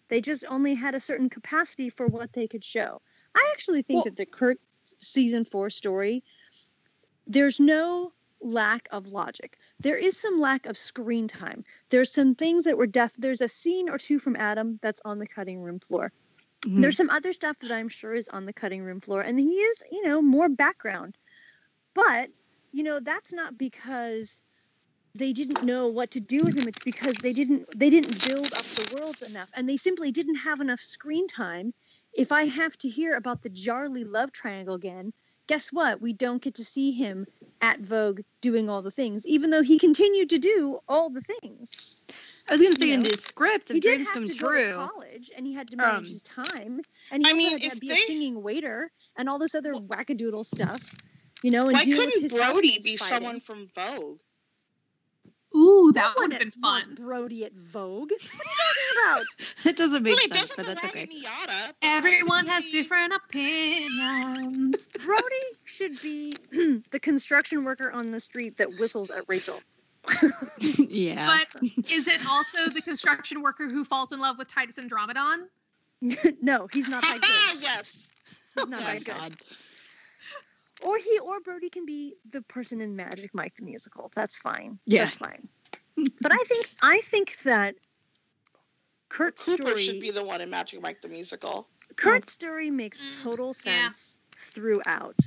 [0.08, 3.00] They just only had a certain capacity for what they could show.
[3.34, 6.22] I actually think Well- that the Kurt season 4 story
[7.26, 9.56] there's no lack of logic.
[9.80, 11.64] There is some lack of screen time.
[11.90, 15.18] There's some things that were def there's a scene or two from Adam that's on
[15.18, 16.12] the cutting room floor.
[16.66, 16.80] Mm-hmm.
[16.80, 19.56] There's some other stuff that I'm sure is on the cutting room floor, and he
[19.56, 21.16] is, you know, more background.
[21.94, 22.30] But,
[22.72, 24.42] you know, that's not because
[25.14, 26.68] they didn't know what to do with him.
[26.68, 30.36] It's because they didn't they didn't build up the worlds enough, and they simply didn't
[30.36, 31.74] have enough screen time.
[32.14, 35.12] If I have to hear about the Jarley love triangle again,
[35.52, 36.00] guess what?
[36.00, 37.26] We don't get to see him
[37.60, 42.00] at Vogue doing all the things, even though he continued to do all the things.
[42.48, 44.50] I was gonna say you in know, the script he did have Come to go
[44.50, 46.80] to college, and he had to manage Um, his time,
[47.10, 49.74] and he I mean, had to be they- a singing waiter and all this other
[49.74, 50.96] wackadoodle stuff,
[51.42, 51.64] you know.
[51.64, 53.16] And Why couldn't Brody be fighting.
[53.18, 54.20] someone from Vogue?
[55.54, 56.94] Ooh, that one would have been at- wants fun.
[56.96, 58.10] Brody at Vogue.
[58.22, 59.26] What are you talking about?
[59.64, 61.02] That doesn't make Well, sense, doesn't but that's okay.
[61.02, 64.88] in NYADA, but Everyone has different opinions.
[65.04, 66.34] Brody should be
[66.90, 69.60] the construction worker on the street that whistles at Rachel.
[70.58, 71.38] yeah.
[71.52, 75.46] But is it also the construction worker who falls in love with Titus Andromedon?
[76.40, 77.62] no, he's not that good.
[77.62, 78.08] yes.
[78.56, 79.36] He's not oh that my good.
[80.82, 80.88] God.
[80.88, 84.10] Or he or Brody can be the person in Magic Mike the musical.
[84.14, 84.78] That's fine.
[84.86, 85.04] Yeah.
[85.04, 85.48] That's fine.
[85.96, 87.74] but I think I think that
[89.08, 91.68] Kurt's Cooper story should be the one in Magic Mike the musical.
[91.96, 93.52] Kurt's story makes Mm, total yeah.
[93.52, 95.18] sense throughout.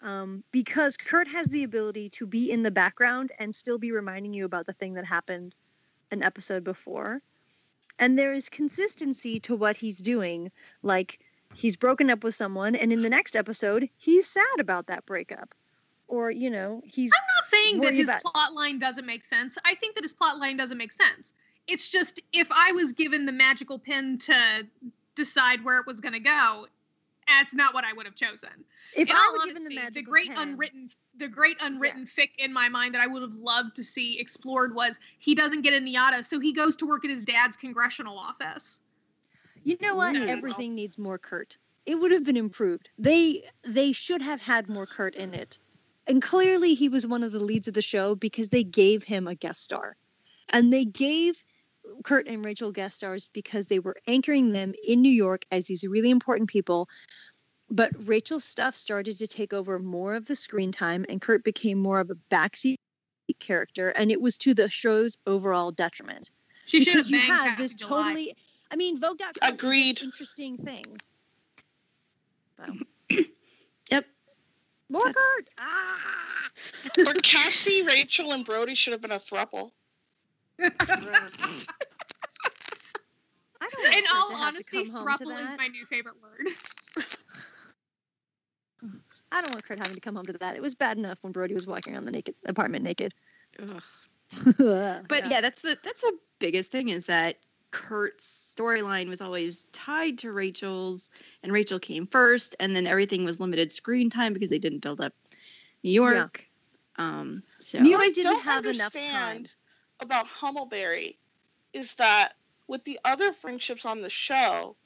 [0.00, 4.32] Um, because Kurt has the ability to be in the background and still be reminding
[4.32, 5.54] you about the thing that happened
[6.10, 7.20] an episode before.
[7.98, 10.52] And there is consistency to what he's doing.
[10.82, 11.18] Like
[11.58, 15.54] he's broken up with someone, and in the next episode, he's sad about that breakup.
[16.06, 19.58] or you know he's I'm not saying that his about- plot line doesn't make sense.
[19.64, 21.34] I think that his plot line doesn't make sense.
[21.66, 24.66] It's just if I was given the magical pin to
[25.16, 26.66] decide where it was going to go,
[27.26, 28.48] that's not what I would have chosen.
[28.96, 32.30] if In I were given the magical the great pen, unwritten the great unwritten fic
[32.38, 35.74] in my mind that I would have loved to see explored was he doesn't get
[35.74, 38.80] a NYADA, so he goes to work at his dad's congressional office.
[39.68, 40.16] You know what?
[40.16, 40.26] Ooh.
[40.26, 41.58] Everything needs more Kurt.
[41.84, 42.88] It would have been improved.
[42.98, 45.58] They they should have had more Kurt in it.
[46.06, 49.28] And clearly he was one of the leads of the show because they gave him
[49.28, 49.94] a guest star.
[50.48, 51.44] And they gave
[52.02, 55.84] Kurt and Rachel guest stars because they were anchoring them in New York as these
[55.84, 56.88] really important people.
[57.70, 61.78] But Rachel's stuff started to take over more of the screen time and Kurt became
[61.78, 62.76] more of a backseat
[63.38, 66.30] character and it was to the show's overall detriment
[66.64, 68.02] She should because you have this July.
[68.14, 68.36] totally
[68.70, 70.00] i mean vogue.com is an Agreed.
[70.02, 70.84] interesting thing
[72.56, 72.64] so.
[73.90, 74.06] Yep.
[74.90, 76.50] more That's- ah
[77.06, 79.70] Or Cassie, Rachel, and Brody should have been a thruple.
[80.60, 80.70] i
[83.70, 86.14] don't In all to have to honesty, come home to thruple is my new favorite
[86.22, 86.48] word.
[89.32, 91.32] i don't want kurt having to come home to that it was bad enough when
[91.32, 93.12] brody was walking around the naked apartment naked
[93.62, 93.82] Ugh.
[94.58, 95.40] but But yeah.
[95.40, 97.36] that's the that's the biggest thing is that
[97.70, 101.10] Kurt's storyline was always tied to Rachel's,
[101.42, 105.00] and Rachel came first, and then everything was limited screen time because they didn't build
[105.00, 105.12] up
[105.82, 106.44] New York.
[106.96, 109.46] Um, so New What I York didn't don't have enough time.
[110.00, 111.16] about Hummelberry
[111.72, 112.34] is that
[112.66, 114.76] with the other friendships on the show,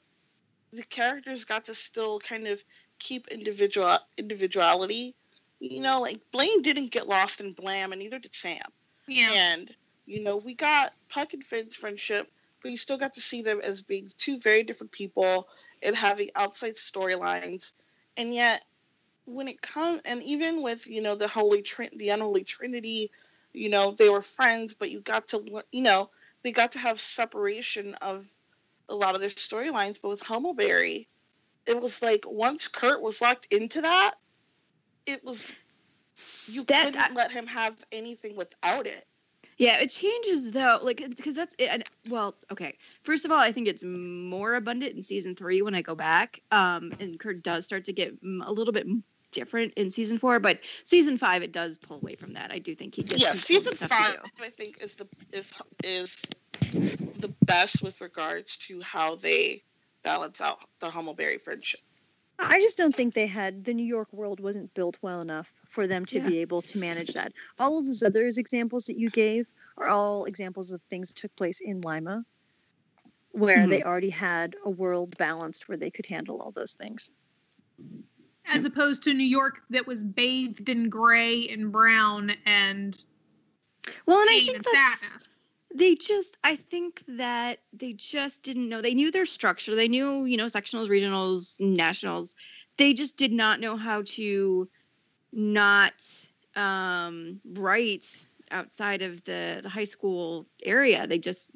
[0.71, 2.63] the characters got to still kind of
[2.99, 5.15] keep individual individuality.
[5.59, 8.61] You know, like Blaine didn't get lost in Blam, and neither did Sam.
[9.07, 9.31] Yeah.
[9.31, 9.73] And
[10.05, 12.29] you know, we got Puck and Finn's friendship,
[12.63, 15.49] but you still got to see them as being two very different people
[15.83, 17.73] and having outside storylines.
[18.17, 18.63] And yet,
[19.25, 23.11] when it comes, and even with you know the holy trin- the unholy trinity,
[23.53, 26.09] you know they were friends, but you got to you know
[26.41, 28.25] they got to have separation of
[28.89, 30.01] a lot of their storylines.
[30.01, 31.07] But with Hummelberry,
[31.65, 34.15] it was like once Kurt was locked into that,
[35.05, 35.51] it was
[36.47, 39.05] you that, couldn't let him have anything without it.
[39.57, 41.69] Yeah, it changes though, like because that's it.
[41.69, 42.77] And, well, okay.
[43.03, 46.41] First of all, I think it's more abundant in season three when I go back.
[46.51, 48.87] Um, and Kurt does start to get a little bit
[49.31, 52.51] different in season four, but season five it does pull away from that.
[52.51, 54.17] I do think he gets yeah, season five.
[54.41, 55.55] I think is the is
[55.93, 56.21] is
[57.17, 59.63] the best with regards to how they
[60.03, 61.79] balance out the Hummelberry friendship.
[62.39, 65.87] I just don't think they had the New York world wasn't built well enough for
[65.87, 66.27] them to Yeah.
[66.27, 67.31] be able to manage that.
[67.59, 69.47] All of those other examples that you gave
[69.77, 72.25] are all examples of things that took place in Lima,
[73.31, 73.69] where Mhm.
[73.69, 77.11] they already had a world balanced where they could handle all those things.
[78.45, 83.05] As opposed to New York that was bathed in gray and brown and
[84.05, 85.32] Well, and I think and that's sadness.
[85.75, 88.81] They just i think that they just didn't know.
[88.81, 89.75] They knew their structure.
[89.75, 92.35] They knew you know sectionals regionals nationals.
[92.77, 94.69] They just did not know how to
[95.31, 95.93] not
[96.55, 101.07] um write outside of the, the high school area.
[101.07, 101.49] They just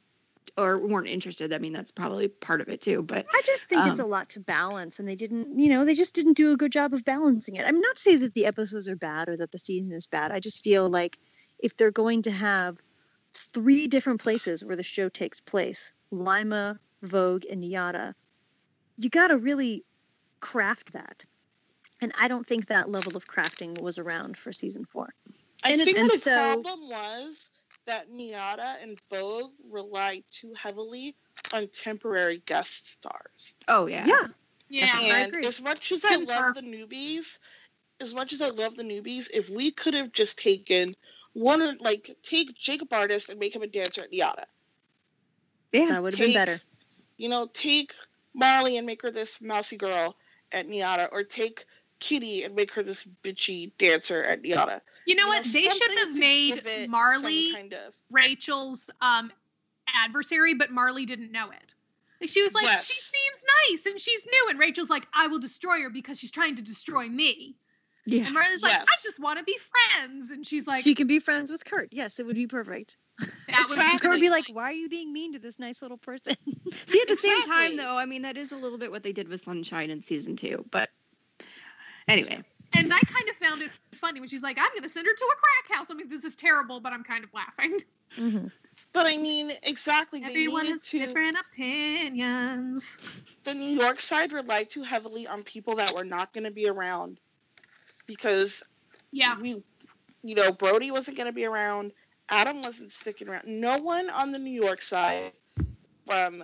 [0.57, 1.53] or weren't interested.
[1.53, 4.09] I mean that's probably part of it too but I just think it's a Um,
[4.09, 6.93] lot to balance, and they didn't, you know, they just didn't do a good job
[6.93, 7.65] of balancing it.
[7.65, 10.31] I'm not saying that the episodes are bad or that the season is bad.
[10.31, 11.19] I just feel like
[11.59, 12.77] if they're going to have
[13.37, 18.13] three different places where the show takes place Lima, Vogue, and NYADA
[18.99, 19.83] you got to really
[20.39, 21.23] craft that.
[22.01, 25.13] And I don't think that level of crafting was around for season four.
[25.63, 27.49] I And it's- think and the so- problem was
[27.85, 31.15] that NYADA and Vogue relied too heavily
[31.53, 33.53] on temporary guest stars.
[33.67, 34.27] oh yeah Yeah.
[34.69, 34.91] Yeah.
[34.95, 35.45] I and agree.
[35.45, 37.37] as much as I love the newbies,
[38.01, 40.95] as much as I love the newbies, if we could have just taken
[41.37, 44.45] one, of- like take Jacob Artist and make him a dancer at NYADA,
[45.71, 46.59] yeah That would have been better.
[47.17, 47.93] you know, take
[48.33, 50.15] Marley and make her this mousy girl
[50.51, 51.65] at NYADA, or take
[51.99, 54.81] Kitty and make her this bitchy dancer at NYADA.
[55.05, 55.43] You know You what?
[55.45, 59.31] They should have made give it some Marley kind of Rachel's um
[59.93, 61.75] adversary, but Marley didn't know it.
[62.19, 62.87] Like she was like, Yes.
[62.87, 66.31] she seems nice and she's new, and Rachel's like, I will destroy her because she's
[66.31, 67.55] trying to destroy me.
[68.07, 71.07] Yeah And Marley's like, I just want to be friends, and she's like, she can
[71.07, 71.89] be friends with Kurt.
[71.91, 72.97] Yes, it would be perfect.
[73.19, 73.99] that would Exactly.
[73.99, 76.35] Kurt would be be like, why are you being mean to this nice little person?
[76.85, 79.11] see at the same time though i mean that is a little bit what they
[79.11, 80.89] did with sunshine in season two but
[82.07, 82.43] anyway
[82.73, 85.13] And I kind of found it funny when she's like, I'm going to send her
[85.13, 85.87] to a crack house.
[85.89, 87.79] I mean, this is terrible, but I'm kind of laughing.
[88.17, 88.51] Mhm.
[88.93, 90.21] But I mean, exactly.
[90.23, 90.99] Everyone has to.
[90.99, 93.23] different opinions.
[93.43, 96.67] The New York side relied too heavily on people that were not going to be
[96.67, 97.19] around,
[98.07, 98.63] because
[99.11, 99.37] Yeah.
[99.39, 99.63] we,
[100.23, 101.91] you know, Brody wasn't going to be around.
[102.29, 103.43] Adam wasn't sticking around.
[103.45, 105.33] No one on the New York side,
[106.05, 106.43] from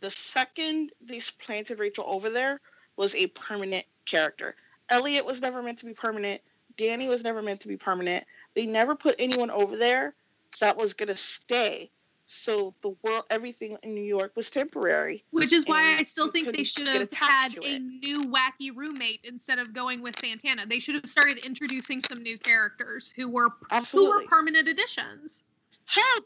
[0.00, 2.60] the second they planted Rachel over there,
[2.96, 4.54] was a permanent character.
[4.88, 6.40] Elliot was never meant to be permanent.
[6.76, 8.24] Danny was never meant to be permanent.
[8.54, 10.14] They never put anyone over there
[10.60, 11.90] that was going to stay.
[12.26, 15.24] So the world, everything in New York was temporary.
[15.30, 19.58] Which is why I still think they should have had a new wacky roommate instead
[19.58, 20.64] of going with Santana.
[20.66, 23.50] They should have started introducing some new characters who were
[23.92, 25.42] who were permanent additions.
[25.84, 26.20] Hell,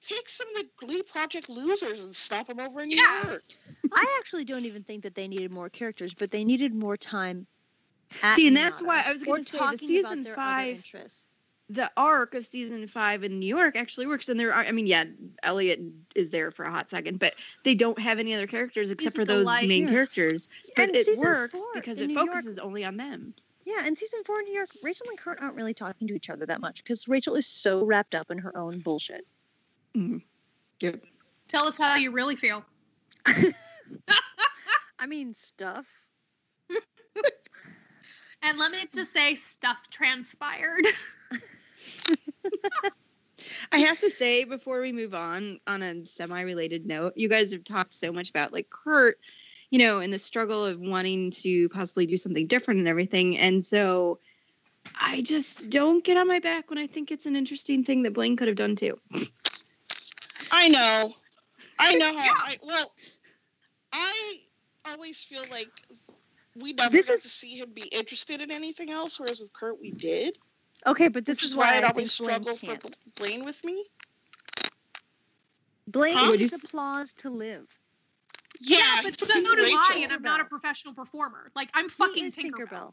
[0.00, 3.26] take some of the Glee Project losers and stop them over in New Yeah.
[3.26, 3.42] York.
[3.92, 7.46] I actually don't even think that they needed more characters, but they needed more time.
[8.22, 10.32] at See, and that's Nada, why I was gonna say the talking season about their
[10.32, 11.28] other five- interests.
[11.72, 14.28] The arc of season five in New York actually works.
[14.28, 15.04] And there are, I mean, yeah,
[15.42, 15.80] Elliot
[16.16, 17.34] is there for a hot second, but
[17.64, 19.68] they don't have any other characters except for those delight.
[19.68, 19.92] main Yeah.
[19.92, 20.48] characters.
[20.74, 23.34] But And it season works four because in it New York- focuses only on them.
[23.64, 26.28] Yeah, and season four in New York, Rachel and Kurt aren't really talking to each
[26.28, 29.24] other that much because Rachel is so wrapped up in her own bullshit.
[29.94, 30.18] Mm-hmm.
[30.80, 31.04] Yep.
[31.46, 32.64] Tell us how you really feel.
[34.98, 35.86] I mean, stuff.
[38.42, 40.86] And let me just say, stuff transpired.
[43.72, 47.64] I have to say before we move on, on a semi-related note, you guys have
[47.64, 49.18] talked so much about like Kurt,
[49.70, 53.38] you know, and the struggle of wanting to possibly do something different and everything.
[53.38, 54.18] And so
[54.98, 58.12] I just don't get on my back when I think it's an interesting thing that
[58.12, 58.98] Blaine could have done too.
[60.52, 61.12] I know.
[61.78, 62.34] I know how.
[62.36, 62.92] I, well,
[63.92, 64.40] I
[64.90, 65.68] always feel like
[66.56, 69.52] we never This got is- to see him be interested in anything else, whereas with
[69.52, 70.36] Kurt we did.
[70.86, 72.66] Okay, but this Which is is why why I I'd think always Blaine struggle for
[72.66, 72.82] can't.
[72.82, 73.84] Bl- Blaine with me.
[75.86, 76.32] Blaine Huh?
[76.32, 77.76] Needs applause to live.
[78.60, 79.78] Yeah, but he's so do Rachel.
[79.78, 81.50] I, and I'm not a professional performer.
[81.56, 82.92] Like I'm He fucking is Tinkerbell.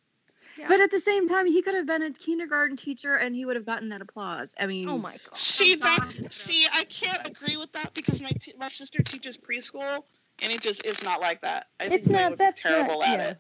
[0.58, 0.68] Yeah.
[0.70, 3.56] But at the same time, he could have been a kindergarten teacher and he would
[3.58, 4.56] have gotten that applause.
[4.60, 5.38] I mean, Oh my god.
[5.38, 6.08] See that?
[6.12, 6.30] sorry.
[6.30, 10.04] See, I can't agree with that because my t- my sister teaches preschool,
[10.42, 11.68] and it just is not like that.
[11.80, 13.28] I It's Blaine not- would that's be not- terrible at yeah.
[13.32, 13.38] it.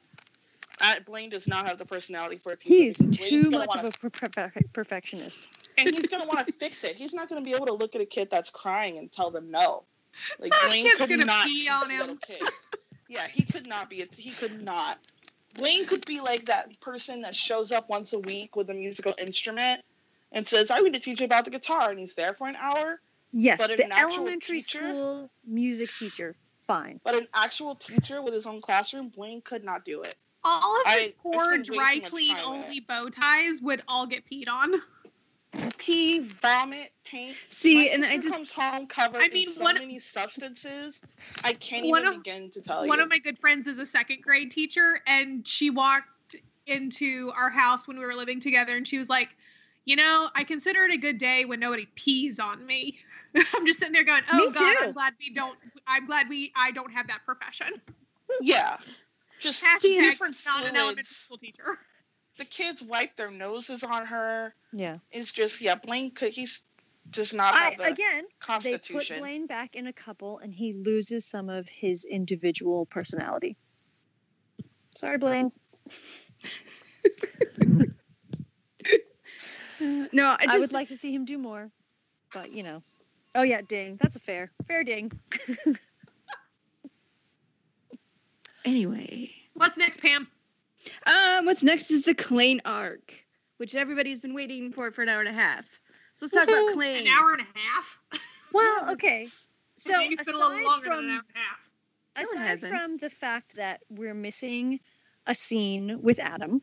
[0.79, 2.75] I, Blaine does not have the personality for a teacher.
[2.75, 5.47] He's too much wanna of a per- per- perfectionist.
[5.77, 6.95] and he's gonna want to fix it.
[6.95, 9.49] He's not gonna be able to look at a kid that's crying and tell them
[9.51, 9.83] no.
[10.39, 12.19] Like Some Blaine kid's could gonna not pee on him.
[13.09, 14.01] Yeah, he could not be.
[14.01, 14.97] A, he could not.
[15.55, 19.13] Blaine could be like that person that shows up once a week with a musical
[19.17, 19.81] instrument
[20.31, 22.55] and says, "I want to teach you about the guitar," and he's there for an
[22.57, 22.99] hour.
[23.31, 24.79] Yes, But an the actual elementary teacher?
[24.79, 26.99] school music teacher, fine.
[27.03, 30.15] But an actual teacher with his own classroom, Blaine could not do it.
[30.49, 34.47] All of I- I his poor dry clean only bow ties would all get peed
[34.47, 34.81] on.
[35.77, 37.35] Pee, vomit, paint.
[37.49, 40.99] see, My and I just comes home covered I mean, in so one- many substances.
[41.43, 42.89] I can't even of- begin to tell One you.
[42.89, 47.49] One of my good friends is a second grade teacher, and she walked into our
[47.49, 49.29] house when we were living together, and she was like,
[49.85, 52.99] "You know, I consider it a good day when nobody pees on me."
[53.35, 54.77] I'm just sitting there going, "Oh Me God, too.
[54.81, 55.57] I'm glad we don't.
[55.87, 56.51] I'm glad we.
[56.55, 57.81] I don't have that profession."
[58.41, 58.77] yeah,
[59.39, 61.09] just Hashtag different not an elementary fluids.
[61.09, 61.77] school teacher.
[62.37, 64.53] The kids wipe their noses on her.
[64.71, 64.97] Yeah.
[65.11, 66.61] It's just yeah, Blaine could he's
[67.09, 68.25] does not I, the again,
[68.61, 69.11] they put.
[69.17, 73.57] Blaine back in a couple and he loses some of his individual personality.
[74.95, 75.51] Sorry, Blaine.
[79.79, 81.69] no, I I, just would like to see him do more,
[82.33, 82.81] but you know.
[83.35, 83.97] Oh yeah, ding.
[84.01, 85.11] That's a fair, fair ding.
[88.67, 89.31] anyway.
[89.53, 90.27] What's next, Pam?
[91.05, 93.13] Um, what's next is the Klaine arc,
[93.57, 95.65] which everybody's been waiting for for an hour and a half.
[96.15, 96.75] So let's talk about Woohoo!
[96.75, 97.01] Klaine.
[97.01, 97.99] An hour and a half.
[98.53, 99.27] Well, okay.
[99.75, 102.29] So I it's been a little aside longer than from- an hour and a half.
[102.33, 102.71] Aside hasn't.
[102.71, 104.79] from the fact that we're missing
[105.27, 106.61] a scene with Adam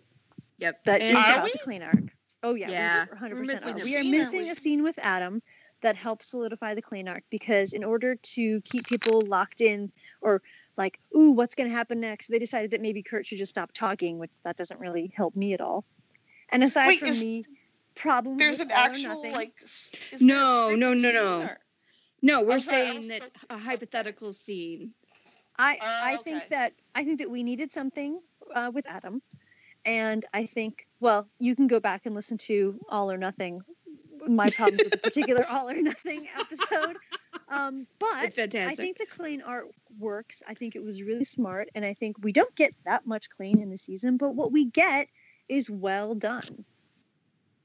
[0.59, 0.85] Yep.
[0.87, 1.53] that is and, Are about we?
[1.53, 2.05] the Klaine arc.
[2.43, 4.99] Oh yeah, Yeah, we 100% we're missing a We are scene, missing a scene with
[5.01, 5.43] Adam
[5.83, 10.41] that helps solidify the Klaine arc because in order to keep people locked in or
[10.77, 12.29] like, ooh, what's going to happen next?
[12.29, 15.55] They decided that maybe Kurt should just stop talking, which that doesn't really help me
[15.55, 15.85] at all.
[16.51, 17.45] And aside Wait, from is- the
[17.95, 21.49] problem There's an actual nothing, like is there a No, no, no, no.
[22.23, 24.93] no, we're I'm I saying that so- a hypothetical scene.
[25.57, 26.47] I Oh, I think okay.
[26.51, 28.21] that I think that we needed something
[28.53, 29.23] uh, with Adam,
[29.85, 33.61] and I think well you can go back and listen to All or Nothing,
[34.29, 36.97] my problems with the particular All or Nothing episode.
[37.49, 38.73] Um, but It's fantastic.
[38.73, 39.67] I think the Klaine art
[39.99, 40.43] works.
[40.47, 43.63] I think it was really smart, and I think we don't get that much Klaine
[43.63, 45.09] in the season, but what we get
[45.49, 46.65] is well done.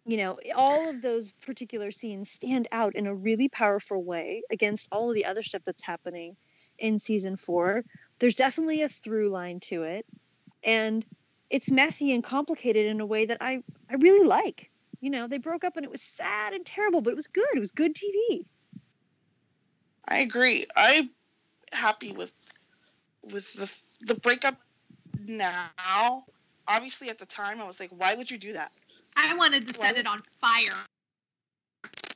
[0.06, 4.88] You know, all of those particular scenes stand out in a really powerful way against
[4.92, 6.36] all of the other stuff that's happening
[6.80, 7.84] in season four.
[8.20, 10.06] There's definitely a through line to it.
[10.64, 11.06] And
[11.50, 14.69] it's messy and complicated in a way that I I really like.
[15.02, 17.48] You know, they broke up and it was sad and terrible, but it was good.
[17.56, 18.46] It was good TV.
[20.06, 20.66] I agree.
[20.76, 21.10] I'm
[21.72, 22.34] happy with
[23.24, 23.72] with the
[24.14, 24.58] the breakup
[25.26, 26.26] now.
[26.68, 28.72] Obviously, at the time, I was like, "Why would you do that?"
[29.16, 30.78] I wanted to set it on fire.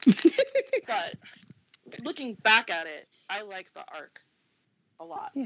[0.85, 1.15] But
[2.03, 4.21] looking back at it, I like the arc
[4.99, 5.31] a lot.
[5.33, 5.45] Yeah.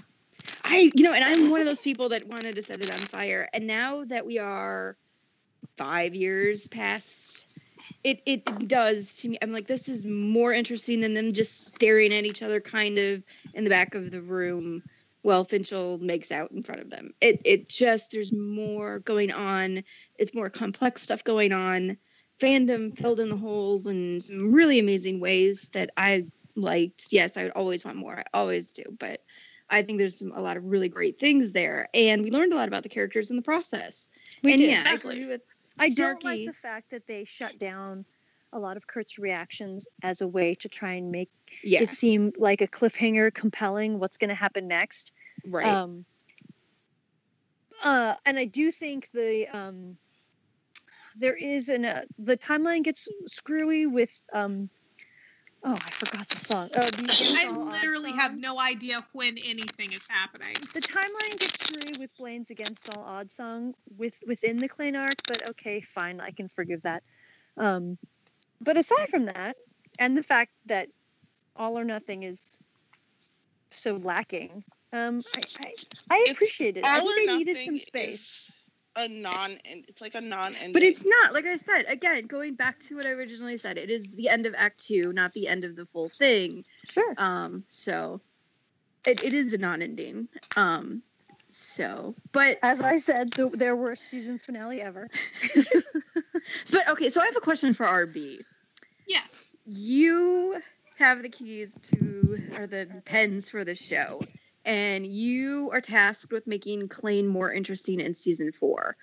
[0.64, 2.97] I, you know, and I'm one of those people that wanted to set it on
[2.97, 3.49] fire.
[3.53, 4.97] And now that we are
[5.78, 7.45] five years past,
[8.04, 9.38] it it does to me.
[9.41, 13.24] I'm like, this is more interesting than them just staring at each other, kind of
[13.54, 14.84] in the back of the room.
[15.24, 17.14] While Finchel makes out in front of them.
[17.20, 19.84] It it just there's more going on.
[20.18, 21.98] It's more complex stuff going on.
[22.40, 27.08] Fandom filled in the holes in some really amazing ways that I liked.
[27.12, 28.18] Yes, I would always want more.
[28.18, 29.22] I always do, but
[29.70, 32.56] I think there's some, a lot of really great things there, and we learned a
[32.56, 34.08] lot about the characters in the process.
[34.44, 34.70] We and did.
[34.70, 35.16] yeah, exactly.
[35.16, 35.41] I agree with
[35.80, 38.06] I don't like the fact that they shut down
[38.54, 41.30] a lot of Kurt's reactions as a way to try and make
[41.64, 43.99] yeah, it seem like a cliffhanger, compelling.
[43.99, 45.14] What's going to happen next?
[45.45, 45.66] right.
[45.66, 46.06] Um,
[47.84, 49.98] uh, and I do think the um,
[51.18, 54.70] there is an uh, the timeline gets screwy with um,
[55.64, 56.70] oh I forgot the song.
[56.70, 60.54] The I literally have no idea when anything is happening.
[60.74, 65.16] The timeline gets screwy with Blaine's Against All Odds song with within the Klaine arc,
[65.28, 67.04] but okay, fine, I can forgive that.
[67.58, 67.98] Um,
[68.62, 69.56] but aside from that,
[70.00, 70.90] and the fact that
[71.56, 72.58] All or Nothing is
[73.72, 74.64] so lacking,
[74.94, 75.74] um, I, I,
[76.10, 76.86] I appreciate it.
[76.86, 78.50] I think needed some space.
[78.50, 78.57] is
[78.99, 80.74] A non, and it's like a non-ending.
[80.74, 82.26] but it's not like I said again.
[82.26, 85.34] Going back to what I originally said, it is the end of Act Two, not
[85.34, 86.65] the end of the full thing.
[86.84, 87.14] Sure.
[87.15, 88.22] Um, so
[89.06, 90.28] it, it is a non-ending.
[90.56, 91.03] Um,
[91.52, 95.10] so but As I said, the, their worst season finale ever.
[96.72, 97.11] but okay.
[97.11, 98.40] So I have a question for RB.
[99.07, 99.56] Yes.
[99.65, 100.60] you
[100.98, 104.22] have the keys to or the pens for the show
[104.68, 108.95] and you are tasked with making Klaine more interesting in season four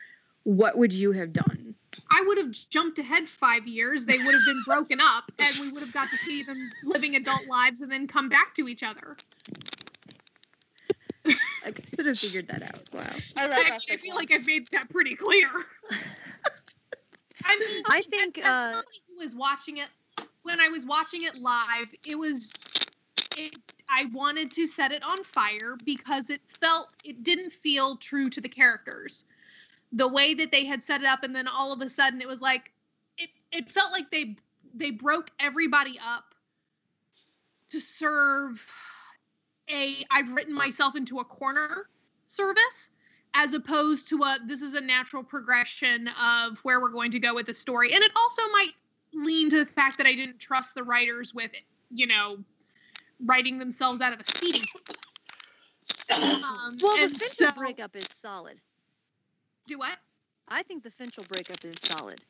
[0.44, 1.74] what would you have done
[2.10, 4.04] I would have jumped ahead five years.
[4.04, 7.16] They would have been broken up, and we would have got to see them living
[7.16, 9.16] adult lives and then come back to each other.
[11.64, 13.00] i could have figured that out wow
[13.36, 14.30] I I, read that I feel once.
[14.30, 15.48] like I've made that pretty clear.
[17.44, 19.88] I mean, I as- think, as, uh, somebody who was watching it
[20.42, 22.50] when I was watching it live, it was.
[23.36, 23.54] It,
[23.94, 28.40] I wanted to set it on fire because it felt it didn't feel true to
[28.40, 29.24] the characters.
[29.92, 32.26] The way that they had set it up, and then all of a sudden it
[32.26, 32.72] was like
[33.16, 33.30] it.
[33.52, 34.36] It felt like they
[34.74, 36.34] they broke everybody up
[37.70, 38.60] to serve
[39.70, 41.88] a I've written myself into a corner
[42.26, 42.90] service
[43.34, 47.32] as opposed to a this is a natural progression of where we're going to go
[47.32, 47.92] with the story.
[47.92, 48.72] And it also might
[49.12, 51.52] lean to the fact that I didn't trust the writers with
[51.92, 52.38] you know
[53.24, 54.62] writing themselves out of a speeding.
[56.12, 58.60] Um, Well, the and Finchel so- breakup is solid.
[59.66, 59.96] Do what?
[60.48, 62.20] I think the Finchel breakup is solid.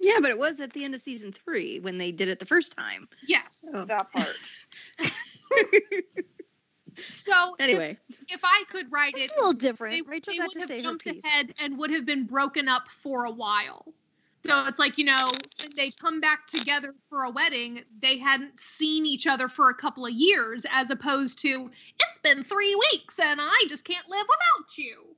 [0.00, 2.46] yeah but it was at the end of season three when they did it the
[2.46, 3.64] first time Yes.
[3.74, 3.84] Oh.
[3.84, 4.36] that part.
[6.98, 9.94] So anyway if, if I could write It's it, a little different.
[9.96, 11.24] they, Rachel they got would to have say her jumped piece.
[11.24, 13.86] ahead and would have been broken up for a while.
[14.44, 15.28] So it's like, you know,
[15.60, 19.74] when they come back together for a wedding, they hadn't seen each other for a
[19.74, 21.70] couple of years, as opposed to,
[22.00, 25.16] it's been three weeks and I just can't live without you.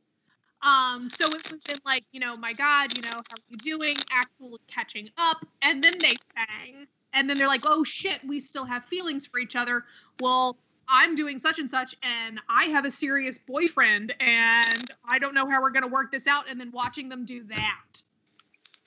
[0.63, 3.57] Um, so it was been like, you know, my God, you know, how are you
[3.59, 3.97] doing?
[4.11, 5.45] Actually catching up.
[5.63, 6.87] And then they bang.
[7.13, 9.85] And then they're like, oh shit, we still have feelings for each other.
[10.21, 10.57] Well,
[10.89, 15.49] I'm doing such and such, and I have a serious boyfriend, and I don't know
[15.49, 16.49] how we're gonna work this out.
[16.49, 18.03] And then watching them do that.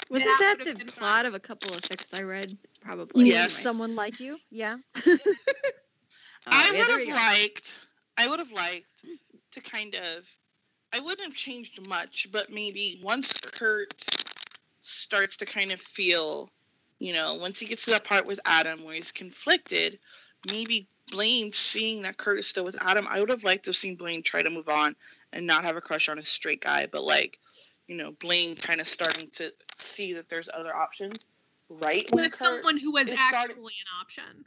[0.09, 1.25] Wasn't That that the plot fun.
[1.25, 3.53] of a couple of fics i read You probably mean Yes.
[3.53, 4.37] someone like you?
[4.49, 4.77] Yeah.
[6.47, 7.15] Oh, oh, I yeah, would have you go.
[7.15, 7.87] liked.
[8.17, 9.05] I would have liked
[9.51, 10.37] to kind of.
[10.93, 14.05] I wouldn't have changed much, but maybe once Kurt
[14.81, 16.49] starts to kind of feel,
[16.99, 19.99] you know, once he gets to that part with Adam where he's conflicted,
[20.51, 23.75] maybe Blaine seeing that Kurt is still with Adam, I would have liked to have
[23.75, 24.95] seen Blaine try to move on
[25.33, 27.39] and not have a crush on a straight guy, but like,
[27.87, 31.15] you know, Blaine kind of starting to see that there's other options.
[31.69, 34.45] Right when With someone who was started- actually an option.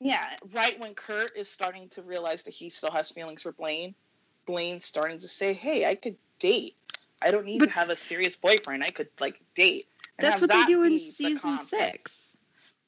[0.00, 3.94] yeah, right when Kurt is starting to realize that he still has feelings for Blaine,
[4.46, 6.74] Blaine's starting to say, "Hey, I could date.
[7.20, 8.82] I don't need But- to have a serious boyfriend.
[8.84, 9.88] I could like date."
[10.18, 12.26] and that's what they do in season six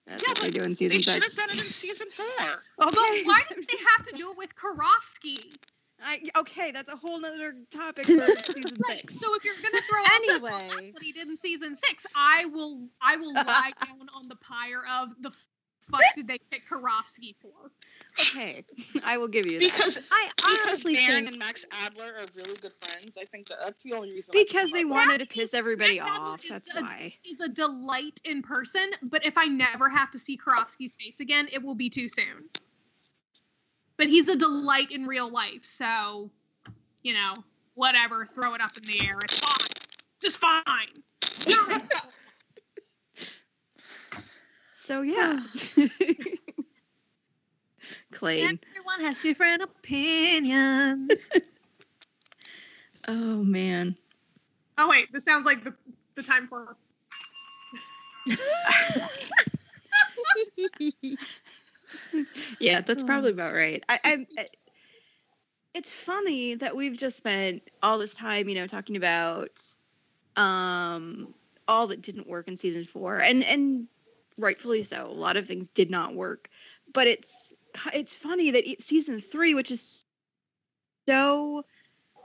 [0.07, 2.09] that's Yeah, what they do in season They season should have done it in season
[2.11, 2.65] four.
[2.79, 5.55] But why did they have to do it with Karofsky?
[6.03, 8.13] I, okay, that's a whole nother topic for
[8.53, 8.99] season Right.
[9.01, 9.19] six.
[9.21, 12.07] So if you're gonna throw out the, well, that's what he did in season six,
[12.15, 15.31] I will I will lie down on the pyre of the
[15.91, 17.71] fuck did they pick Karofsky for?
[18.21, 18.65] Okay,
[19.05, 19.73] I will give you that.
[19.73, 23.17] Because I because honestly Darren think and Max Adler are really good friends.
[23.19, 24.33] I think that that's the only reason.
[24.33, 26.45] Because they about wanted to piss everybody Max off.
[26.45, 27.15] is That's a- why.
[27.23, 31.49] He's a delight in person, but if I never have to see Karofsky's face again,
[31.53, 32.49] it will be too soon.
[33.99, 36.31] But he's a delight in real life, so
[37.03, 37.35] you know,
[37.75, 39.19] whatever, throw it up in the air.
[39.23, 39.67] It's fine.
[40.23, 40.87] Just fine.
[44.89, 45.41] So yeah.
[48.11, 48.59] Clayton.
[48.71, 51.29] Everyone has different opinions.
[53.07, 53.97] Oh man.
[54.77, 55.75] oh wait, this sounds like the
[56.15, 56.77] the time for
[62.61, 63.07] Yeah, that's Oh.
[63.07, 63.85] probably about right.
[63.89, 64.47] I, I, I-
[65.75, 69.51] it's funny that we've just spent all this time, you know, talking about
[70.37, 71.35] um
[71.67, 73.87] all that didn't work in season four, and and
[74.39, 75.07] rightfully so.
[75.07, 76.49] A lot of things did not work,
[76.93, 77.53] but it's
[77.93, 80.05] it's funny that it, season three, which is
[81.07, 81.65] so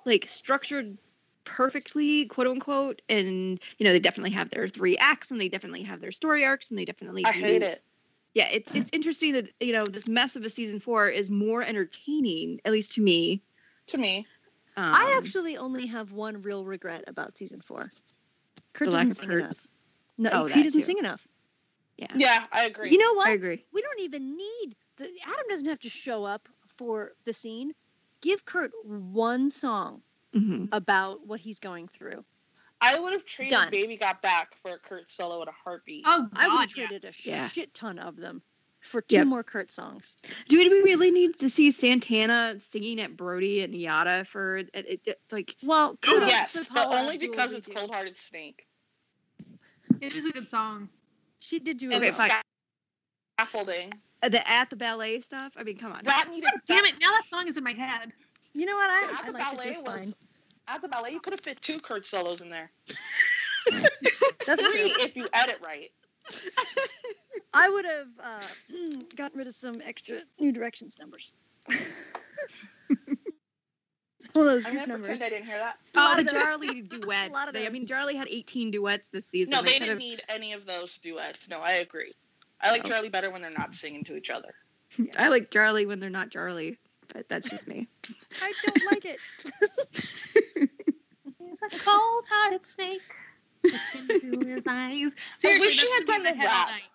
[0.06, 0.98] like structured
[1.46, 5.84] perfectly, quote unquote, and you know they definitely have their three acts, and they definitely
[5.84, 7.84] have their story arcs, and they definitely I hate it.
[8.34, 11.62] Yeah, it's it's interesting that you know this mess of a season four is more
[11.64, 13.44] entertaining, at least to me.
[13.88, 14.28] To me,
[14.76, 17.88] Um, I actually only have one real regret about season four.
[18.74, 19.44] Kurt The lack doesn't of sing Kurt.
[19.44, 19.68] enough.
[20.18, 20.86] No, Oh, he that doesn't too.
[20.86, 21.28] sing enough.
[21.98, 22.92] yeah, yeah, I agree.
[22.92, 23.30] You know what?
[23.30, 23.66] I agree.
[23.74, 27.74] We don't even need the Adam doesn't have to show up for the scene.
[28.22, 30.04] Give Kurt one song
[30.34, 32.26] hmm about what he's going through.
[32.84, 33.70] I would have traded Done.
[33.72, 36.04] "Baby Got Back" for a Kurt solo in a heartbeat.
[36.06, 36.88] Oh I would have God, yeah.
[36.88, 37.48] traded a Yeah.
[37.48, 38.42] shit ton of them
[38.82, 39.28] for two Yep.
[39.28, 40.18] more Kurt songs.
[40.50, 44.70] Do we really need to see Santana singing at Brody and Yada for it?
[44.74, 45.56] it, it- like?
[45.64, 48.68] Well, Oh, yes, but only because it's Cold Hearted Snake.
[50.02, 50.90] It is a good song.
[51.40, 52.42] She did do a And Okay, the
[53.40, 53.94] scaffolding.
[54.22, 55.54] uh, The at the ballet stuff.
[55.56, 56.04] I mean, come on.
[56.04, 56.50] That needed.
[56.66, 56.96] Damn it!
[57.00, 58.12] Now that song is in my head.
[58.54, 58.90] You know what?
[58.90, 59.94] I, At I the liked it ballet just was.
[59.96, 60.14] fine.
[60.68, 62.72] At the ballet, you could have fit two Kurt solos in there.
[64.48, 65.04] That's Three true.
[65.04, 65.92] if you edit right.
[67.54, 68.42] I would have uh,
[69.16, 71.34] gotten rid of some extra New Directions numbers.
[74.34, 75.08] Some of those I'm group gonna numbers.
[75.10, 75.78] pretend I didn't hear that.
[75.96, 76.42] A lot Oh, of the those.
[76.42, 77.34] Charlie duets.
[77.34, 79.52] lot of They, I mean, Charlie had 18 duets this season.
[79.52, 81.50] No, they could've- didn't need any of those duets.
[81.50, 82.14] No, I agree.
[82.62, 82.90] I like Oh.
[82.90, 84.54] Charlie better when they're not singing to each other.
[85.18, 86.80] I like Charlie when they're not Charlie,
[87.14, 87.90] but that's just me.
[88.42, 89.20] I don't like it.
[91.70, 93.02] He's a cold-hearted snake.
[93.64, 95.16] Look into his eyes.
[95.38, 96.70] Seriously, wish she had done the my head all rap.
[96.70, 96.90] night.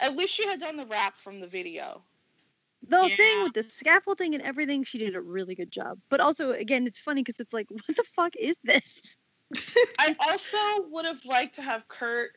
[0.00, 2.02] I wish she had done the rap from the video.
[2.88, 3.16] The Yeah.
[3.16, 5.98] thing with the scaffolding and everything, she did a really good job.
[6.08, 9.16] But also, again, it's funny because it's like, what the fuck is this?
[9.98, 12.32] I also would have liked to have Kurt.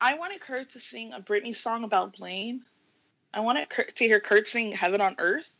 [0.00, 2.62] I wanted Kurt to sing a Britney song about Blaine.
[3.32, 5.56] I wanted Kurt to hear Kurt sing "Heaven on Earth,"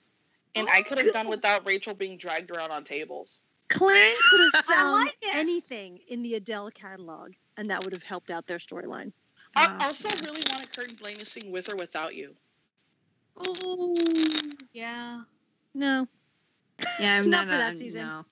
[0.55, 3.43] and I oh, could have done without Rachel being dragged around on tables.
[3.73, 8.31] Klaine could have sung like anything in the Adele catalog, and that would have helped
[8.31, 9.13] out their storyline.
[9.55, 12.35] I also really wanted Kurt and Blaine to sing "With or Without You."
[13.37, 13.97] Oh,
[14.73, 15.23] yeah.
[15.75, 16.07] No,
[17.01, 18.07] Yeah, I'm Not not, for that I'm- season.
[18.07, 18.25] No.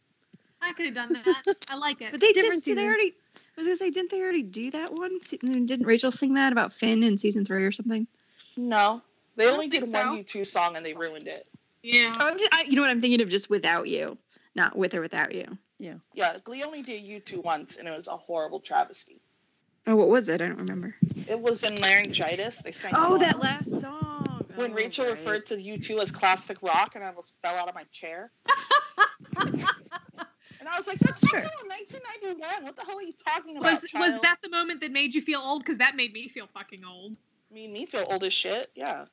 [0.62, 1.42] I could have done that.
[1.70, 2.12] I like it.
[2.12, 2.76] But they Different did.
[2.76, 3.14] They already.
[3.34, 5.18] I was gonna say, didn't they already do that one?
[5.30, 8.06] Didn't Rachel sing that about Finn in season three or something?
[8.58, 9.00] No,
[9.36, 10.18] they only did think one so.
[10.18, 11.46] U two song and they ruined it.
[11.82, 12.14] yeah.
[12.18, 13.30] Oh, I'm just, I, you know what I'm thinking of?
[13.30, 14.18] Just without you,
[14.54, 15.46] not with or without you.
[15.78, 16.36] Yeah, Yeah.
[16.44, 19.20] Glee only did U two once, and it was a horrible travesty.
[19.86, 20.42] Oh, what was it?
[20.42, 20.94] I don't remember.
[21.28, 22.60] It was in laryngitis.
[22.62, 22.92] They sang.
[22.96, 23.42] Oh, that wrong.
[23.42, 24.44] last song.
[24.56, 25.12] when Oh, Rachel right.
[25.12, 28.30] referred to U two as classic rock, and I almost fell out of my chair.
[29.36, 31.40] and I was like, "That's Sure.
[31.40, 31.48] sure.
[31.68, 32.64] 1991.
[32.64, 35.22] What the hell are you talking about?" Was was that the moment that made you
[35.22, 35.62] feel old?
[35.62, 37.16] Because that made me feel fucking old.
[37.50, 38.70] made me feel old as shit?
[38.74, 39.06] Yeah.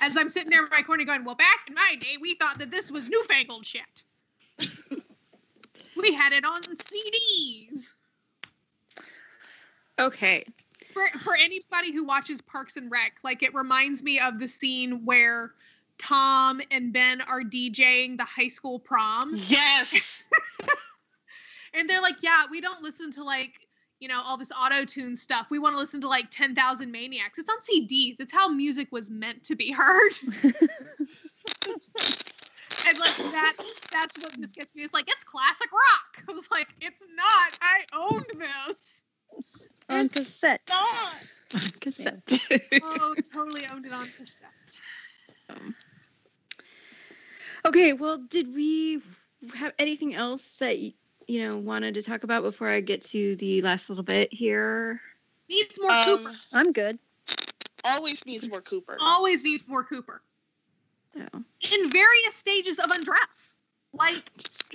[0.00, 2.58] As I'm sitting there in my corner going, "Well, back in my day, we thought
[2.58, 4.04] that this was newfangled shit.
[5.96, 7.94] we had it on CDs."
[9.98, 10.44] Okay.
[10.92, 15.04] For for anybody who watches Parks and Rec, like it reminds me of the scene
[15.04, 15.52] where
[15.98, 19.32] Tom and Ben are DJing the high school prom.
[19.34, 20.28] Yes.
[21.74, 23.65] and they're like, yeah, we don't listen to like,
[24.00, 25.46] you know, all this auto tune stuff.
[25.50, 27.38] We want to listen to like 10,000 Maniacs.
[27.38, 28.16] It's on CDs.
[28.18, 30.12] It's how music was meant to be heard.
[30.32, 30.44] and
[32.98, 33.54] like that,
[33.92, 34.82] that's what this gets me.
[34.82, 36.24] It's like, it's classic rock.
[36.28, 37.58] I was like, it's not.
[37.62, 39.02] I owned this.
[39.88, 40.62] on cassette.
[40.68, 41.26] Not.
[41.80, 42.22] Cassette.
[42.82, 44.50] Oh, totally owned it on cassette.
[45.48, 45.74] Um,
[47.64, 49.02] Okay, well, did we
[49.56, 50.94] have anything else that y-
[51.26, 55.00] you know wanted to talk about before I get to the last little bit here?
[55.48, 56.34] Needs more Um, Cooper.
[56.52, 56.98] I'm good.
[57.84, 58.96] always needs more Cooper.
[59.00, 60.22] Always needs more Cooper.
[61.18, 61.42] Oh.
[61.72, 63.56] In various stages of undress.
[63.92, 64.22] Like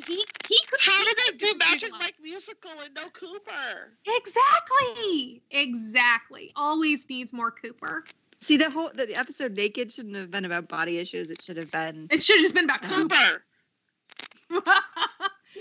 [0.07, 0.15] he
[0.49, 2.01] he could How did they do Magic visualized.
[2.03, 3.91] Mike musical and no Cooper?
[4.07, 5.43] Exactly.
[5.51, 6.51] Exactly.
[6.55, 8.03] Always needs more Cooper.
[8.39, 11.29] See, the whole the episode naked shouldn't have been about body issues.
[11.29, 12.07] It should have been.
[12.09, 13.43] It should have just been about Cooper.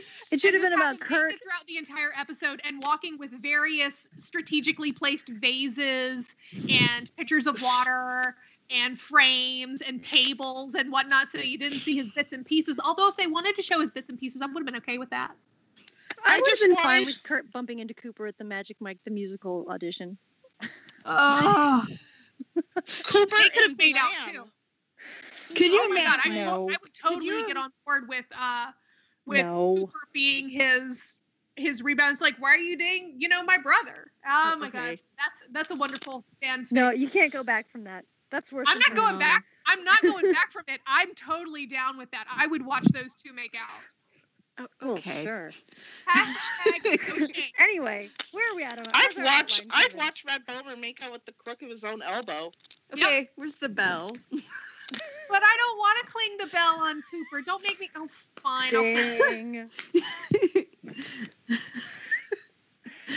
[0.00, 0.34] Cooper.
[0.34, 1.38] It should have been about Kurt.
[1.40, 6.34] Throughout the entire episode and walking with various strategically placed vases
[6.68, 8.36] and pitchers of water
[8.70, 12.78] and frames and tables and whatnot so you didn't see his bits and pieces.
[12.82, 14.98] Although if they wanted to show his bits and pieces, I would have been okay
[14.98, 15.32] with that.
[16.24, 18.76] I I would have just been fine with Kurt bumping into Cooper at the Magic
[18.80, 20.18] Mike the musical audition.
[21.04, 21.86] Oh,
[23.04, 24.44] Cooper They could have made out, too.
[25.54, 26.44] Could you oh my god, I, imagine?
[26.44, 26.64] No.
[26.64, 28.70] would, I would totally you- get on board with uh
[29.26, 29.76] with no.
[29.78, 31.20] Cooper being his
[31.56, 32.20] his rebounds.
[32.20, 34.10] Like, why are you dating, you know, my brother?
[34.26, 35.00] Oh my god, Okay.
[35.18, 36.66] that's that's a wonderful fan.
[36.70, 38.04] No, you can't go back from that.
[38.30, 38.66] That's worse.
[38.68, 39.20] I'm than not going Kurt.
[39.20, 39.44] back.
[39.66, 40.80] I'm not going back from it.
[40.86, 42.24] I'm totally down with that.
[42.30, 43.80] I would watch those two make out.
[44.58, 45.22] Oh, Well, okay.
[45.24, 45.50] sure.
[46.08, 46.84] Hashtag
[47.20, 47.44] no shame.
[47.58, 51.24] Anyway, where are we at on I've watched I've watched Red Bomer make out with
[51.24, 52.52] the crook of his own elbow.
[52.92, 54.16] Okay, where's the bell?
[54.90, 57.42] But I don't want to cling the bell on Cooper.
[57.42, 57.90] Don't make me.
[57.94, 58.08] Oh,
[58.42, 58.70] fine.
[58.70, 59.70] Ding.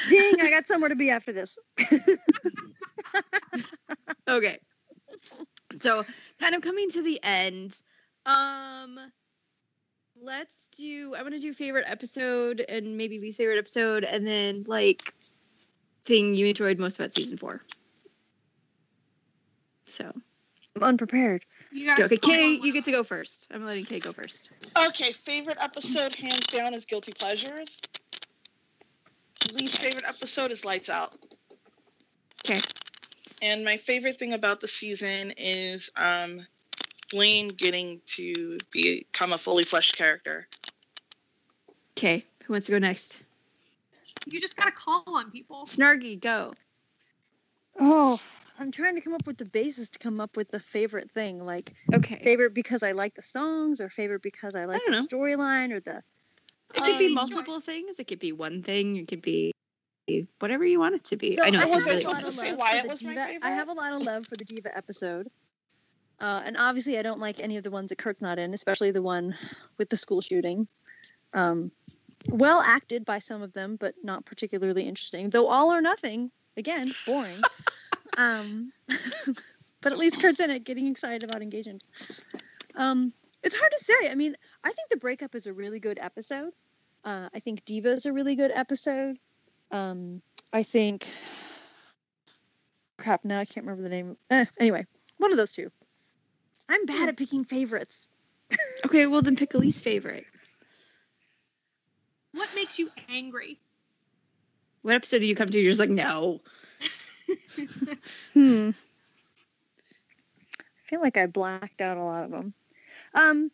[0.10, 1.60] Ding, I got somewhere to be after this.
[4.28, 4.60] okay.
[5.82, 6.04] So,
[6.40, 7.76] kind of coming to the end.
[8.26, 9.00] Um
[10.22, 14.64] let's do I want to do favorite episode and maybe least favorite episode and then
[14.68, 15.14] like
[16.06, 17.62] thing you enjoyed most about season 4.
[19.86, 20.14] So,
[20.76, 21.46] I'm unprepared.
[21.72, 23.48] You gotta okay, Kay, you get to go first.
[23.52, 24.50] I'm letting Kay go first.
[24.76, 27.80] Okay, favorite episode hands down is Guilty Pleasures.
[29.54, 31.14] Least favorite episode is Lights Out.
[32.46, 32.60] Okay.
[33.42, 36.46] And my favorite thing about the season is um,
[37.12, 40.48] Blaine getting to become a fully fleshed character.
[41.98, 43.22] Okay, who wants to go next?
[44.26, 45.66] You just gotta call on people.
[45.66, 46.54] Snargy, go.
[47.80, 48.18] Oh,
[48.60, 51.44] I'm trying to come up with the basis to come up with the favorite thing.
[51.44, 52.22] Like Okay.
[52.24, 55.80] favorite because I like the songs, or favorite because I like don't the storyline, or
[55.80, 56.04] the
[56.76, 57.64] It could be Um, multiple choice.
[57.64, 58.00] things.
[58.00, 58.98] It could be one thing.
[58.98, 59.54] It could be
[60.40, 61.36] whatever you want it to be.
[61.36, 62.78] So I know I it's have really a lot of to say love why for
[62.78, 63.46] it the was my diva.
[63.46, 65.28] I have a lot of love for the diva episode.
[66.20, 68.92] Uh, and obviously, I don't like any of the ones that Kurt's not in, especially
[68.92, 69.36] the one
[69.78, 70.68] with the school shooting.
[71.34, 71.72] Um,
[72.30, 75.30] well acted by some of them, but not particularly interesting.
[75.30, 77.42] Though all or nothing, again, boring.
[78.18, 78.72] um,
[79.82, 81.84] but at least Kurt's in it, getting excited about engagement.
[82.76, 84.10] Um, it's hard to say.
[84.10, 86.52] I mean, I think the breakup is a really good episode.
[87.04, 89.18] Uh, I think Diva is a really good episode.
[89.72, 90.22] Um,
[90.52, 91.08] I think.
[92.98, 94.18] Crap, now I can't remember the name.
[94.30, 94.86] Eh, anyway,
[95.18, 95.72] one of those two.
[96.70, 98.08] I'm bad at picking favorites.
[98.86, 100.26] Okay, well then pick a least favorite.
[102.34, 103.58] What makes you angry?
[104.82, 105.60] What episode do you come to?
[105.60, 106.42] You're just like, no.
[108.34, 108.70] Hmm.
[110.60, 112.54] I feel like I blacked out a lot of them.
[113.14, 113.52] Um,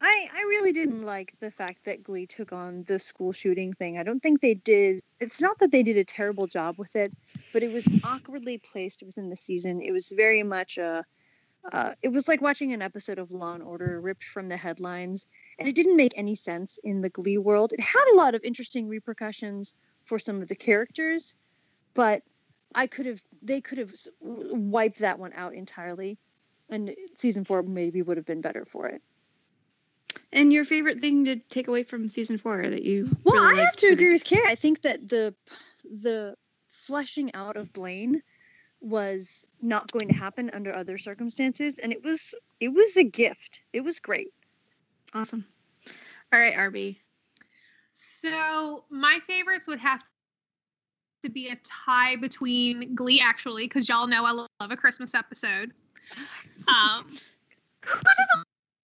[0.00, 3.98] I I really didn't like the fact that Glee took on the school shooting thing.
[3.98, 5.02] I don't think they did.
[5.20, 7.12] It's not that they did a terrible job with it,
[7.52, 9.80] but it was awkwardly placed within the season.
[9.82, 11.04] It was very much a.
[11.70, 15.26] Uh, it was like watching an episode of Law and Order ripped from the headlines,
[15.58, 17.72] and it didn't make any sense in the Glee world.
[17.72, 19.74] It had a lot of interesting repercussions
[20.04, 21.34] for some of the characters,
[21.94, 22.22] but
[22.74, 26.18] I could have they could have wiped that one out entirely,
[26.68, 29.02] and season four maybe would have been better for it.
[30.32, 33.64] And your favorite thing to take away from season four that you Well, really I
[33.64, 34.48] have to agree with Carrie.
[34.48, 35.34] I think that the
[35.84, 36.36] the
[36.68, 38.22] fleshing out of Blaine
[38.80, 43.62] was not going to happen under other circumstances, and it was it was a gift.
[43.72, 44.32] It was great.
[45.14, 45.44] Awesome.
[46.32, 46.96] All right, RB.
[47.94, 50.04] So my favorites would have
[51.22, 55.14] to be a tie between Glee, actually, because y'all know I lo- love a Christmas
[55.14, 55.72] episode.
[56.68, 57.18] Um,
[57.84, 58.28] who doesn't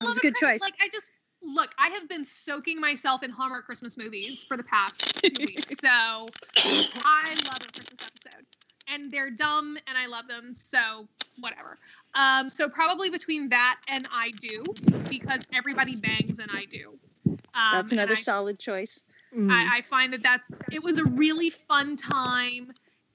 [0.02, 0.60] love a good Christmas- choice.
[0.60, 1.08] Like I just
[1.42, 5.78] look, I have been soaking myself in Hallmark Christmas movies for the past two weeks,
[5.78, 8.46] so I love a Christmas episode,
[8.88, 11.06] and they're dumb, and I love them, so
[11.40, 11.76] whatever.
[12.14, 14.64] Um, so probably between that and I do,
[15.08, 16.98] because everybody bangs and I do.
[17.26, 19.04] Um, That's another I solid choice.
[19.36, 19.50] Mm.
[19.50, 22.72] I, I find that that's it was a really fun time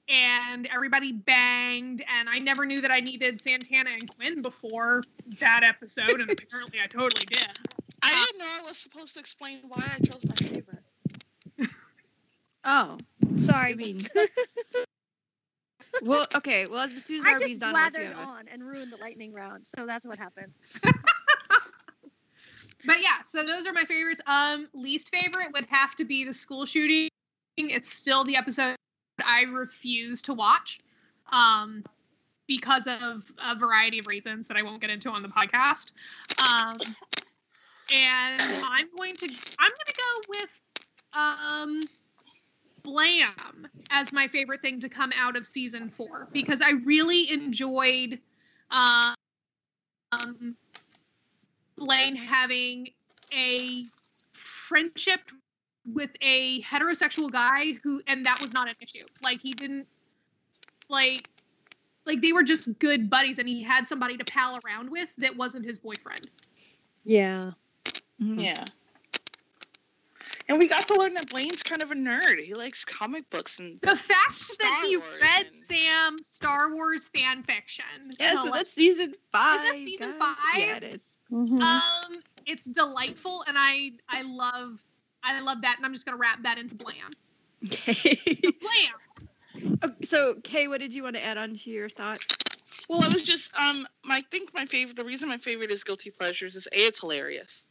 [0.08, 5.04] and everybody banged, and I never knew that I needed Santana and Quinn before
[5.38, 7.46] that episode, and apparently I totally did.
[8.02, 10.82] I didn't know I was supposed to explain why I chose my favorite.
[12.62, 12.98] Oh,
[13.36, 14.06] Sorry, I mean.
[16.02, 16.66] well, okay.
[16.66, 19.32] Well, as soon as I RB's just done, let's blathered on and ruined the lightning
[19.32, 19.66] round.
[19.66, 20.52] So that's what happened.
[22.84, 24.20] But yeah, so those are my favorites.
[24.26, 27.08] Um, least favorite would have to be the school shooting.
[27.56, 28.76] It's still the episode
[29.24, 30.80] I refuse to watch,
[31.30, 31.84] um,
[32.46, 35.92] because of a variety of reasons that I won't get into on the podcast.
[36.42, 36.78] Um,
[37.92, 39.26] and I'm going to
[39.58, 40.48] I'm going to go with
[41.12, 41.80] um,
[42.82, 48.18] Blam as my favorite thing to come out of season four because I really enjoyed.
[48.70, 49.14] Um,
[51.80, 52.90] Blaine having
[53.34, 53.82] a
[54.32, 55.20] friendship
[55.92, 59.86] with a heterosexual guy who and that was not an issue like he didn't
[60.88, 61.26] like
[62.04, 65.34] like they were just good buddies and he had somebody to pal around with that
[65.36, 66.28] wasn't his boyfriend
[67.04, 67.52] Yeah.
[68.20, 68.42] Mhm.
[68.42, 68.64] Yeah.
[70.48, 72.40] And we got to learn that Blaine's kind of a nerd.
[72.40, 76.72] He likes comic books and the fact Star that he Wars read and- sam star
[76.74, 77.84] wars fan fiction
[78.18, 79.60] Yes, Hell, but that's season five.
[79.64, 80.18] Is that season guys.
[80.18, 80.58] five?
[80.58, 81.16] Yeah, it is.
[81.30, 81.60] Mhm.
[81.60, 84.80] um it's delightful and i i love
[85.22, 87.16] i love that and i'm just gonna wrap that into blam
[87.66, 88.18] Okay.
[88.60, 88.94] blam
[89.82, 92.26] Um, so, Kay, what did you want to add on to your thoughts?
[92.88, 96.10] Well, I was just um I think my favorite the reason my favorite is Guilty
[96.10, 97.66] Pleasures is A, it's hilarious.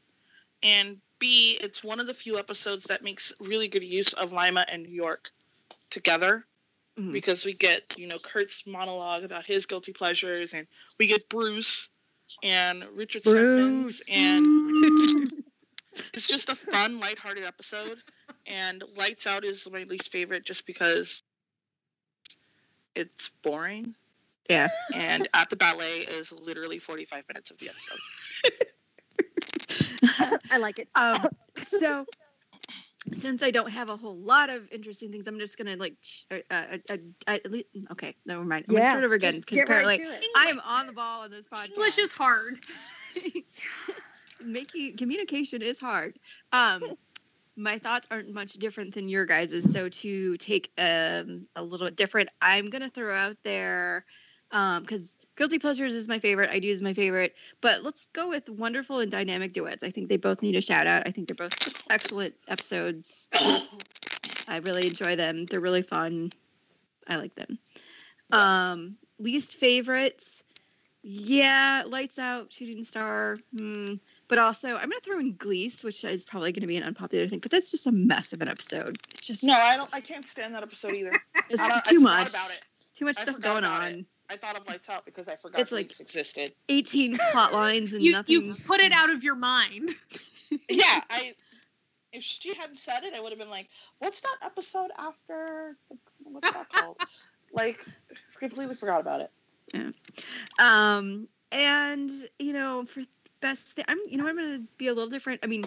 [0.63, 4.65] And B, it's one of the few episodes that makes really good use of Lima
[4.71, 5.31] and New York
[5.89, 6.45] together.
[6.97, 7.11] Mhm.
[7.11, 10.67] Because we get, you know, Kurt's monologue about his guilty pleasures and
[10.99, 11.89] we get Bruce
[12.43, 14.47] and Richard Simmons and
[16.13, 17.97] it's just a fun, lighthearted episode.
[18.47, 21.23] And Lights Out is my least favorite just because
[22.95, 23.95] it's boring.
[24.49, 24.69] Yeah.
[24.93, 27.99] And At the Ballet is literally 45 minutes of the episode.
[30.51, 30.87] I like it.
[30.95, 31.13] Um,
[31.67, 32.05] so,
[33.13, 35.95] since I don't have a whole lot of interesting things, I'm just gonna like,
[36.31, 38.65] uh, uh, uh, at least, okay, never mind.
[38.67, 40.25] I'm gonna start over again just because get right apparently to it.
[40.35, 41.69] I am on the ball on this podcast.
[41.69, 42.59] english is hard
[44.43, 46.17] making communication is hard.
[46.51, 46.83] Um,
[47.55, 49.71] my thoughts aren't much different than your guys's.
[49.71, 54.05] So to take um, a little bit different, I'm gonna throw out there
[54.49, 56.49] because guilty pleasures is my favorite.
[56.49, 59.83] I do is my favorite, but let's go with wonderful and dynamic duets.
[59.83, 61.03] I think they both need a shout out.
[61.07, 63.29] I think they're both excellent episodes.
[64.47, 65.45] I really enjoy them.
[65.45, 66.31] They're really fun.
[67.07, 67.59] I like them.
[68.31, 70.43] Um, least favorites.
[71.01, 73.37] Yeah, Lights Out, Shooting Star.
[73.57, 73.95] Hmm.
[74.27, 77.39] But also, I'm gonna throw in Glease, which is probably gonna be an unpopular thing.
[77.39, 78.97] But that's just a mess of an episode.
[79.11, 79.89] It's just No, I don't.
[79.93, 81.11] I can't stand that episode either.
[81.49, 82.29] it's I don't- just I too much.
[82.31, 82.61] about it.
[82.95, 83.87] Too much I stuff going on.
[83.87, 84.05] it.
[84.29, 86.53] I thought of Lights Out because I forgot It's like- existed.
[86.69, 88.43] 18 plot lines and you, nothing.
[88.43, 89.89] you put it out of your mind
[90.69, 91.33] Yeah, I.
[92.11, 93.69] If she hadn't said it, I would have been like,
[93.99, 95.77] "What's that episode after?
[95.91, 96.97] The, what's that called?"
[97.53, 97.85] like,
[98.39, 99.31] completely forgot about it.
[99.75, 99.91] Yeah.
[100.57, 103.03] Um, and you know, for
[103.41, 105.41] best, thing, I'm you know I'm gonna be a little different.
[105.43, 105.65] I mean,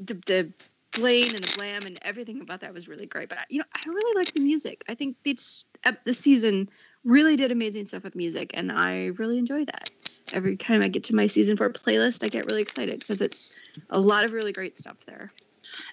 [0.00, 0.52] the the
[0.94, 3.28] Blaine and the Blam and everything about that was really great.
[3.28, 4.84] But you know, I really like the music.
[4.88, 6.70] I think it's uh, the season
[7.04, 9.90] really did amazing stuff with music, and I really enjoy that.
[10.32, 13.56] Every time I get to my season four playlist, I get really excited because it's
[13.90, 15.32] a lot of really great stuff there.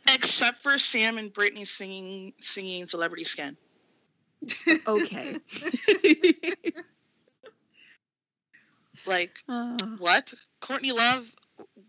[0.09, 3.57] Except for Sam and Brittany singing singing "Celebrity Skin."
[4.87, 5.39] Okay.
[9.07, 9.77] Like, Oh.
[9.99, 10.33] what?
[10.61, 11.31] Courtney Love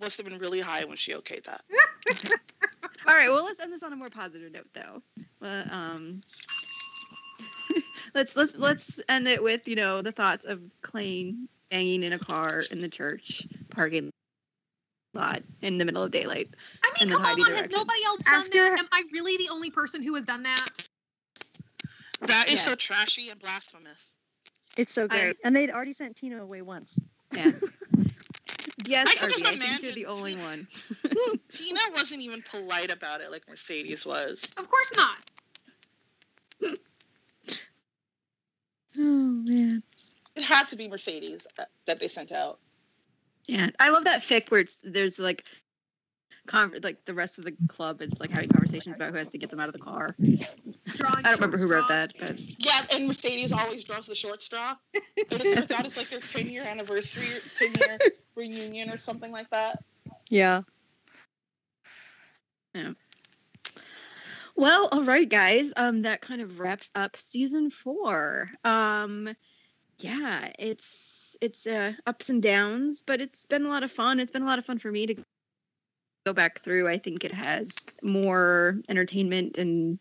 [0.01, 1.63] must have been really high when she okayed that.
[3.07, 5.03] All right, well, let's end this on a more positive note, though.
[5.41, 6.23] Uh, um,
[8.15, 12.19] let's let's let's end it with you know the thoughts of Klaine banging in a
[12.19, 14.11] car in the church parking
[15.15, 16.49] lot in the middle of daylight.
[16.85, 18.79] I mean, come on, Heidi has nobody else done After- that?
[18.79, 20.67] Am I really the only person who has done that?
[22.21, 22.71] That is Yeah.
[22.71, 24.17] so trashy and blasphemous.
[24.77, 25.37] It's so I- great.
[25.45, 26.99] and they'd already sent Tina away once.
[27.35, 27.51] Yeah.
[28.87, 30.69] yes, I can Arby, just I think you're the only Tina- one.
[31.51, 34.49] Tina wasn't even polite about it like Mercedes was.
[34.57, 35.17] Of course not.
[38.99, 39.83] Oh man.
[40.35, 42.59] It had to be Mercedes that- that they sent out.
[43.47, 45.45] Yeah, I love that fic where it's, there's like.
[46.47, 49.39] Con- like the rest of the club is like having conversations about who has to
[49.39, 50.15] get them out of the car.
[50.21, 52.13] Drawing I don't remember who wrote straws.
[52.13, 54.77] that, but Yeah, and Mercedes always draws the short straw.
[54.95, 55.05] And
[55.45, 57.99] it turns out it's like their 10 year anniversary, 10 year
[58.37, 59.83] reunion or something like that.
[60.31, 60.63] Yeah.
[62.75, 62.93] Yeah.
[64.55, 65.73] Well, all right, guys.
[65.77, 68.51] Um, that kind of wraps up season four.
[68.65, 69.35] Um,
[69.99, 74.21] yeah, it's it's uh, ups and downs, but it's been a lot of fun.
[74.21, 75.15] It's been a lot of fun for me to
[76.27, 76.89] go back through.
[76.89, 79.99] I think it has more entertainment and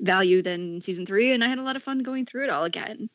[0.00, 2.64] value than season three, and I had a lot of fun going through it all
[2.64, 3.10] again.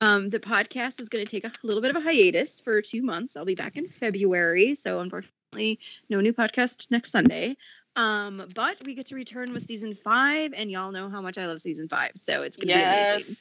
[0.00, 3.02] Um, the podcast is going to take a little bit of a hiatus for two
[3.02, 3.36] months.
[3.36, 7.56] I'll be back in February, so unfortunately, no new podcast next Sunday.
[7.96, 11.46] Um, but we get to return with season five, and y'all know how much I
[11.46, 13.36] love season five, so it's going to be amazing.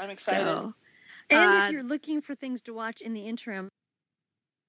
[0.00, 0.50] I'm excited.
[0.50, 0.74] So,
[1.30, 3.68] And Uh, if you're looking for things to watch in the interim,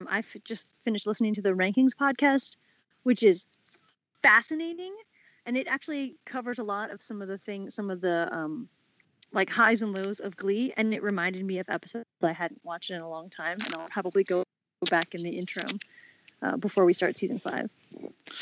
[0.07, 2.57] I f- just finished listening to the Rankings podcast,
[3.03, 3.45] which is
[4.21, 4.95] fascinating,
[5.45, 8.69] and it actually covers a lot of some of the things, some of the um,
[9.31, 12.91] like highs and lows of Glee, and it reminded me of episodes I hadn't watched
[12.91, 14.43] in a long time, and I'll probably go
[14.89, 15.79] back in the interim
[16.41, 17.71] uh, before we start season five.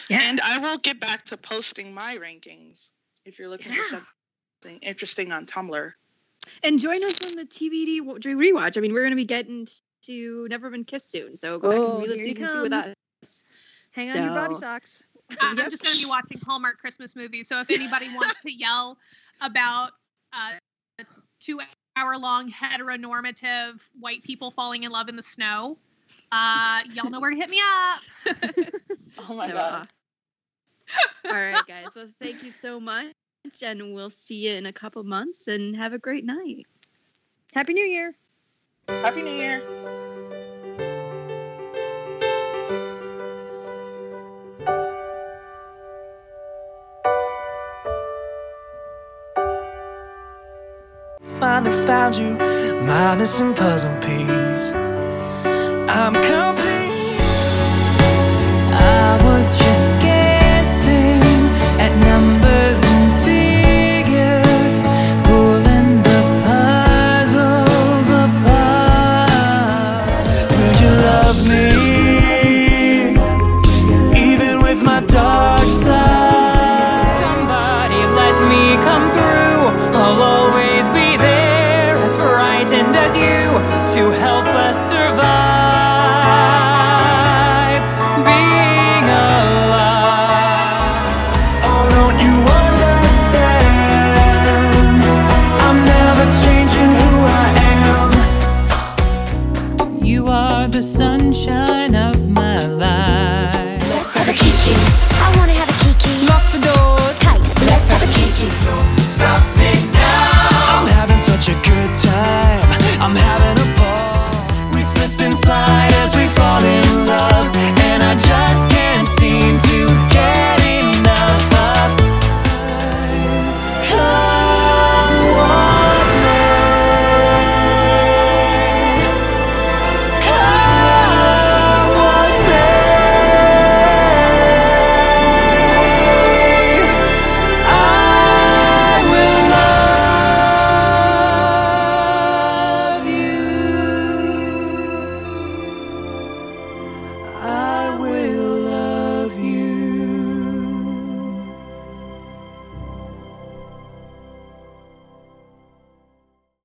[0.09, 0.21] Yeah.
[0.21, 2.89] And I will get back to posting my rankings
[3.25, 3.83] if you're looking Yeah.
[3.83, 4.05] for
[4.63, 5.93] something interesting on Tumblr.
[6.63, 8.77] And join us on the TBD wa- rewatch.
[8.77, 9.67] I mean, we're going to be getting
[10.03, 12.61] to Never Been Kissed soon, so go back Oh, and relive here he season two
[12.61, 12.93] with us.
[13.91, 15.05] Hang on to your bobby socks.
[15.29, 15.65] I- Yep.
[15.65, 17.47] I'm just going to be watching Hallmark Christmas movies.
[17.47, 18.97] So if anybody wants to yell
[19.41, 19.91] about
[20.33, 20.53] uh,
[20.99, 21.05] a
[21.39, 21.59] two
[21.95, 25.77] hour long heteronormative white people falling in love in the snow,
[26.31, 28.35] uh, y'all know where to hit me up.
[29.29, 29.87] Oh my So, god.
[31.25, 31.87] uh, all right, guys.
[31.95, 33.07] Well, thank you so much,
[33.61, 36.65] and we'll see you in a couple months and have a great night.
[37.53, 38.15] Happy New Year.
[38.87, 39.61] Happy New Year.
[51.39, 52.31] Finally found you,
[52.85, 54.71] my missing puzzle piece.
[55.89, 57.21] I'm complete.
[58.71, 59.78] I was just